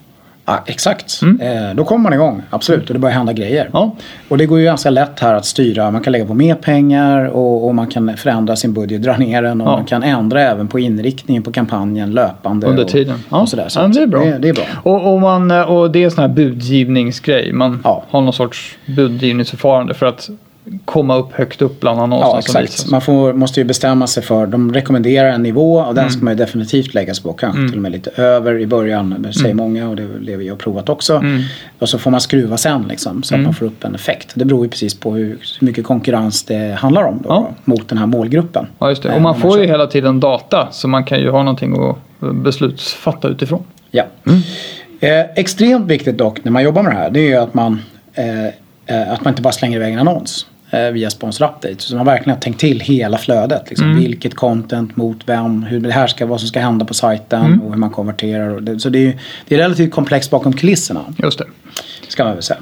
Ja, 0.48 0.64
exakt. 0.66 1.22
Mm. 1.22 1.42
Eh, 1.70 1.76
då 1.76 1.84
kommer 1.86 2.04
man 2.04 2.14
igång, 2.14 2.42
absolut. 2.50 2.88
Och 2.90 2.94
det 2.94 3.00
börjar 3.00 3.16
hända 3.16 3.34
grejer. 3.34 3.70
Ja, 3.74 3.96
Och 4.30 4.38
det 4.38 4.46
går 4.46 4.60
ju 4.60 4.66
ganska 4.66 4.90
lätt 4.90 5.20
här 5.20 5.34
att 5.34 5.46
styra. 5.46 5.92
Man 5.92 6.02
kan 6.02 6.12
lägga 6.14 6.26
på 6.26 6.34
mer 6.34 6.56
pengar 6.56 7.26
och, 7.26 7.68
och 7.68 7.76
man 7.76 7.88
kan 7.88 8.18
förändra 8.18 8.56
sin 8.56 8.74
budget, 8.74 9.02
dra 9.04 9.18
ner 9.18 9.42
den 9.42 9.62
och 9.62 9.68
Ja. 9.68 9.72
man 9.76 9.86
kan 9.86 10.04
ändra 10.04 10.42
även 10.42 10.68
på 10.68 10.80
inriktningen 10.80 11.44
på 11.44 11.52
kampanjen 11.52 12.12
löpande. 12.12 12.68
under 12.68 12.84
och, 12.84 12.90
tiden. 12.90 13.20
Ja, 13.30 13.42
och 13.42 13.50
sådär. 13.50 13.68
Så 13.70 13.88
det 13.88 14.02
är 14.02 14.08
bra. 14.08 14.24
Det, 14.26 14.38
det 14.38 14.50
är 14.50 14.54
bra. 14.54 14.64
Och, 14.84 15.14
och, 15.14 15.22
man, 15.22 15.52
och 15.52 15.92
det 15.92 16.00
är 16.00 16.06
en 16.06 16.12
sån 16.12 16.22
här 16.22 16.30
budgivningsgrej. 16.36 17.54
Man 17.54 17.82
Ja. 17.84 18.04
har 18.10 18.22
någon 18.22 18.34
sorts 18.34 18.78
budgivningsförfarande 18.86 19.94
för 19.94 20.06
att 20.06 20.30
komma 20.86 21.16
upp 21.16 21.34
högt 21.34 21.62
upp 21.62 21.80
bland 21.80 22.00
annonserna 22.00 22.32
Ja, 22.34 22.40
exakt. 22.40 22.92
Man 22.92 23.02
får, 23.02 23.34
måste 23.34 23.60
ju 23.60 23.64
bestämma 23.64 24.08
sig 24.08 24.24
för, 24.24 24.48
de 24.48 24.74
rekommenderar 24.74 25.30
en 25.30 25.44
nivå 25.44 25.78
och 25.80 25.96
den 25.96 26.04
Mm. 26.04 26.12
ska 26.12 26.24
man 26.24 26.34
ju 26.34 26.38
definitivt 26.38 26.94
lägga 26.94 27.14
sig 27.14 27.24
på. 27.24 27.34
Kanske 27.34 27.68
till 27.68 27.76
och 27.76 27.82
med 27.82 27.92
lite 27.92 28.22
över 28.22 28.60
i 28.60 28.68
början, 28.68 29.16
det 29.20 29.34
säger 29.34 29.54
många 29.56 29.90
och 29.90 29.96
det 29.96 30.04
är 30.04 30.08
det 30.26 30.36
vi 30.38 30.50
har 30.50 30.56
provat 30.56 30.90
också. 30.90 31.16
Mm. 31.16 31.42
Och 31.80 31.90
så 31.90 32.00
får 32.00 32.12
man 32.12 32.22
skruva 32.22 32.58
sen 32.58 32.86
liksom, 32.90 33.24
så 33.24 33.36
att 33.36 33.42
man 33.42 33.54
får 33.54 33.66
upp 33.66 33.84
en 33.84 33.96
effekt. 33.96 34.32
Det 34.36 34.46
beror 34.46 34.66
ju 34.66 34.70
precis 34.70 34.94
på 35.00 35.14
hur, 35.16 35.28
hur 35.60 35.66
mycket 35.68 35.84
konkurrens 35.86 36.44
det 36.44 36.76
handlar 36.80 37.04
om 37.04 37.20
då, 37.24 37.30
Ja. 37.30 37.50
mot 37.66 37.90
den 37.90 37.98
här 37.98 38.06
målgruppen. 38.06 38.68
Ja, 38.80 38.90
just 38.90 39.04
det. 39.04 39.10
Eh, 39.10 39.16
Och 39.16 39.22
man 39.22 39.40
får 39.40 39.60
ju 39.60 39.66
hela 39.68 39.88
tiden 39.88 40.20
data 40.20 40.68
så 40.72 40.88
man 40.88 41.04
kan 41.04 41.20
ju 41.20 41.30
ha 41.30 41.44
någonting 41.44 41.76
att 41.90 41.96
beslutsfatta 42.44 43.28
utifrån. 43.28 43.64
Ja. 43.92 44.04
Mm. 44.28 44.40
Eh, 45.00 45.26
extremt 45.36 45.88
viktigt 45.92 46.18
dock 46.18 46.44
när 46.44 46.52
man 46.52 46.64
jobbar 46.64 46.84
med 46.84 46.92
det 46.92 46.98
här 46.98 47.10
det 47.10 47.20
är 47.20 47.28
ju 47.28 47.36
att 47.36 47.54
man, 47.54 47.82
eh, 48.14 48.46
eh, 48.46 49.12
att 49.14 49.24
man 49.24 49.32
inte 49.32 49.42
bara 49.42 49.54
slänger 49.54 49.78
iväg 49.78 49.94
en 49.94 50.00
annons 50.00 50.46
via 50.94 51.10
sponsor 51.10 51.46
update. 51.46 51.76
Så 51.78 51.96
man 51.96 52.06
verkligen 52.06 52.36
har 52.36 52.42
tänkt 52.42 52.60
till 52.60 52.80
hela 52.80 53.18
flödet. 53.18 53.64
Liksom, 53.70 53.88
Mm. 53.92 54.00
Vilket 54.04 54.36
content 54.36 54.96
mot 54.98 55.18
vem, 55.26 55.64
hur 55.64 55.80
det 55.80 55.92
här 55.92 56.08
ska, 56.08 56.26
vad 56.26 56.40
som 56.40 56.48
ska 56.50 56.60
hända 56.60 56.86
på 56.86 56.94
sajten 56.94 57.46
Mm. 57.46 57.62
och 57.62 57.72
hur 57.72 57.78
man 57.80 57.90
konverterar. 57.90 58.60
Det, 58.60 58.80
så 58.80 58.90
det 58.90 59.08
är, 59.08 59.20
det 59.48 59.56
är 59.56 59.60
relativt 59.60 59.92
komplext 59.94 60.32
bakom 60.32 60.54
kulisserna. 60.54 61.02
Just 61.24 61.40
det. 61.40 61.46
Ska 62.08 62.24
man 62.24 62.34
väl 62.34 62.44
säga. 62.44 62.60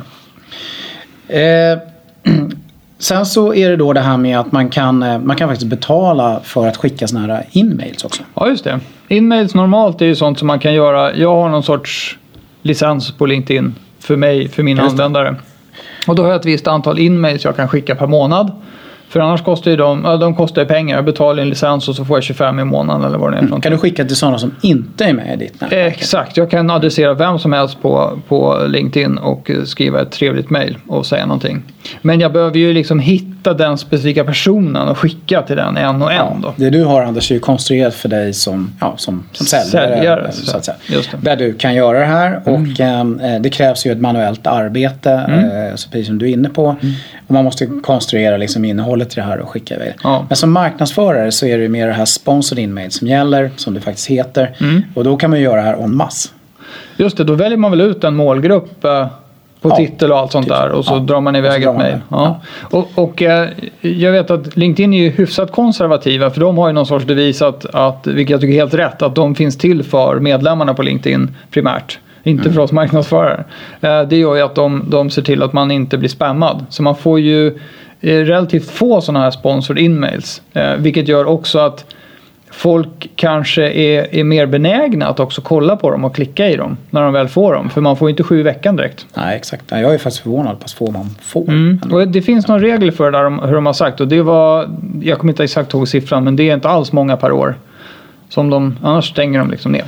Eh, 1.27 1.79
sen 2.99 3.25
så 3.25 3.53
är 3.53 3.69
det 3.69 3.75
då 3.75 3.93
det 3.93 4.01
här 4.01 4.17
med 4.17 4.39
att 4.39 4.51
man 4.51 4.69
kan, 4.69 5.03
eh, 5.03 5.19
man 5.19 5.35
kan 5.35 5.49
faktiskt 5.49 5.69
betala 5.69 6.39
för 6.43 6.67
att 6.67 6.77
skicka 6.77 7.07
sådana 7.07 7.33
här 7.33 7.45
in-mails 7.51 8.03
också. 8.05 8.23
Ja, 8.35 8.49
just 8.49 8.63
det. 8.63 8.79
Inmails 9.07 9.55
normalt 9.55 10.01
är 10.01 10.05
ju 10.05 10.15
sånt 10.15 10.39
som 10.39 10.47
man 10.47 10.59
kan 10.59 10.73
göra. 10.73 11.15
Jag 11.15 11.35
har 11.35 11.49
någon 11.49 11.63
sorts 11.63 12.17
licens 12.61 13.11
på 13.11 13.25
LinkedIn 13.25 13.75
för 13.99 14.15
mig, 14.15 14.47
för 14.49 14.63
mina 14.63 14.81
användare. 14.83 15.35
Och 16.07 16.15
då 16.15 16.23
har 16.23 16.29
jag 16.29 16.39
ett 16.39 16.45
visst 16.45 16.67
antal 16.67 16.99
inmails 16.99 17.43
jag 17.43 17.55
kan 17.55 17.67
skicka 17.67 17.95
per 17.95 18.07
månad. 18.07 18.51
För 19.09 19.19
annars 19.19 19.41
kostar 19.41 19.71
ju 19.71 19.77
de, 19.77 20.03
de 20.03 20.35
kostar 20.35 20.61
ju 20.61 20.67
pengar. 20.67 20.95
Jag 20.95 21.05
betalar 21.05 21.43
en 21.43 21.49
licens 21.49 21.89
och 21.89 21.95
så 21.95 22.05
får 22.05 22.17
jag 22.17 22.23
25 22.23 22.59
i 22.59 22.63
månaden 22.63 23.03
eller 23.03 23.17
vad 23.17 23.31
det 23.31 23.37
är 23.37 23.41
någonting. 23.41 23.61
Kan 23.61 23.71
du 23.71 23.77
skicka 23.77 24.05
till 24.05 24.15
sådana 24.15 24.37
som 24.37 24.55
inte 24.61 25.05
är 25.05 25.13
med 25.13 25.33
i 25.33 25.45
ditt 25.45 25.61
nätverk? 25.61 25.97
Exakt, 25.97 26.37
jag 26.37 26.51
kan 26.51 26.69
adressera 26.69 27.13
vem 27.13 27.39
som 27.39 27.53
helst 27.53 27.81
på, 27.81 28.19
på 28.27 28.65
LinkedIn 28.67 29.17
och 29.17 29.51
skriva 29.65 30.01
ett 30.01 30.11
trevligt 30.11 30.49
mail 30.49 30.77
och 30.87 31.05
säga 31.05 31.25
någonting. 31.25 31.63
Men 32.01 32.19
jag 32.19 32.33
behöver 32.33 32.57
ju 32.57 32.73
liksom 32.73 32.99
hitta 32.99 33.32
den 33.43 33.77
specifika 33.77 34.23
personen 34.23 34.87
och 34.87 34.97
skicka 34.97 35.41
till 35.41 35.55
den 35.55 35.77
en 35.77 36.01
och 36.01 36.13
en 36.13 36.41
då. 36.41 36.53
Det 36.55 36.69
du 36.69 36.83
har 36.83 37.01
Anders 37.01 37.31
är 37.31 37.35
ju 37.35 37.39
konstruerat 37.39 37.93
för 37.93 38.09
dig 38.09 38.33
som, 38.33 38.73
ja, 38.79 38.93
som, 38.97 39.23
som 39.31 39.45
säljare. 39.45 39.97
Säljare, 39.97 40.31
så 40.31 40.57
att 40.57 40.65
säga. 40.65 40.77
Där 41.21 41.35
du 41.35 41.53
kan 41.53 41.75
göra 41.75 41.99
det 41.99 42.05
här 42.05 42.41
och 42.45 42.79
eh, 42.79 43.41
det 43.41 43.49
krävs 43.49 43.85
ju 43.85 43.91
ett 43.91 44.01
manuellt 44.01 44.47
arbete. 44.47 45.11
Eh, 45.11 45.75
så 45.75 45.89
precis 45.89 46.07
som 46.07 46.17
du 46.17 46.25
är 46.25 46.33
inne 46.33 46.49
på. 46.49 46.75
Och 47.27 47.33
man 47.33 47.43
måste 47.43 47.65
konstruera 47.65 48.37
liksom 48.37 48.65
innehållet 48.65 49.11
i 49.11 49.15
det 49.15 49.21
här 49.21 49.39
och 49.39 49.49
skicka 49.49 49.75
iväg. 49.75 49.93
Ja. 50.03 50.25
Men 50.29 50.35
som 50.35 50.51
marknadsförare 50.51 51.31
så 51.31 51.45
är 51.45 51.57
det 51.57 51.63
ju 51.63 51.69
mer 51.69 51.87
det 51.87 51.93
här 51.93 52.05
sponsored 52.05 52.63
in 52.63 52.91
som 52.91 53.07
gäller. 53.07 53.51
Som 53.55 53.73
det 53.73 53.81
faktiskt 53.81 54.07
heter. 54.07 54.55
Och 54.95 55.03
då 55.03 55.17
kan 55.17 55.29
man 55.29 55.39
ju 55.39 55.45
göra 55.45 55.55
det 55.55 55.61
här 55.61 55.83
en 55.83 55.95
masse. 55.95 56.29
Just 56.97 57.17
det, 57.17 57.23
då 57.23 57.33
väljer 57.33 57.57
man 57.57 57.71
väl 57.71 57.81
ut 57.81 58.03
en 58.03 58.15
målgrupp 58.15 58.85
eh, 58.85 59.07
på 59.63 59.69
Ja, 59.69 59.75
titel 59.75 60.11
och 60.11 60.17
allt 60.17 60.31
sånt 60.31 60.45
typ. 60.45 60.53
där 60.55 60.69
och 60.69 60.85
så 60.85 60.93
Ja, 60.93 60.99
drar 60.99 61.21
man 61.21 61.35
iväg 61.35 61.63
ett 61.63 61.75
mejl. 61.75 61.97
Ja. 62.09 62.39
Och, 62.61 62.87
och 62.95 63.21
eh, 63.21 63.49
jag 63.81 64.11
vet 64.11 64.31
att 64.31 64.57
LinkedIn 64.57 64.93
är 64.93 64.97
ju 65.03 65.09
hyfsat 65.09 65.51
konservativa 65.51 66.29
för 66.29 66.41
de 66.41 66.57
har 66.57 66.67
ju 66.67 66.73
någon 66.73 66.85
sorts 66.85 67.05
devis 67.05 67.41
att, 67.41 67.65
att 67.75 68.07
vilket 68.07 68.31
jag 68.31 68.41
tycker 68.41 68.53
är 68.53 68.57
helt 68.59 68.73
rätt, 68.73 69.01
att 69.01 69.15
de 69.15 69.35
finns 69.35 69.57
till 69.57 69.83
för 69.83 70.19
medlemmarna 70.19 70.73
på 70.73 70.81
LinkedIn 70.83 71.35
primärt. 71.51 71.99
Inte 72.25 72.41
Mm. 72.43 72.53
för 72.53 72.61
oss 72.61 72.71
marknadsförare. 72.71 73.43
Eh, 73.81 74.01
Det 74.01 74.15
gör 74.17 74.35
ju 74.35 74.41
att 74.41 74.55
de, 74.55 74.85
de 74.89 75.09
ser 75.09 75.21
till 75.21 75.43
att 75.43 75.53
man 75.53 75.71
inte 75.71 75.97
blir 75.97 76.09
spammad. 76.09 76.65
Så 76.69 76.83
man 76.83 76.95
får 76.95 77.19
ju 77.19 77.47
eh, 78.01 78.17
relativt 78.19 78.69
få 78.71 79.01
sådana 79.01 79.19
här 79.23 79.31
sponsored 79.31 79.83
in-mails. 79.83 80.41
Eh, 80.53 80.73
Vilket 80.77 81.07
gör 81.07 81.25
också 81.25 81.59
att 81.59 81.85
folk 82.53 83.09
kanske 83.15 83.71
är, 83.71 84.15
är 84.15 84.23
mer 84.23 84.45
benägna 84.45 85.07
att 85.07 85.19
också 85.19 85.41
kolla 85.41 85.75
på 85.75 85.91
dem 85.91 86.05
och 86.05 86.15
klicka 86.15 86.49
i 86.49 86.55
dem 86.55 86.77
när 86.89 87.01
de 87.01 87.13
väl 87.13 87.27
får 87.27 87.53
dem. 87.53 87.69
För 87.69 87.81
man 87.81 87.97
får 87.97 88.09
ju 88.09 88.11
inte 88.11 88.23
sju 88.23 88.39
i 88.39 88.43
veckan 88.43 88.75
direkt. 88.75 89.05
Nej 89.13 89.35
exakt. 89.37 89.63
Jag 89.71 89.93
är 89.93 89.97
faktiskt 89.97 90.23
förvånad 90.23 90.59
på 90.59 90.65
hur 90.65 90.87
få 90.87 90.91
man 90.91 91.15
får. 91.21 91.49
Mm. 91.49 91.79
Och 91.91 92.07
det 92.07 92.21
finns 92.21 92.47
någon 92.47 92.59
regel 92.59 92.91
för 92.91 93.11
det 93.11 93.17
där 93.17 93.47
hur 93.47 93.55
de 93.55 93.65
har 93.65 93.73
sagt 93.73 94.01
och 94.01 94.07
det 94.07 94.21
var, 94.21 94.69
jag 95.01 95.19
kommer 95.19 95.33
inte 95.33 95.43
exakt 95.43 95.73
ihåg 95.73 95.87
siffran, 95.87 96.23
men 96.23 96.35
det 96.35 96.49
är 96.49 96.53
inte 96.53 96.69
alls 96.69 96.91
många 96.91 97.17
per 97.17 97.31
år. 97.31 97.55
Som 98.29 98.49
de, 98.49 98.77
annars 98.83 99.09
stänger 99.09 99.39
de 99.39 99.51
liksom 99.51 99.71
ner. 99.71 99.85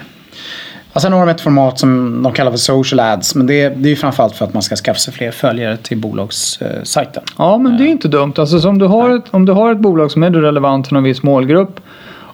Och 0.93 1.01
sen 1.01 1.13
har 1.13 1.19
de 1.19 1.31
ett 1.31 1.41
format 1.41 1.79
som 1.79 2.23
de 2.23 2.33
kallar 2.33 2.51
för 2.51 2.57
social 2.57 2.99
ads. 2.99 3.35
Men 3.35 3.47
det, 3.47 3.69
det 3.69 3.87
är 3.87 3.89
ju 3.89 3.95
framförallt 3.95 4.35
för 4.35 4.45
att 4.45 4.53
man 4.53 4.63
ska 4.63 4.75
skaffa 4.75 4.99
sig 4.99 5.13
fler 5.13 5.31
följare 5.31 5.77
till 5.77 5.97
bolagssajten. 5.97 7.23
Ja, 7.37 7.57
men 7.57 7.77
det 7.77 7.83
är 7.83 7.87
inte 7.87 8.07
dumt. 8.07 8.33
Alltså, 8.37 8.59
så 8.59 8.69
om, 8.69 8.79
du 8.79 8.85
har 8.85 9.15
ett, 9.15 9.23
om 9.31 9.45
du 9.45 9.51
har 9.51 9.71
ett 9.71 9.79
bolag 9.79 10.11
som 10.11 10.23
är 10.23 10.31
relevant 10.31 10.87
för 10.87 10.93
någon 10.93 11.03
viss 11.03 11.23
målgrupp 11.23 11.79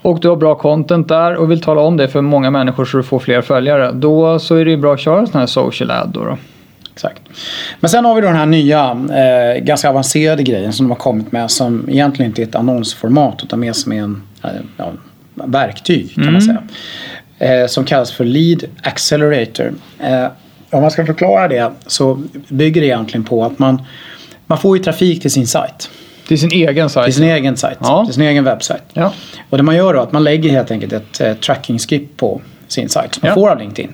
och 0.02 0.20
du 0.20 0.30
har 0.30 0.36
bra 0.36 0.56
content 0.56 1.08
där 1.08 1.36
och 1.36 1.52
vill 1.52 1.62
tala 1.62 1.82
om 1.82 1.98
det 1.98 2.08
för 2.08 2.22
många 2.22 2.52
människor 2.52 2.86
så 2.86 2.98
du 2.98 3.04
får 3.04 3.20
fler 3.20 3.42
följare. 3.42 3.92
Då 3.92 4.40
så 4.40 4.56
är 4.56 4.66
det 4.66 4.72
ju 4.72 4.78
bra 4.78 4.94
att 4.94 5.00
köra 5.00 5.26
sån 5.26 5.40
här 5.40 5.48
social 5.48 5.92
ad 5.92 6.10
då. 6.14 6.24
då. 6.24 6.38
Exakt. 6.94 7.22
Men 7.80 7.90
sen 7.90 8.06
har 8.06 8.16
vi 8.16 8.22
då 8.22 8.28
den 8.28 8.36
här 8.36 8.46
nya, 8.46 8.92
eh, 8.92 9.64
ganska 9.64 9.90
avancerade 9.90 10.44
grejen 10.44 10.74
som 10.74 10.86
de 10.86 10.92
har 10.92 10.98
kommit 10.98 11.32
med 11.32 11.52
som 11.52 11.90
egentligen 11.90 12.32
inte 12.32 12.42
är 12.42 12.44
ett 12.44 12.56
annonsformat 12.56 13.44
utan 13.44 13.60
mer 13.60 13.74
som 13.74 13.92
är 13.92 14.02
en 14.02 14.24
eh, 14.44 14.50
ja, 14.78 14.92
verktyg 15.34 16.16
kan 16.16 16.34
man 16.34 16.42
säga. 16.42 16.64
Eh, 17.40 17.68
som 17.68 17.86
kallas 17.86 18.12
för 18.12 18.26
Lead 18.26 18.64
Accelerator. 18.84 19.74
Eh, 20.00 20.28
om 20.70 20.82
man 20.82 20.92
ska 20.92 21.06
förklara 21.06 21.48
det 21.48 21.72
så 21.88 22.24
bygger 22.48 22.82
det 22.82 22.88
egentligen 22.88 23.24
på 23.24 23.46
att 23.46 23.60
man, 23.60 23.82
man 24.46 24.58
får 24.58 24.78
ju 24.78 24.84
trafik 24.84 25.22
till 25.22 25.32
sin 25.32 25.48
sajt. 25.48 25.90
Till 26.32 26.39
sin 26.39 26.52
egen 26.52 26.88
Till 26.88 26.94
sajt. 26.94 27.15
sin 27.15 27.24
egen 27.24 27.58
sajt. 27.58 27.78
Ja. 27.82 28.06
Till 28.06 28.13
sin 28.13 28.24
egen 28.24 28.44
webbsajt. 28.44 28.84
Ja. 28.94 29.13
Och 29.50 29.58
det 29.58 29.63
man 29.63 29.76
gör 29.76 29.94
då 29.94 30.00
är 30.00 30.04
att 30.04 30.12
man 30.12 30.24
lägger 30.24 30.50
helt 30.50 30.72
enkelt 30.72 30.94
ett 30.94 31.22
eh, 31.22 31.34
tracking-skip 31.34 32.17
på 32.17 32.41
sin 32.67 32.89
sajt 32.89 33.13
som 33.13 33.20
man 33.24 33.30
Ja. 33.30 33.36
får 33.36 33.50
av 33.50 33.60
LinkedIn. 33.60 33.94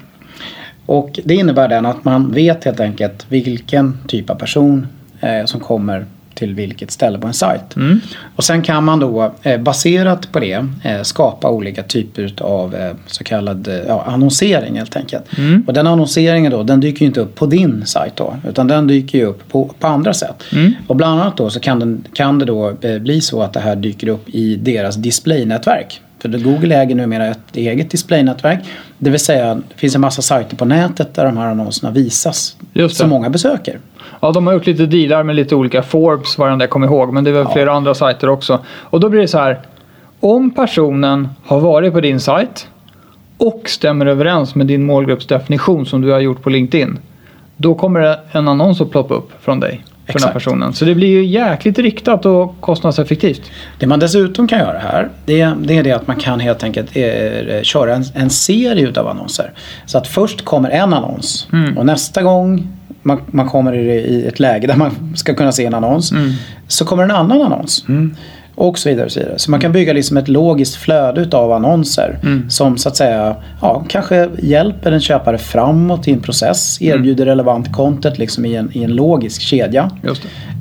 Och 0.86 1.20
det 1.24 1.36
innebär 1.36 1.68
den 1.68 1.86
att 1.86 2.06
man 2.06 2.32
vet 2.32 2.64
helt 2.64 2.80
enkelt 2.80 3.26
vilken 3.30 3.98
typ 4.08 4.30
av 4.30 4.36
person 4.36 4.88
eh, 5.22 5.46
som 5.46 5.60
kommer 5.60 6.06
till 6.38 6.56
vilket 6.56 6.92
ställe 6.92 7.20
på 7.20 7.28
en 7.28 7.34
sajt. 7.34 7.76
Mm. 7.76 8.00
Och 8.36 8.44
sen 8.44 8.62
kan 8.62 8.84
man 8.84 9.00
då 9.00 9.34
eh, 9.44 9.62
baserat 9.62 10.32
på 10.32 10.40
det 10.40 10.66
eh, 10.84 11.02
skapa 11.02 11.50
olika 11.50 11.84
typer 11.84 12.34
av 12.40 12.76
eh, 12.76 12.92
så 13.08 13.24
kallad 13.24 13.70
ja, 13.88 14.04
annonsering 14.08 14.78
helt 14.78 14.96
enkelt. 14.96 15.38
Mm. 15.38 15.64
Och 15.68 15.74
den 15.74 15.88
annonseringen 15.88 16.52
då 16.52 16.64
den 16.64 16.80
dyker 16.80 17.02
ju 17.02 17.08
inte 17.08 17.20
upp 17.20 17.36
på 17.36 17.46
din 17.46 17.86
sajt 17.86 18.16
då 18.16 18.36
utan 18.50 18.68
den 18.68 18.88
dyker 18.88 19.18
ju 19.18 19.26
upp 19.26 19.50
på, 19.50 19.74
på 19.80 19.88
andra 19.88 20.14
sätt. 20.14 20.44
Mm. 20.54 20.74
Och 20.88 20.96
bland 20.96 21.22
annat 21.22 21.38
då 21.38 21.50
så 21.50 21.60
kan, 21.60 21.80
den, 21.80 22.04
kan 22.14 22.40
det 22.40 22.46
då 22.46 22.74
bli 23.00 23.22
så 23.22 23.42
att 23.42 23.54
det 23.54 23.60
här 23.60 23.76
dyker 23.76 24.08
upp 24.08 24.30
i 24.30 24.56
deras 24.56 24.96
displaynätverk. 24.96 26.02
För 26.20 26.30
Google 26.30 26.76
äger 26.76 26.96
numera 26.96 27.28
ett 27.28 27.56
eget 27.56 27.90
displaynätverk. 27.90 28.60
Det 29.00 29.10
vill 29.10 29.20
säga 29.20 29.56
det 29.56 29.62
finns 29.76 29.96
en 29.96 30.02
massa 30.02 30.22
sajter 30.22 30.56
på 30.58 30.66
nätet 30.66 31.14
där 31.14 31.26
de 31.26 31.38
här 31.38 31.48
annonserna 31.48 31.92
visas. 31.92 32.58
Som 32.90 33.10
många 33.10 33.30
besöker. 33.30 33.80
Ja, 34.20 34.32
de 34.32 34.48
har 34.48 34.54
gjort 34.54 34.66
lite 34.66 34.86
dealar 34.86 35.24
med 35.24 35.36
lite 35.36 35.56
olika 35.56 35.84
Forbes, 35.84 36.38
vad 36.38 36.50
den 36.50 36.60
där 36.60 36.68
kommer 36.68 36.88
ihåg. 36.88 37.14
Men 37.14 37.24
det 37.24 37.30
är 37.30 37.34
väl 37.34 37.44
Ja. 37.48 37.54
flera 37.54 37.72
andra 37.74 37.94
sajter 37.96 38.30
också. 38.30 38.60
Och 38.68 39.00
då 39.00 39.10
blir 39.10 39.22
det 39.22 39.28
så 39.28 39.38
här. 39.38 39.60
Om 40.20 40.52
personen 40.52 41.30
har 41.46 41.60
varit 41.60 41.94
på 41.94 42.02
din 42.02 42.20
sajt 42.20 42.68
och 43.38 43.62
stämmer 43.70 44.06
överens 44.06 44.56
med 44.56 44.68
din 44.68 44.86
målgruppsdefinition 44.86 45.86
som 45.86 46.02
du 46.02 46.12
har 46.12 46.20
gjort 46.20 46.42
på 46.42 46.50
LinkedIn. 46.50 47.00
Då 47.58 47.76
kommer 47.76 48.00
det 48.00 48.20
en 48.32 48.48
annons 48.48 48.82
att 48.82 48.92
ploppa 48.92 49.14
upp 49.14 49.32
från 49.42 49.60
dig. 49.60 49.84
För 50.08 50.14
den 50.14 50.22
här 50.22 50.30
Exakt. 50.30 50.34
personen. 50.34 50.74
Så 50.74 50.86
det 50.86 50.96
blir 50.96 51.08
ju 51.08 51.26
jäkligt 51.26 51.80
riktat 51.80 52.26
och 52.26 52.56
kostnadseffektivt. 52.60 53.52
Det 53.80 53.88
man 53.88 54.00
dessutom 54.00 54.48
kan 54.48 54.60
göra 54.60 54.80
här 54.80 55.10
det, 55.26 55.54
det 55.62 55.78
är 55.78 55.84
det 55.84 55.92
att 55.92 56.08
man 56.08 56.16
kan 56.16 56.40
helt 56.40 56.64
enkelt 56.64 56.90
eh, 56.94 57.62
köra 57.62 57.96
en, 57.96 58.04
en 58.14 58.30
serie 58.30 58.88
utav 58.88 59.08
annonser. 59.08 59.52
Så 59.86 59.98
att 59.98 60.08
först 60.08 60.46
kommer 60.46 60.70
en 60.70 60.94
annons 60.94 61.48
och 61.78 61.86
nästa 61.86 62.24
gång 62.24 62.68
man, 63.02 63.22
man 63.28 63.50
kommer 63.50 63.74
i, 63.74 63.92
i 63.92 64.28
ett 64.28 64.40
läge 64.40 64.68
där 64.68 64.76
man 64.76 65.14
ska 65.16 65.34
kunna 65.34 65.52
se 65.52 65.66
en 65.66 65.74
annons 65.74 66.14
så 66.68 66.86
kommer 66.86 67.04
en 67.04 67.12
annan 67.12 67.42
annons. 67.42 67.86
Och 68.60 68.80
så 68.80 68.90
vidare 68.90 69.06
och 69.06 69.12
så 69.12 69.20
vidare. 69.20 69.40
Så 69.40 69.52
man 69.52 69.60
kan 69.60 69.72
bygga 69.72 69.94
liksom 69.94 70.18
ett 70.18 70.28
logiskt 70.28 70.76
flöde 70.76 71.22
utav 71.22 71.52
annonser 71.52 72.20
som 72.50 72.78
så 72.78 72.90
att 72.90 72.96
säga 72.96 73.36
ja, 73.62 73.86
kanske 73.90 74.30
hjälper 74.40 74.92
en 74.92 75.00
köpare 75.02 75.38
framåt 75.38 76.08
i 76.08 76.12
en 76.12 76.20
process, 76.22 76.82
erbjuder 76.82 77.26
relevant 77.26 77.72
content 77.74 78.18
liksom 78.18 78.46
i 78.46 78.56
en, 78.56 78.70
i 78.74 78.84
en 78.84 78.92
logisk 78.96 79.42
kedja. 79.42 79.92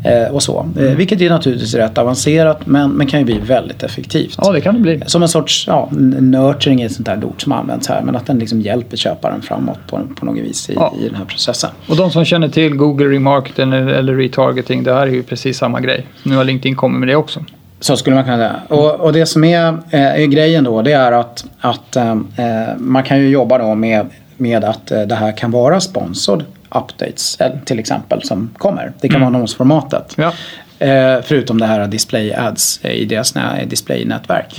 Eh, 0.04 0.34
och 0.34 0.42
så. 0.42 0.66
Eh, 0.78 0.82
vilket 0.84 1.20
är 1.20 1.30
naturligtvis 1.30 1.74
rätt 1.74 1.98
avancerat 1.98 2.66
men, 2.66 2.90
men 2.90 3.06
kan 3.06 3.20
ju 3.20 3.24
bli 3.26 3.38
väldigt 3.38 3.82
effektivt. 3.82 4.38
Ja, 4.42 4.52
det 4.52 4.60
kan 4.60 4.74
det 4.74 4.80
bli. 4.80 5.02
Som 5.06 5.22
en 5.22 5.28
sorts, 5.28 5.64
ja, 5.68 5.88
nurturing 6.20 6.80
är 6.80 6.86
ett 6.86 6.92
sånt 6.92 7.06
där 7.06 7.24
ord 7.24 7.42
som 7.42 7.52
används 7.52 7.88
här. 7.88 8.02
Men 8.02 8.16
att 8.16 8.26
den 8.26 8.38
liksom 8.38 8.60
hjälper 8.60 8.96
köparen 8.96 9.42
framåt 9.42 9.78
på, 9.86 10.00
på 10.20 10.26
något 10.26 10.38
vis 10.38 10.70
i, 10.70 10.74
Ja. 10.74 10.94
i 11.00 11.04
den 11.06 11.14
här 11.14 11.24
processen. 11.24 11.70
Och 11.88 11.96
de 11.96 12.10
som 12.10 12.24
känner 12.24 12.48
till 12.48 12.74
Google 12.76 13.06
Remarketing 13.06 13.72
eller 13.72 14.14
retargeting, 14.14 14.82
det 14.84 14.94
här 14.94 15.06
är 15.06 15.10
ju 15.12 15.22
precis 15.22 15.58
samma 15.58 15.80
grej. 15.80 16.06
Nu 16.22 16.36
har 16.36 16.44
LinkedIn 16.44 16.76
kommit 16.76 16.98
med 17.00 17.08
det 17.08 17.16
också. 17.16 17.40
Så 17.80 17.96
skulle 17.96 18.16
man 18.16 18.24
kunna 18.24 18.36
säga. 18.36 18.60
Och, 18.68 18.94
och 19.00 19.12
det 19.12 19.26
som 19.26 19.44
är, 19.44 19.68
eh, 19.90 20.00
är 20.22 20.26
grejen 20.26 20.64
då 20.64 20.82
det 20.82 20.92
är 20.92 21.12
att, 21.12 21.44
att 21.60 21.96
eh, 21.96 22.10
eh, 22.10 22.76
man 22.78 23.02
kan 23.02 23.18
ju 23.18 23.28
jobba 23.28 23.58
då 23.58 23.74
med, 23.74 24.06
med 24.36 24.64
att 24.64 24.90
eh, 24.90 25.02
det 25.02 25.14
här 25.14 25.36
kan 25.36 25.50
vara 25.50 25.80
sponsord 25.80 26.44
updates 26.70 27.38
till 27.64 27.78
exempel 27.78 28.22
som 28.22 28.50
kommer. 28.58 28.92
Det 29.00 29.08
kan 29.08 29.20
vara 29.20 29.28
annonsformatet. 29.28 30.14
Ja. 30.16 30.32
Eh, 30.78 31.22
förutom 31.24 31.60
det 31.60 31.66
här 31.66 31.86
display 31.86 32.32
ads 32.34 32.84
i 32.84 33.04
deras 33.04 33.34
nä- 33.34 33.64
displaynätverk. 33.66 34.58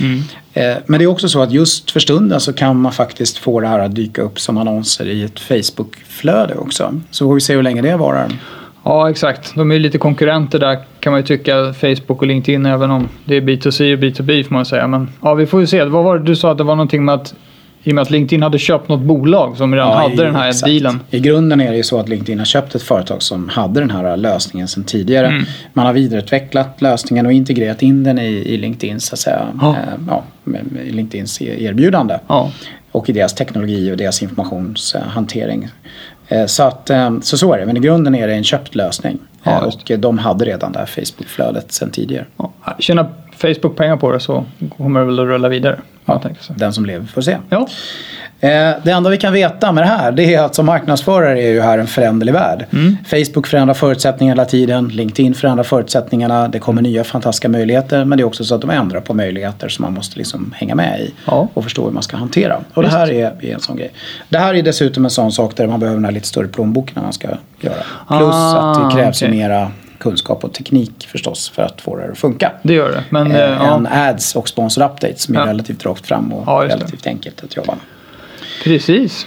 Eh, 0.54 0.76
men 0.86 0.98
det 0.98 1.04
är 1.04 1.06
också 1.06 1.28
så 1.28 1.42
att 1.42 1.52
just 1.52 1.90
för 1.90 2.00
stunden 2.00 2.40
så 2.40 2.52
kan 2.52 2.80
man 2.80 2.92
faktiskt 2.92 3.38
få 3.38 3.60
det 3.60 3.68
här 3.68 3.78
att 3.78 3.94
dyka 3.94 4.22
upp 4.22 4.40
som 4.40 4.58
annonser 4.58 5.06
i 5.08 5.22
ett 5.24 5.40
Facebook-flöde 5.40 6.54
också. 6.54 7.00
Så 7.10 7.26
får 7.26 7.34
vi 7.34 7.40
se 7.40 7.54
hur 7.54 7.62
länge 7.62 7.82
det 7.82 7.96
varar. 7.96 8.32
Ja, 8.88 9.10
exakt. 9.10 9.54
De 9.54 9.70
är 9.70 9.74
ju 9.74 9.80
lite 9.80 9.98
konkurrenter 9.98 10.58
där 10.58 10.78
kan 11.00 11.12
man 11.12 11.20
ju 11.20 11.26
tycka, 11.26 11.72
Facebook 11.72 12.22
och 12.22 12.26
LinkedIn, 12.26 12.66
även 12.66 12.90
om 12.90 13.08
det 13.24 13.36
är 13.36 13.40
B2C 13.40 13.92
och 13.92 14.00
B2B 14.02 14.44
får 14.44 14.54
man 14.54 14.64
säga. 14.64 14.86
Men 14.86 15.08
ja, 15.22 15.34
vi 15.34 15.46
får 15.46 15.60
ju 15.60 15.66
se. 15.66 15.84
Vad 15.84 16.04
var 16.04 16.18
det 16.18 16.24
du 16.24 16.36
sa 16.36 16.50
att 16.50 16.58
det 16.58 16.64
var 16.64 16.76
någonting 16.76 17.04
med 17.04 17.14
att 17.14 17.34
i 17.88 17.90
och 17.90 17.94
med 17.94 18.02
att 18.02 18.10
LinkedIn 18.10 18.42
hade 18.42 18.58
köpt 18.58 18.88
något 18.88 19.00
bolag 19.00 19.56
som 19.56 19.74
redan 19.74 19.96
hade 19.96 20.14
i- 20.14 20.16
den 20.16 20.34
här 20.34 20.48
exakt. 20.48 20.66
dealen. 20.66 21.00
I 21.10 21.20
grunden 21.20 21.60
är 21.60 21.70
det 21.70 21.76
ju 21.76 21.82
så 21.82 21.98
att 22.00 22.08
LinkedIn 22.08 22.38
har 22.38 22.46
köpt 22.46 22.74
ett 22.74 22.82
företag 22.82 23.22
som 23.22 23.48
hade 23.48 23.80
den 23.80 23.90
här 23.90 24.16
lösningen 24.16 24.68
sedan 24.68 24.84
tidigare. 24.84 25.26
Mm. 25.26 25.44
Man 25.72 25.86
har 25.86 25.92
vidareutvecklat 25.92 26.82
lösningen 26.82 27.26
och 27.26 27.32
integrerat 27.32 27.82
in 27.82 28.04
den 28.04 28.18
i, 28.18 28.24
i 28.26 28.56
LinkedIns, 28.56 29.06
så 29.06 29.14
att 29.14 29.18
säga, 29.18 29.46
Ja. 29.60 29.70
eh, 29.70 29.76
ja, 30.08 30.22
LinkedIns 30.90 31.42
e- 31.42 31.64
erbjudande. 31.64 32.18
Ja, 32.26 32.50
Och 32.92 33.08
i 33.10 33.12
deras 33.12 33.34
teknologi 33.34 33.92
och 33.92 33.96
deras 33.96 34.22
informationshantering. 34.22 35.68
Eh, 36.28 36.46
Så, 36.46 36.62
att, 36.62 36.90
eh, 36.90 37.10
så 37.20 37.38
så 37.38 37.52
är 37.52 37.58
det, 37.58 37.66
men 37.66 37.76
i 37.76 37.80
grunden 37.80 38.14
är 38.14 38.26
det 38.28 38.34
en 38.34 38.44
köpt 38.44 38.74
lösning. 38.74 39.18
Ja, 39.42 39.60
och 39.60 39.98
de 39.98 40.18
hade 40.18 40.44
redan 40.44 40.72
det 40.72 40.78
här 40.78 40.86
Facebook-flödet 40.86 41.72
sedan 41.72 41.90
tidigare. 41.90 42.24
ja. 42.36 42.52
Tjänar 42.78 43.06
Facebook 43.36 43.76
pengar 43.76 43.96
på 43.96 44.12
det 44.12 44.20
så 44.20 44.44
kommer 44.76 45.00
det 45.00 45.06
väl 45.06 45.18
att 45.18 45.26
rulla 45.26 45.48
vidare. 45.48 45.78
Ja. 46.08 46.20
Den 46.48 46.72
som 46.72 46.86
lever 46.86 47.06
får 47.06 47.22
se. 47.22 47.36
Ja, 47.50 47.68
Eh, 48.40 48.50
Det 48.82 48.90
enda 48.90 49.10
vi 49.10 49.16
kan 49.16 49.32
veta 49.32 49.72
med 49.72 49.84
det 49.84 49.88
här 49.88 50.12
det 50.12 50.34
är 50.34 50.42
att 50.42 50.54
som 50.54 50.66
marknadsförare 50.66 51.42
är 51.42 51.50
ju 51.52 51.60
här 51.60 51.78
en 51.78 51.86
föränderlig 51.86 52.32
värld. 52.32 52.66
Mm. 52.72 52.96
Facebook 53.04 53.46
förändrar 53.46 53.74
förutsättningarna 53.74 54.32
hela 54.40 54.44
tiden. 54.50 54.88
LinkedIn 54.88 55.34
förändrar 55.34 55.64
förutsättningarna. 55.64 56.48
Det 56.48 56.58
kommer 56.58 56.82
nya 56.82 57.04
fantastiska 57.04 57.48
möjligheter. 57.48 58.04
Men 58.04 58.18
det 58.18 58.22
är 58.22 58.26
också 58.26 58.44
så 58.44 58.54
att 58.54 58.60
de 58.60 58.70
ändrar 58.70 59.00
på 59.00 59.14
möjligheter 59.14 59.68
som 59.68 59.82
man 59.84 59.92
måste 59.94 60.18
liksom 60.18 60.54
hänga 60.56 60.74
med 60.74 61.00
i. 61.00 61.14
Ja. 61.26 61.48
Och 61.54 61.64
förstå 61.64 61.84
hur 61.84 61.90
man 61.92 62.02
ska 62.02 62.16
hantera. 62.16 62.60
Och 62.74 62.82
det 62.82 62.88
här 62.88 63.10
är, 63.12 63.32
är 63.44 63.54
en 63.54 63.60
sån 63.60 63.76
grej. 63.76 63.90
Det 64.28 64.38
här 64.38 64.54
är 64.54 64.62
dessutom 64.62 65.04
en 65.04 65.10
sån 65.10 65.32
sak 65.32 65.56
där 65.56 65.66
man 65.66 65.80
behöver 65.80 65.96
den 65.96 66.04
här 66.04 66.12
lite 66.12 66.28
större 66.28 66.48
plånboken 66.48 66.92
när 66.96 67.02
man 67.02 67.12
ska 67.12 67.28
göra. 67.60 67.74
Plus 68.08 68.20
Ah, 68.34 68.72
att 68.84 68.90
det 68.90 68.96
krävs 68.96 69.22
ju 69.22 69.26
okej. 69.26 69.38
mera 69.38 69.70
kunskap 69.98 70.44
och 70.44 70.52
teknik 70.54 71.06
förstås 71.12 71.48
för 71.48 71.62
att 71.62 71.80
få 71.80 71.96
det 71.96 72.10
att 72.12 72.18
funka. 72.18 72.52
det 72.62 72.74
gör 72.74 72.90
det. 72.90 73.04
Men 73.10 73.32
Eh, 73.32 73.38
ja, 73.40 73.74
En 73.76 73.86
ads 73.86 74.36
och 74.36 74.48
sponsor 74.48 74.82
updates 74.84 75.22
som 75.22 75.36
är 75.36 75.40
Ja. 75.40 75.46
relativt 75.46 75.84
rakt 75.86 76.06
fram 76.06 76.32
och 76.32 76.42
Ja, 76.46 76.62
just 76.64 76.72
det. 76.76 76.80
relativt 76.80 77.06
enkelt 77.06 77.44
att 77.44 77.56
jobba 77.56 77.72
med. 77.74 77.84
precis. 78.64 79.26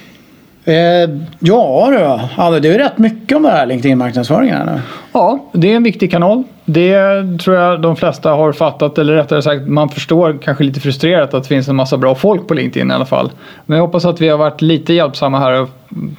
Eh, 0.66 1.10
ja 1.40 1.88
du, 1.90 2.60
det 2.60 2.68
är 2.68 2.72
ju 2.72 2.78
rätt 2.78 2.98
mycket 2.98 3.36
om 3.38 3.44
det 3.44 3.50
här 3.50 3.66
LinkedIn-marknadsföringen. 3.66 4.70
Ja, 5.12 5.50
det 5.54 5.72
är 5.72 5.76
en 5.76 5.84
viktig 5.84 6.12
kanal. 6.12 6.44
Det 6.66 6.98
tror 7.44 7.56
jag 7.56 7.82
de 7.82 7.96
flesta 7.96 8.30
har 8.30 8.52
fattat, 8.52 8.98
eller 8.98 9.14
rättare 9.14 9.42
sagt 9.42 9.68
man 9.68 9.90
förstår 9.90 10.38
kanske 10.44 10.64
lite 10.64 10.80
frustrerat 10.80 11.34
att 11.34 11.44
det 11.44 11.50
finns 11.50 11.68
en 11.68 11.76
massa 11.76 11.98
bra 11.98 12.16
folk 12.16 12.48
på 12.48 12.54
LinkedIn 12.54 12.92
i 12.92 12.94
alla 12.94 13.06
fall. 13.06 13.32
Men 13.66 13.78
jag 13.78 13.86
hoppas 13.86 14.06
att 14.06 14.22
vi 14.22 14.30
har 14.30 14.38
varit 14.38 14.62
lite 14.62 14.94
hjälpsamma 14.94 15.40
här 15.40 15.62
och 15.62 15.70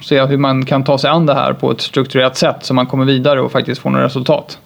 se 0.01 0.25
hur 0.25 0.37
man 0.37 0.65
kan 0.65 0.83
ta 0.83 0.97
sig 0.97 1.09
an 1.09 1.25
det 1.25 1.33
här 1.33 1.53
på 1.53 1.71
ett 1.71 1.81
strukturerat 1.81 2.37
sätt 2.37 2.57
så 2.61 2.73
man 2.73 2.85
kommer 2.85 3.05
vidare 3.05 3.41
och 3.41 3.51
faktiskt 3.51 3.81
får 3.81 3.89
några 3.89 4.05
resultat. 4.05 4.57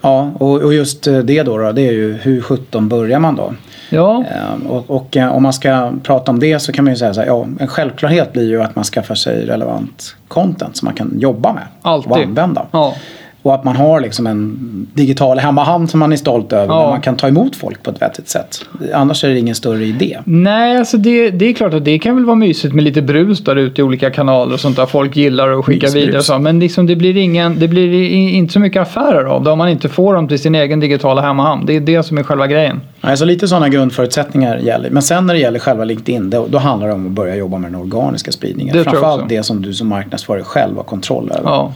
Ja, 0.00 0.30
och, 0.34 0.62
och 0.62 0.74
just 0.74 1.02
det 1.02 1.42
då, 1.42 1.58
då, 1.58 1.72
det 1.72 1.88
är 1.88 1.92
ju 1.92 2.12
hur 2.12 2.40
17 2.40 2.88
börjar 2.88 3.18
man 3.20 3.36
då? 3.36 3.54
Ja, 3.90 4.24
Eh, 4.30 4.70
och 4.70 4.90
och 4.90 5.16
eh, 5.16 5.32
om 5.36 5.42
man 5.42 5.52
ska 5.52 5.92
prata 6.02 6.30
om 6.32 6.38
det 6.38 6.58
så 6.58 6.72
kan 6.72 6.84
man 6.84 6.92
ju 6.92 6.98
säga 6.98 7.14
så 7.14 7.20
här, 7.20 7.26
ja, 7.26 7.46
en 7.60 7.66
självklarhet 7.68 8.32
blir 8.32 8.48
ju 8.48 8.62
att 8.62 8.76
man 8.76 8.84
skaffar 8.84 9.14
sig 9.14 9.46
relevant 9.46 10.16
content 10.28 10.76
som 10.76 10.86
man 10.86 10.94
kan 10.94 11.12
jobba 11.18 11.52
med 11.52 11.62
Alltid. 11.82 12.12
och 12.12 12.18
använda. 12.18 12.66
ja, 12.70 12.94
Och 13.42 13.54
att 13.54 13.64
man 13.64 13.76
har 13.76 14.00
liksom 14.00 14.26
en 14.26 14.56
digital 14.94 15.38
hemmahamn 15.38 15.88
som 15.88 16.00
man 16.00 16.12
är 16.12 16.16
stolt 16.16 16.52
över 16.52 16.74
Ja. 16.74 16.80
där 16.82 16.90
man 16.90 17.00
kan 17.00 17.16
ta 17.16 17.28
emot 17.28 17.56
folk 17.56 17.82
på 17.82 17.90
ett 17.90 18.02
vettigt 18.02 18.28
sätt. 18.28 18.60
Annars 18.94 19.24
är 19.24 19.28
det 19.28 19.38
ingen 19.38 19.54
större 19.54 19.84
idé. 19.84 20.18
Nej, 20.24 20.76
alltså 20.78 20.96
det, 20.96 21.30
det 21.30 21.44
är 21.48 21.52
klart 21.52 21.74
att 21.74 21.84
det 21.84 21.98
kan 21.98 22.14
väl 22.14 22.24
vara 22.24 22.36
mysigt 22.36 22.74
med 22.74 22.84
lite 22.84 23.02
brus 23.02 23.44
där 23.44 23.56
ute 23.56 23.80
i 23.80 23.84
olika 23.84 24.10
kanaler 24.10 24.52
och 24.54 24.60
sånt 24.60 24.76
där 24.76 24.86
folk 24.86 25.16
gillar 25.16 25.48
och 25.48 25.66
skickar 25.66 25.86
Mysbrus. 25.86 26.02
vidare 26.04 26.18
och 26.18 26.24
så. 26.24 26.38
Men 26.38 26.60
liksom 26.60 26.86
det 26.86 26.96
blir, 26.96 27.16
ingen, 27.16 27.58
det 27.58 27.68
blir 27.68 28.04
inte 28.12 28.52
så 28.52 28.60
mycket 28.60 28.82
affärer 28.82 29.24
av 29.24 29.44
det 29.44 29.50
om 29.50 29.58
man 29.58 29.68
inte 29.68 29.88
får 29.88 30.14
dem 30.14 30.28
till 30.28 30.38
sin 30.38 30.54
egen 30.54 30.80
digitala 30.80 31.20
hemmahamn. 31.22 31.66
Det 31.66 31.76
är 31.76 31.80
det 31.80 32.02
som 32.02 32.18
är 32.18 32.22
själva 32.22 32.46
grejen. 32.46 32.80
Alltså 33.00 33.24
lite 33.24 33.48
sådana 33.48 33.68
grundförutsättningar 33.68 34.58
gäller. 34.58 34.90
Men 34.90 35.02
sen 35.02 35.26
när 35.26 35.34
det 35.34 35.40
gäller 35.40 35.58
själva 35.58 35.84
LinkedIn 35.84 36.30
då, 36.30 36.46
då 36.50 36.58
handlar 36.58 36.88
det 36.88 36.94
om 36.94 37.06
att 37.06 37.12
börja 37.12 37.36
jobba 37.36 37.58
med 37.58 37.72
den 37.72 37.80
organiska 37.80 38.32
spridningen. 38.32 38.76
Det 38.76 38.84
Framförallt 38.84 39.28
det 39.28 39.42
som 39.42 39.62
du 39.62 39.74
som 39.74 39.88
marknadsförare 39.88 40.44
själv 40.44 40.76
har 40.76 40.82
kontroll 40.84 41.30
över. 41.32 41.50
Ja. 41.50 41.72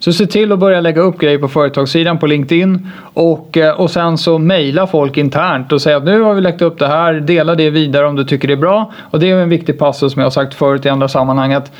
Så 0.00 0.12
se 0.12 0.26
till 0.26 0.52
att 0.52 0.58
börja 0.58 0.80
lägga 0.80 1.00
upp 1.00 1.18
grejer 1.18 1.38
på 1.38 1.48
företagssidan 1.48 2.18
på 2.18 2.26
LinkedIn 2.26 2.88
och, 3.14 3.56
eh, 3.56 3.80
och 3.80 3.90
sen 3.90 4.18
så 4.18 4.38
mejla 4.38 4.86
folk 4.86 5.16
internt 5.16 5.72
och 5.72 5.82
säga 5.82 5.96
att 5.96 6.04
nu 6.04 6.20
har 6.20 6.34
vi 6.34 6.40
lagt 6.40 6.62
upp 6.62 6.78
det 6.78 6.86
här, 6.86 7.14
dela 7.14 7.54
det 7.54 7.70
vidare 7.70 8.06
om 8.06 8.16
du 8.16 8.24
tycker 8.24 8.48
det 8.48 8.54
är 8.54 8.58
bra. 8.58 8.92
Och 9.10 9.20
det 9.20 9.30
är 9.30 9.36
en 9.36 9.48
viktig 9.48 9.78
passus 9.78 10.12
som 10.12 10.20
jag 10.20 10.26
har 10.26 10.30
sagt 10.30 10.54
förut 10.54 10.86
i 10.86 10.88
andra 10.88 11.08
sammanhang 11.08 11.52
att 11.52 11.72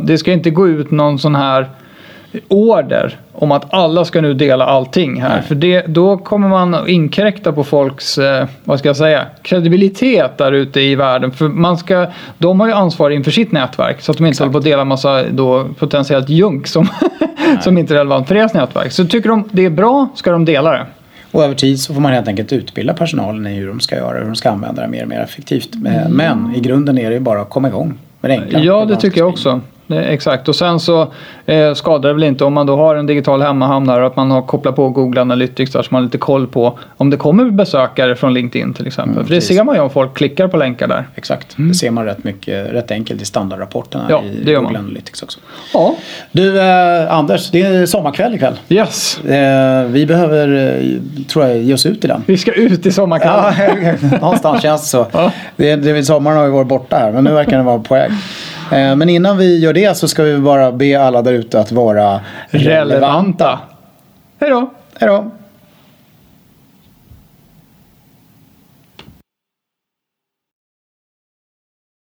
det 0.00 0.18
ska 0.18 0.32
inte 0.32 0.50
gå 0.50 0.68
ut 0.68 0.90
någon 0.90 1.18
sån 1.18 1.34
här 1.34 1.66
order 2.48 3.16
om 3.32 3.52
att 3.52 3.74
alla 3.74 4.04
ska 4.04 4.20
nu 4.20 4.34
dela 4.34 4.64
allting 4.64 5.20
här. 5.20 5.28
Nej. 5.28 5.42
För 5.42 5.54
det, 5.54 5.86
då 5.86 6.16
kommer 6.16 6.48
man 6.48 6.74
att 6.74 6.88
inkräkta 6.88 7.52
på 7.52 7.64
folks, 7.64 8.18
eh, 8.18 8.46
vad 8.64 8.78
ska 8.78 8.88
jag 8.88 8.96
säga, 8.96 9.26
kredibilitet 9.42 10.38
där 10.38 10.52
ute 10.52 10.80
i 10.80 10.94
världen. 10.94 11.32
För 11.32 11.48
man 11.48 11.78
ska, 11.78 12.06
de 12.38 12.60
har 12.60 12.66
ju 12.66 12.72
ansvar 12.72 13.10
inför 13.10 13.30
sitt 13.30 13.52
nätverk 13.52 14.00
så 14.00 14.12
att 14.12 14.18
de 14.18 14.26
inte 14.26 14.42
håller 14.42 14.52
på 14.52 14.58
att 14.58 14.64
dela 14.64 14.84
massa 14.84 15.22
då 15.22 15.66
potentiellt 15.78 16.28
junk 16.28 16.66
som, 16.66 16.88
som 17.60 17.78
inte 17.78 17.94
är 17.94 17.98
relevant 17.98 18.28
för 18.28 18.34
deras 18.34 18.54
nätverk. 18.54 18.92
Så 18.92 19.04
tycker 19.04 19.28
de 19.28 19.48
det 19.52 19.64
är 19.64 19.70
bra 19.70 20.08
ska 20.14 20.30
de 20.30 20.44
dela 20.44 20.72
det. 20.72 20.86
Och 21.30 21.44
över 21.44 21.54
tid 21.54 21.80
så 21.80 21.94
får 21.94 22.00
man 22.00 22.12
helt 22.12 22.28
enkelt 22.28 22.52
utbilda 22.52 22.94
personalen 22.94 23.46
i 23.46 23.54
hur 23.54 23.68
de 23.68 23.80
ska 23.80 23.96
göra, 23.96 24.18
hur 24.18 24.26
de 24.26 24.36
ska 24.36 24.50
använda 24.50 24.82
det 24.82 24.88
mer 24.88 25.02
och 25.02 25.08
mer 25.08 25.20
effektivt. 25.20 25.74
Eh, 25.74 26.08
Men 26.08 26.52
i 26.56 26.60
grunden 26.60 26.98
är 26.98 27.10
det 27.10 27.14
ju 27.14 27.20
bara 27.20 27.40
att 27.40 27.50
komma 27.50 27.68
igång 27.68 27.98
med 28.20 28.30
det 28.30 28.34
enkla. 28.34 28.58
Ja, 28.58 28.84
det 28.84 28.96
tycker 28.96 29.18
jag 29.18 29.28
också. 29.28 29.60
Exakt. 29.96 30.48
Och 30.48 30.56
sen 30.56 30.80
så 30.80 31.12
eh, 31.46 31.74
skadar 31.74 32.08
det 32.08 32.14
väl 32.14 32.22
inte 32.24 32.44
om 32.44 32.52
man 32.52 32.66
då 32.66 32.76
har 32.76 32.94
en 32.96 33.06
digital 33.06 33.42
hemmahamn 33.42 33.88
här 33.88 34.00
och 34.00 34.06
att 34.06 34.16
man 34.16 34.30
har 34.30 34.42
kopplat 34.42 34.76
på 34.76 34.88
Google 34.88 35.20
Analytics 35.20 35.72
där 35.72 35.82
så 35.82 35.88
man 35.90 36.02
har 36.02 36.04
lite 36.04 36.18
koll 36.18 36.46
på 36.46 36.78
om 36.96 37.10
det 37.10 37.16
kommer 37.16 37.44
besökare 37.50 38.16
från 38.16 38.34
LinkedIn 38.34 38.74
till 38.74 38.86
exempel. 38.86 39.14
Mm, 39.14 39.26
För 39.26 39.34
det 39.34 39.40
ser 39.40 39.64
man 39.64 39.74
ju 39.74 39.80
om 39.80 39.90
folk 39.90 40.14
klickar 40.14 40.48
på 40.48 40.56
länkar 40.56 40.88
där. 40.88 41.08
Exakt. 41.14 41.54
Det 41.56 41.74
ser 41.74 41.90
man 41.90 42.04
rätt 42.04 42.24
mycket, 42.24 42.72
rätt 42.72 42.90
enkelt 42.90 43.22
i 43.22 43.24
standardrapporterna 43.24 44.06
Ja, 44.08 44.22
i 44.22 44.44
Google 44.44 44.60
man. 44.60 44.76
Analytics 44.76 45.22
också. 45.22 45.38
Ja. 45.74 45.94
Du 46.32 46.60
eh, 46.60 47.12
Anders, 47.12 47.50
det 47.50 47.62
är 47.62 47.86
sommarkväll 47.86 48.34
ikväll. 48.34 48.54
Yes. 48.68 49.18
Eh, 49.24 49.84
vi 49.84 50.06
behöver, 50.06 50.76
eh, 50.78 51.24
tror 51.24 51.46
jag, 51.46 51.58
ge 51.58 51.74
oss 51.74 51.86
ut 51.86 52.04
i 52.04 52.08
den. 52.08 52.22
Vi 52.26 52.36
ska 52.36 52.52
ut 52.52 52.86
i 52.86 52.92
sommarkvällen. 52.92 53.98
Ja, 54.12 54.18
någonstans 54.20 54.62
känns 54.62 54.82
det 54.82 54.88
så. 54.88 55.06
Ja. 55.12 55.32
Det, 55.56 55.76
det, 55.76 56.04
sommaren 56.04 56.36
har 56.36 56.44
ju 56.44 56.50
varit 56.50 56.68
borta 56.68 56.96
här 56.96 57.12
men 57.12 57.24
nu 57.24 57.30
verkar 57.30 57.56
den 57.56 57.64
vara 57.64 57.78
på 57.78 57.94
väg. 57.94 58.10
Eh, 58.72 58.96
Men 58.96 59.08
innan 59.08 59.38
vi 59.38 59.58
gör 59.58 59.72
det 59.72 59.96
så 59.96 60.08
ska 60.08 60.22
vi 60.22 60.38
bara 60.38 60.72
be 60.72 61.00
alla 61.02 61.22
där 61.22 61.32
ute 61.32 61.60
att 61.60 61.72
vara 61.72 62.20
relevanta. 62.50 62.88
Relevanta. 62.90 63.58
Hej 64.40 64.50
då. 64.50 64.70
Hej 65.00 65.08
då! 65.08 65.30